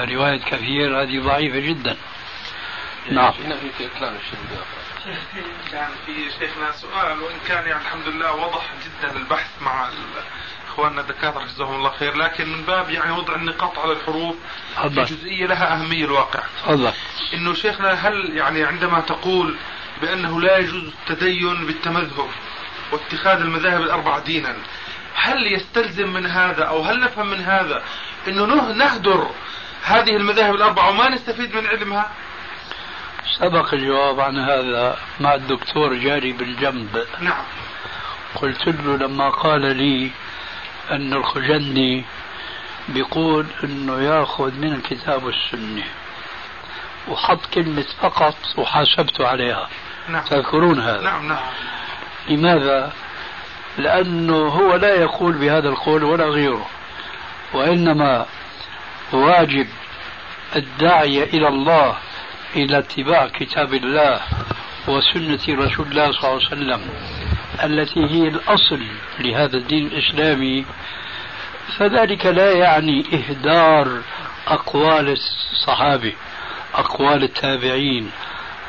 رواية 0.06 0.40
كثير 0.40 1.02
هذه 1.02 1.20
ضعيفة 1.20 1.60
جدا. 1.60 1.98
نعم. 3.12 3.34
يعني 5.74 5.94
في 6.06 6.32
شيخنا 6.40 6.72
سؤال 6.72 7.22
وإن 7.22 7.36
كان 7.48 7.68
يعني 7.68 7.82
الحمد 7.82 8.08
لله 8.08 8.34
وضح 8.36 8.66
جدا 8.86 9.18
البحث 9.18 9.62
مع 9.62 9.90
إخواننا 10.68 11.02
الدكاترة 11.02 11.44
جزاهم 11.44 11.76
الله 11.76 11.90
خير. 11.90 12.16
لكن 12.16 12.50
من 12.50 12.62
باب 12.62 12.90
يعني 12.90 13.12
وضع 13.12 13.36
النقاط 13.36 13.80
على 13.80 13.92
الحروف 13.92 14.36
في 14.82 14.90
جزئية 14.90 15.46
لها 15.46 15.74
أهمية 15.74 16.06
الواقع. 16.06 16.44
تفضل. 16.64 16.92
إنه 17.34 17.54
شيخنا 17.54 17.94
هل 17.94 18.38
يعني 18.38 18.64
عندما 18.64 19.00
تقول 19.00 19.56
بأنه 20.02 20.42
لا 20.42 20.58
يجوز 20.58 20.84
التدين 20.84 21.66
بالتمذهب 21.66 22.30
واتخاذ 22.92 23.42
المذاهب 23.42 23.82
الأربعة 23.82 24.20
دينا 24.20 24.56
هل 25.14 25.54
يستلزم 25.54 26.14
من 26.14 26.26
هذا 26.26 26.64
أو 26.64 26.82
هل 26.82 27.00
نفهم 27.00 27.30
من 27.30 27.42
هذا 27.42 27.84
إنه 28.28 28.46
نهدر 28.74 29.30
هذه 29.84 30.16
المذاهب 30.16 30.56
الأربعة 30.56 30.90
وما 30.90 31.10
نستفيد 31.10 31.56
من 31.56 31.68
علمها؟ 31.68 32.12
سبق 33.40 33.74
الجواب 33.74 34.20
عن 34.20 34.38
هذا 34.38 34.98
مع 35.20 35.34
الدكتور 35.34 35.94
جاري 35.94 36.32
بالجنب 36.32 37.06
نعم. 37.20 37.44
قلت 38.36 38.68
له 38.68 38.98
لما 38.98 39.30
قال 39.30 39.62
لي 39.78 40.12
أن 40.92 41.14
الخجندي 41.14 42.06
بيقول 42.90 43.46
أنه 43.64 44.02
يأخذ 44.02 44.52
من 44.54 44.74
الكتاب 44.74 45.24
والسنة. 45.24 45.84
وحط 47.08 47.46
كلمة 47.54 47.86
فقط 48.02 48.36
وحاسبته 48.58 49.28
عليها. 49.28 49.70
نعم. 50.10 50.24
تذكرون 50.24 50.80
هذا؟ 50.80 51.02
نعم 51.02 51.28
نعم. 51.28 51.44
لماذا؟ 52.30 52.94
لأنه 53.78 54.48
هو 54.48 54.76
لا 54.76 54.96
يقول 54.96 55.34
بهذا 55.34 55.70
القول 55.70 56.04
ولا 56.04 56.26
غيره. 56.26 56.68
وإنما 57.54 58.26
واجب 59.14 59.68
الداعية 60.56 61.24
إلى 61.24 61.48
الله 61.48 61.98
إلى 62.56 62.80
اتباع 62.80 63.28
كتاب 63.28 63.74
الله 63.74 64.22
وسنة 64.88 65.40
رسول 65.66 65.88
الله 65.88 66.12
صلى 66.12 66.24
الله 66.24 66.46
عليه 66.46 66.48
وسلم 66.48 66.82
التي 67.64 68.00
هي 68.00 68.28
الأصل 68.28 68.82
لهذا 69.20 69.58
الدين 69.58 69.88
الإسلامي. 69.88 70.66
فذلك 71.78 72.26
لا 72.26 72.52
يعني 72.52 73.06
إهدار 73.14 74.02
أقوال 74.48 75.10
الصحابة 75.54 76.14
أقوال 76.76 77.24
التابعين 77.24 78.12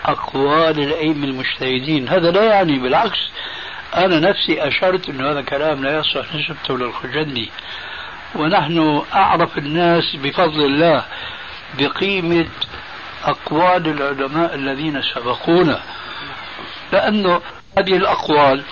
أقوال 0.05 0.81
الأئمة 0.81 1.25
المجتهدين. 1.25 2.09
هذا 2.09 2.31
لا 2.31 2.45
يعني 2.45 2.79
بالعكس 2.79 3.19
أنا 3.97 4.21
نفسي 4.21 4.69
أشرت 4.69 5.09
أن 5.09 5.27
هذا 5.27 5.43
كلام 5.43 5.85
لا 5.85 5.99
يصح 5.99 6.35
نسبته 6.35 6.79
للخجندي 6.79 7.51
ونحن 8.35 9.03
أعرف 9.15 9.59
الناس 9.59 10.17
بفضل 10.17 10.65
الله 10.65 11.05
بقيمة 11.79 12.49
أقوال 13.25 13.89
العلماء 13.89 14.55
الذين 14.55 15.03
سبقونا. 15.03 15.81
لأنه 16.93 17.41
هذه 17.79 17.97
الأقوال 17.97 18.63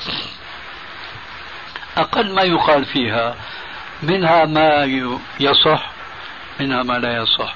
أقل 1.96 2.34
ما 2.34 2.42
يقال 2.42 2.84
فيها 2.84 3.34
منها 4.02 4.44
ما 4.44 4.84
يصح 5.40 5.90
منها 6.61 6.82
ما 6.82 6.98
لا 6.98 7.16
يصح. 7.16 7.54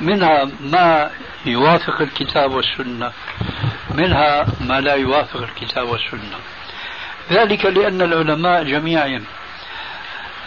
منها 0.00 0.48
ما 0.60 1.10
يوافق 1.46 2.00
الكتاب 2.00 2.52
والسنة 2.52 3.12
منها 3.94 4.46
ما 4.60 4.80
لا 4.80 4.94
يوافق 4.94 5.42
الكتاب 5.42 5.88
والسنة. 5.88 6.38
ذلك 7.30 7.64
لأن 7.64 8.02
العلماء 8.02 8.62
جميعا 8.62 9.24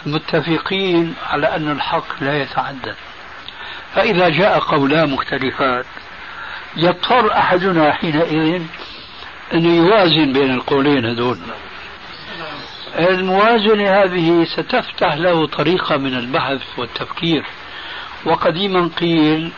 متفقين 0.06 1.14
على 1.30 1.56
أن 1.56 1.70
الحق 1.70 2.22
لا 2.22 2.42
يتعدد. 2.42 2.94
فإذا 3.94 4.28
جاء 4.28 4.58
قولان 4.58 5.10
مختلفان 5.10 5.84
يضطر 6.76 7.32
أحدنا 7.32 7.92
حينئذ 7.92 8.62
أن 9.54 9.64
يوازن 9.64 10.32
بين 10.32 10.50
القولين 10.54 11.04
هذول. 11.04 11.38
الموازنة 12.98 13.90
هذه 13.90 14.44
ستفتح 14.44 15.14
له 15.14 15.46
طريقة 15.46 15.96
من 15.96 16.14
البحث 16.14 16.62
والتفكير 16.78 17.44
وقديما 18.24 18.90
قيل 19.00 19.52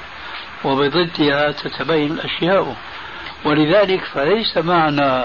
وبضدها 0.64 1.52
تتبين 1.52 2.12
الأشياء 2.12 2.76
ولذلك 3.44 4.04
فليس 4.04 4.58
معنى 4.58 5.24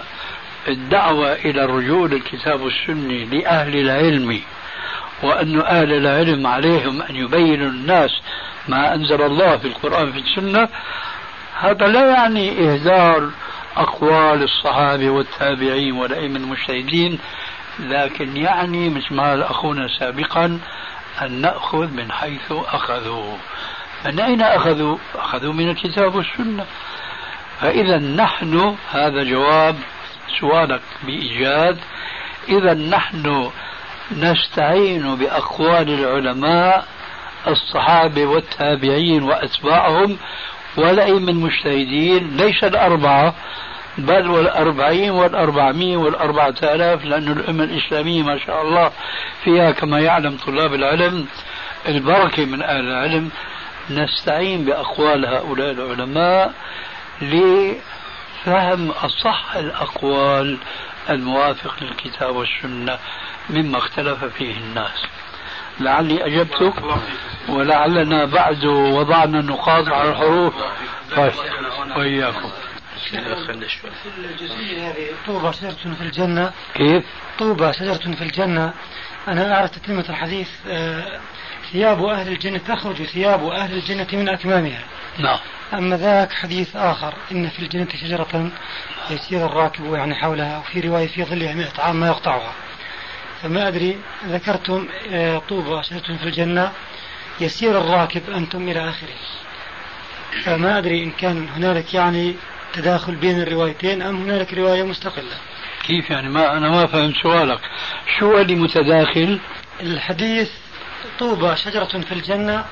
الدعوة 0.67 1.34
إلى 1.34 1.63
الرجوع 1.63 2.07
للكتاب 2.07 2.61
والسنة 2.61 3.13
لأهل 3.13 3.76
العلم 3.76 4.41
وأن 5.24 5.61
أهل 5.61 5.93
العلم 5.93 6.47
عليهم 6.47 7.01
أن 7.01 7.15
يبينوا 7.15 7.69
الناس 7.69 8.11
ما 8.67 8.93
أنزل 8.93 9.21
الله 9.21 9.57
في 9.57 9.67
القرآن 9.67 10.11
في 10.11 10.19
السنة. 10.19 10.69
هذا 11.59 11.88
لا 11.88 12.05
يعني 12.05 12.74
إهدار 12.74 13.30
أقوال 13.78 14.43
الصحابة 14.43 15.09
والتابعين 15.09 15.93
والأئمة 15.93 16.38
المجتهدين 16.39 17.19
لكن 17.80 18.38
يعني 18.38 18.89
مثل 18.89 19.15
ما 19.15 19.51
أخونا 19.51 19.88
سابقا 19.99 20.59
أن 21.21 21.41
نأخذ 21.41 21.88
من 21.88 22.11
حيث 22.11 22.51
أخذوا. 22.51 23.38
من 24.05 24.19
أين 24.19 24.41
أخذوا؟ 24.41 24.97
أخذوا 25.15 25.53
من 25.53 25.69
الكتاب 25.69 26.15
والسنة. 26.15 26.65
فإذا 27.61 27.97
نحن 27.97 28.76
هذا 28.91 29.24
جواب 29.24 29.76
سؤالك 30.39 30.82
بإيجاد 31.03 31.78
إذا 32.49 32.74
نحن 32.74 33.51
نستعين 34.18 35.16
بأقوال 35.16 35.89
العلماء 35.89 36.86
الصحابة 37.47 38.26
والتابعين 38.26 39.24
وأتباعهم 39.24 40.18
والأئمة 40.78 41.32
المجتهدين. 41.32 42.38
ليس 42.38 42.64
الأربعة 42.64 43.34
بل 43.97 44.28
والأربعين 44.30 45.11
والأربعمية 45.11 45.97
والأربعة 45.97 46.55
آلاف 46.64 47.05
لأن 47.05 47.28
الأمة 47.32 47.64
الإسلامية 47.64 48.24
ما 48.24 48.38
شاء 48.45 48.61
الله 48.61 48.91
فيها 49.43 49.72
كما 49.72 49.99
يعلم 49.99 50.38
طلاب 50.45 50.74
العلم 50.74 51.26
البركة 51.88 52.45
من 52.45 52.61
أهل 52.61 52.88
العلم. 52.88 53.30
نستعين 53.89 54.66
بأقوال 54.66 55.26
هؤلاء 55.26 55.72
العلماء 55.72 56.53
لفهم 57.22 58.91
أصح 58.91 59.55
الأقوال 59.55 60.57
الموافق 61.09 61.76
للكتاب 61.82 62.36
والسنة. 62.36 62.97
مما 63.50 63.78
اختلف 63.78 64.24
فيه 64.24 64.58
الناس. 64.58 65.06
لعلي 65.80 66.26
أجبتك 66.26 66.74
ولعلنا 67.50 68.26
بعد 68.26 68.66
وضعنا 68.66 69.39
النقاط 69.39 69.88
على 69.88 70.10
الحروف. 70.10 70.54
طيب 71.16 71.34
وإياكم. 71.98 72.50
طوبى 75.28 75.54
شجرة 75.54 75.94
في 75.94 76.02
الجنة. 76.02 76.52
كيف؟ 76.74 77.04
طوبى 77.39 77.74
شجرة 77.74 78.16
في 78.16 78.22
الجنة. 78.22 78.74
أنا 79.28 79.56
أعرف 79.56 79.72
تتمة 79.72 80.06
الحديث 80.10 80.50
آه، 80.68 81.20
ثياب 81.72 82.06
أهل 82.06 82.28
الجنة 82.28 82.58
تخرج 82.58 83.04
ثياب 83.04 83.46
أهل 83.48 83.74
الجنة 83.74 84.08
من 84.14 84.30
أكمامها. 84.30 84.84
نعم. 85.20 85.39
أما 85.74 85.98
ذاك 85.98 86.34
حديث 86.34 86.76
آخر 86.76 87.14
إن 87.32 87.50
في 87.50 87.60
الجنة 87.60 87.88
شجرة 88.02 88.52
يسير 89.10 89.46
الراكب 89.46 89.94
يعني 89.94 90.16
حولها 90.16 90.58
وفي 90.58 90.80
رواية 90.80 91.08
في 91.08 91.24
ظلها 91.24 91.54
مئة 91.54 91.82
عام 91.82 91.96
ما 91.96 92.08
يقطعها. 92.08 92.54
فما 93.44 93.68
أدري 93.68 93.98
ذكرتم 94.28 94.88
آه، 95.12 95.41
طوبى 95.50 95.84
شجرة 95.84 96.18
في 96.18 96.24
الجنة 96.24 96.72
يسير 97.41 97.78
الراكب 97.78 98.22
أنتم 98.30 98.70
إلى 98.70 98.89
آخره. 98.89 99.10
فما 100.44 100.78
أدري 100.78 101.04
إن 101.04 101.12
كان 101.12 101.48
هنالك 101.56 101.94
يعني 101.94 102.36
تداخل 102.74 103.16
بين 103.16 103.41
الروايتين 103.41 104.02
أم 104.02 104.16
هنالك 104.16 104.54
رواية 104.54 104.84
مستقلة. 104.84 105.38
كيف 105.88 106.10
يعني؟ 106.10 106.30
ما 106.30 106.58
أنا 106.58 106.70
ما 106.70 106.88
فهمت 106.88 107.16
سؤالك. 107.24 107.60
شو 108.20 108.38
اللي 108.38 108.56
متداخل؟ 108.56 109.39
الحديث 109.82 110.52
طوبى 111.20 111.56
شجرة 111.56 111.86
في 111.86 112.12
الجنة 112.12 112.66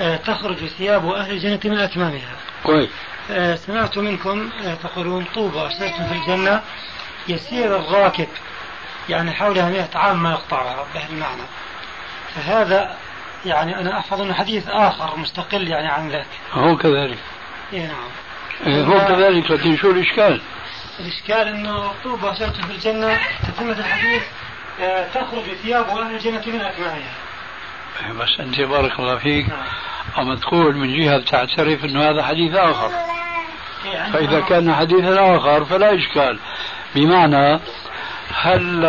آه، 0.00 0.16
تخرج 0.16 0.56
ثياب 0.56 1.08
أهل 1.08 1.30
الجنة 1.32 1.60
من 1.64 1.78
أكمامها. 1.78 2.36
كويس. 2.64 2.90
آه، 3.30 3.54
سمعت 3.54 3.98
منكم 3.98 4.50
تقولون 4.82 5.24
طوبى 5.34 5.70
شجرة 5.70 6.06
في 6.08 6.12
الجنة 6.12 6.62
يسير 7.28 7.76
الراكب 7.76 8.28
يعني 9.08 9.32
حولها 9.32 9.70
مئة 9.70 9.98
عام 9.98 10.22
ما 10.22 10.30
يقطعها 10.30 10.86
بهالمعنى 10.94 11.42
فهذا 12.34 12.96
يعني 13.46 13.80
أنا 13.80 13.98
أحفظ 13.98 14.20
أنه 14.20 14.34
حديث 14.34 14.68
آخر 14.68 15.16
مستقل 15.18 15.68
يعني 15.68 15.88
عن 15.88 16.08
ذاك. 16.08 16.26
هو 16.52 16.76
كذلك. 16.76 17.18
إيه 17.72 17.86
نعم. 17.86 18.08
إيه 18.66 18.84
هو 18.84 19.06
كذلك 19.08 19.50
لكن 19.50 19.76
شو 19.76 19.90
الإشكال؟ 19.90 20.40
الإشكال 21.00 21.48
أنه 21.48 21.92
طوبى 22.04 22.34
شجرة 22.34 22.66
في 22.66 22.70
الجنة 22.70 23.18
تتمة 23.42 23.78
الحديث 23.78 24.22
آه، 24.80 25.08
تخرج 25.14 25.44
ثياب 25.62 25.88
أهل 25.88 26.14
الجنة 26.14 26.42
من 26.46 26.60
أكمامها. 26.60 27.14
إيه 28.06 28.12
بس 28.12 28.40
أنت 28.40 28.60
بارك 28.60 28.98
الله 28.98 29.18
فيك. 29.18 29.46
أما 30.18 30.34
تقول 30.36 30.76
من 30.76 31.00
جهة 31.00 31.18
تعترف 31.18 31.84
أنه 31.84 32.10
هذا 32.10 32.22
حديث 32.22 32.54
آخر. 32.54 32.90
إيه، 33.84 34.12
فإذا 34.12 34.40
كان 34.40 34.74
حديثا 34.74 35.36
آخر 35.36 35.64
فلا 35.64 35.94
إشكال. 35.94 36.38
بمعنى 36.94 37.60
هل 38.34 38.84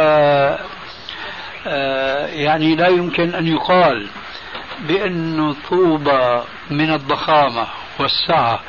آه، 1.67 2.27
يعني 2.27 2.75
لا 2.75 2.87
يمكن 2.87 3.35
أن 3.35 3.47
يقال 3.47 4.07
بأن 4.87 5.55
طوبى 5.69 6.41
من 6.69 6.93
الضخامة 6.93 7.67
والسعة 7.99 8.59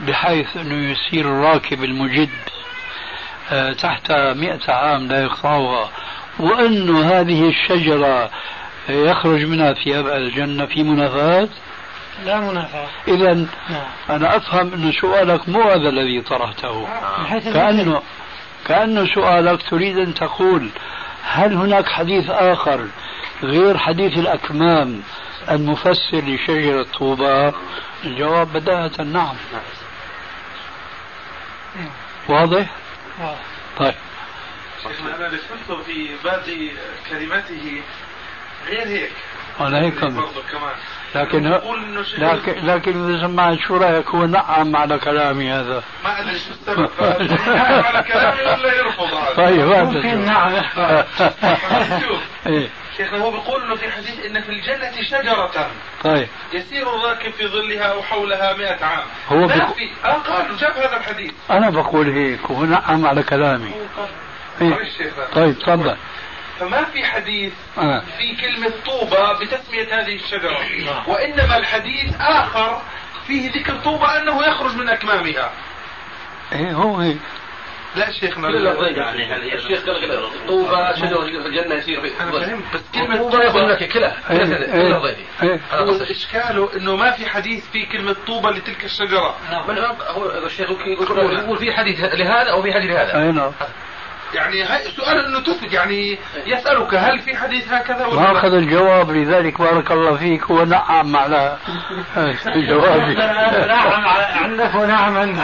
بحيث 0.00 0.56
أنه 0.56 0.90
يسير 0.90 1.24
الراكب 1.24 1.84
المجد 1.84 2.30
آه، 3.52 3.72
تحت 3.72 4.12
مئة 4.12 4.72
عام 4.72 5.06
لا 5.06 5.22
يقطعها 5.22 5.90
وأن 6.38 6.96
هذه 6.96 7.48
الشجرة 7.48 8.30
يخرج 8.88 9.44
منها 9.44 9.72
ثياب 9.72 10.06
الجنة 10.06 10.66
في 10.66 10.82
منافاة 10.82 11.48
لا 12.24 12.40
منافاة. 12.40 12.86
إذا 13.08 13.34
نعم. 13.34 13.46
أنا 14.10 14.36
أفهم 14.36 14.72
أن 14.72 14.92
سؤالك 14.92 15.48
مو 15.48 15.62
هذا 15.62 15.88
الذي 15.88 16.20
طرحته. 16.20 16.86
كأنه 17.44 18.02
كأنه 18.64 19.14
سؤالك 19.14 19.62
تريد 19.70 19.98
أن 19.98 20.14
تقول 20.14 20.70
هل 21.22 21.54
هناك 21.54 21.88
حديث 21.88 22.30
آخر 22.30 22.88
غير 23.42 23.78
حديث 23.78 24.18
الأكمام 24.18 25.02
المفسر 25.50 26.20
لشجرة 26.26 26.82
طوبى 26.82 27.52
الجواب 28.04 28.52
بداهة 28.52 29.02
نعم. 29.02 29.36
واضح؟ 32.28 32.70
طيب. 33.78 33.94
شيخنا 34.82 35.16
أنا 35.16 35.26
اللي 35.26 35.38
فهمته 35.38 35.82
في 35.82 36.08
باقي 36.24 36.70
كلماته 37.10 37.82
غير 38.66 38.86
هيك. 38.86 39.12
أنا 39.60 39.80
هيك 39.80 39.94
كمان. 39.94 40.22
لكن 41.14 41.60
لكن 42.18 42.66
لكن 42.66 43.14
إذا 43.14 43.26
سمعت 43.26 43.58
شو 43.58 43.76
رأيك 43.76 44.08
هو 44.08 44.26
نعم 44.26 44.76
على 44.76 44.98
كلامي 44.98 45.52
هذا. 45.52 45.82
ما 46.04 46.20
أدري 46.20 46.38
شو 46.38 46.50
السبب 46.50 46.86
فيعمل 46.88 47.84
على 47.86 48.02
كلامي 48.02 48.40
ولا 48.42 48.74
يرفض 48.74 49.14
هذا. 49.14 49.34
طيب 49.46 49.60
ممكن. 49.60 50.24
نعم. 50.24 50.52
شوف 52.00 52.20
إيه. 52.46 52.68
شيخنا 52.96 53.18
هو 53.18 53.30
بيقول 53.30 53.62
إنه 53.62 53.74
في 53.76 53.90
حديث 53.90 54.26
إن 54.26 54.40
في 54.40 54.48
الجنة 54.48 55.02
شجرة. 55.02 55.70
طيب. 56.04 56.28
يسير 56.52 56.94
الراكب 56.94 57.30
في 57.32 57.46
ظلها 57.48 57.82
أو 57.84 58.02
حولها 58.02 58.54
مئة 58.56 58.84
عام. 58.84 59.04
هو 59.28 59.46
بيقول- 59.46 59.74
في 59.74 59.88
آه 60.04 60.12
قال 60.12 60.56
جاب 60.56 60.72
هذا 60.76 60.96
الحديث. 60.96 61.32
أنا 61.50 61.70
بقول 61.70 62.10
هيك 62.10 62.40
هو 62.50 62.64
نعم 62.64 63.06
على 63.06 63.22
كلامي. 63.22 63.74
إيه. 64.60 64.68
معلش 64.68 64.96
شيخنا 64.98 65.24
طيب 65.34 65.58
تفضل. 65.58 65.96
فما 66.60 66.84
في 66.84 67.04
حديث 67.04 67.52
آه. 67.78 68.02
في 68.18 68.36
كلمة 68.36 68.72
طوبى 68.86 69.44
بتسمية 69.44 70.00
هذه 70.00 70.14
الشجرة. 70.14 70.58
وإنما 71.08 71.56
الحديث 71.56 72.14
آخر 72.20 72.82
فيه 73.26 73.50
ذكر 73.50 73.76
طوبى 73.76 74.06
أنه 74.06 74.46
يخرج 74.46 74.76
من 74.76 74.88
أكمامها. 74.88 75.52
إيه 76.52 76.72
هو 76.72 76.96
هيك 76.96 77.18
لا 77.96 78.12
شيخنا 78.12 78.48
اللفظين 78.48 78.96
يعني 78.96 79.54
الشيخ 79.54 79.86
قال 79.86 80.00
كذا 80.06 80.30
طوبى 80.48 80.96
شجرة 80.96 81.24
في 81.42 81.46
الجنة 81.48 81.74
يسير 81.74 82.00
في 82.00 82.22
أنا 82.22 82.30
فهمت. 82.30 82.64
بس 82.74 82.80
كلمة 82.94 83.18
طوبى 83.18 83.36
يقول 83.36 83.70
لك 83.70 83.88
كلها. 83.92 84.16
إيه، 84.30 84.38
إيه، 84.38 85.16
إيه. 85.42 85.60
هذا 85.70 85.80
هو 85.80 85.90
قصدي. 85.90 86.10
إشكاله 86.10 86.76
إنه 86.76 86.96
ما 86.96 87.10
في 87.10 87.26
حديث 87.26 87.70
فيه 87.70 87.88
كلمة 87.88 88.16
طوبى 88.26 88.48
لتلك 88.48 88.84
الشجرة. 88.84 89.36
من 89.68 89.78
هو 89.78 90.30
الشيخ 90.46 90.70
يقول 90.70 91.58
في 91.58 91.72
حديث 91.72 92.00
لهذا 92.00 92.50
أو 92.50 92.62
في 92.62 92.72
حديث 92.72 92.90
لهذا 92.90 93.22
أي 93.22 93.32
نعم. 93.32 93.52
يعني 94.34 94.62
هاي 94.62 94.82
سؤال 94.96 95.24
إنه 95.24 95.40
تثبت 95.40 95.72
يعني 95.72 96.18
يسألك 96.46 96.94
هل 96.94 97.18
في 97.18 97.36
حديث 97.36 97.72
هكذا 97.72 98.06
ولا 98.06 98.20
ما 98.20 98.26
لا؟ 98.26 98.32
أخذ 98.38 98.52
الجواب 98.54 99.10
لذلك 99.10 99.58
بارك 99.58 99.90
الله 99.90 100.16
فيك 100.16 100.44
هو 100.44 100.64
نعم 100.64 101.16
على 101.16 101.56
جوابي. 102.46 103.14
نعم 103.74 104.04
عندك 104.42 104.74
ونعم 104.74 105.34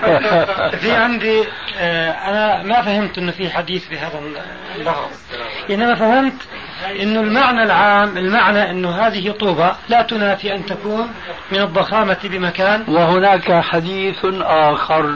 في 0.80 0.92
عندي 0.92 1.44
آه، 1.78 2.10
أنا 2.10 2.62
ما 2.62 2.82
فهمت 2.82 3.18
إنه 3.18 3.32
في 3.32 3.50
حديث 3.50 3.88
بهذا 3.88 4.20
اللفظ 4.76 5.10
انما 5.70 5.94
فهمت 5.94 6.42
إنه 7.02 7.20
المعنى 7.20 7.62
العام 7.62 8.16
المعنى 8.16 8.70
إنه 8.70 8.90
هذه 8.90 9.30
طوبة 9.30 9.74
لا 9.88 10.02
تنافي 10.02 10.54
أن 10.54 10.66
تكون 10.66 11.10
من 11.52 11.58
الضخامة 11.58 12.18
بمكان. 12.24 12.84
وهناك 12.88 13.52
حديث 13.52 14.24
آخر. 14.42 15.14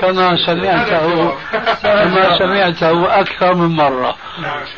كما 0.00 0.36
سمعته 0.46 1.32
كما 1.82 2.38
سمعته 2.38 3.20
أكثر 3.20 3.54
من 3.54 3.76
مرة. 3.76 4.16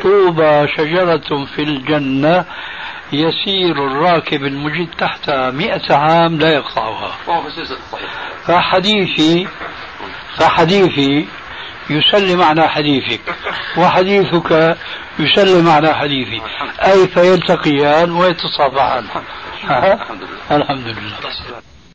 طوبى 0.03 0.69
شجرة 0.77 1.45
في 1.55 1.63
الجنة 1.63 2.45
يسير 3.13 3.87
الراكب 3.87 4.45
المجد 4.45 4.89
تحتها 4.99 5.51
مئة 5.51 5.95
عام 5.95 6.39
لا 6.39 6.53
يقطعها. 6.53 7.13
فحديثي 8.47 9.49
فحديثي 10.37 11.29
يسلم 11.91 12.43
على 12.43 12.69
حديثك 12.69 13.21
وحديثك 13.77 14.77
يسلم 15.19 15.69
على 15.69 15.95
حديثي 15.95 16.43
أي 16.85 17.09
فيلتقيان 17.09 18.11
ويتصافحان 18.13 19.05
الحمد 19.65 20.23
لله. 20.23 20.57
الحمد 20.57 20.87
لله. 20.87 21.76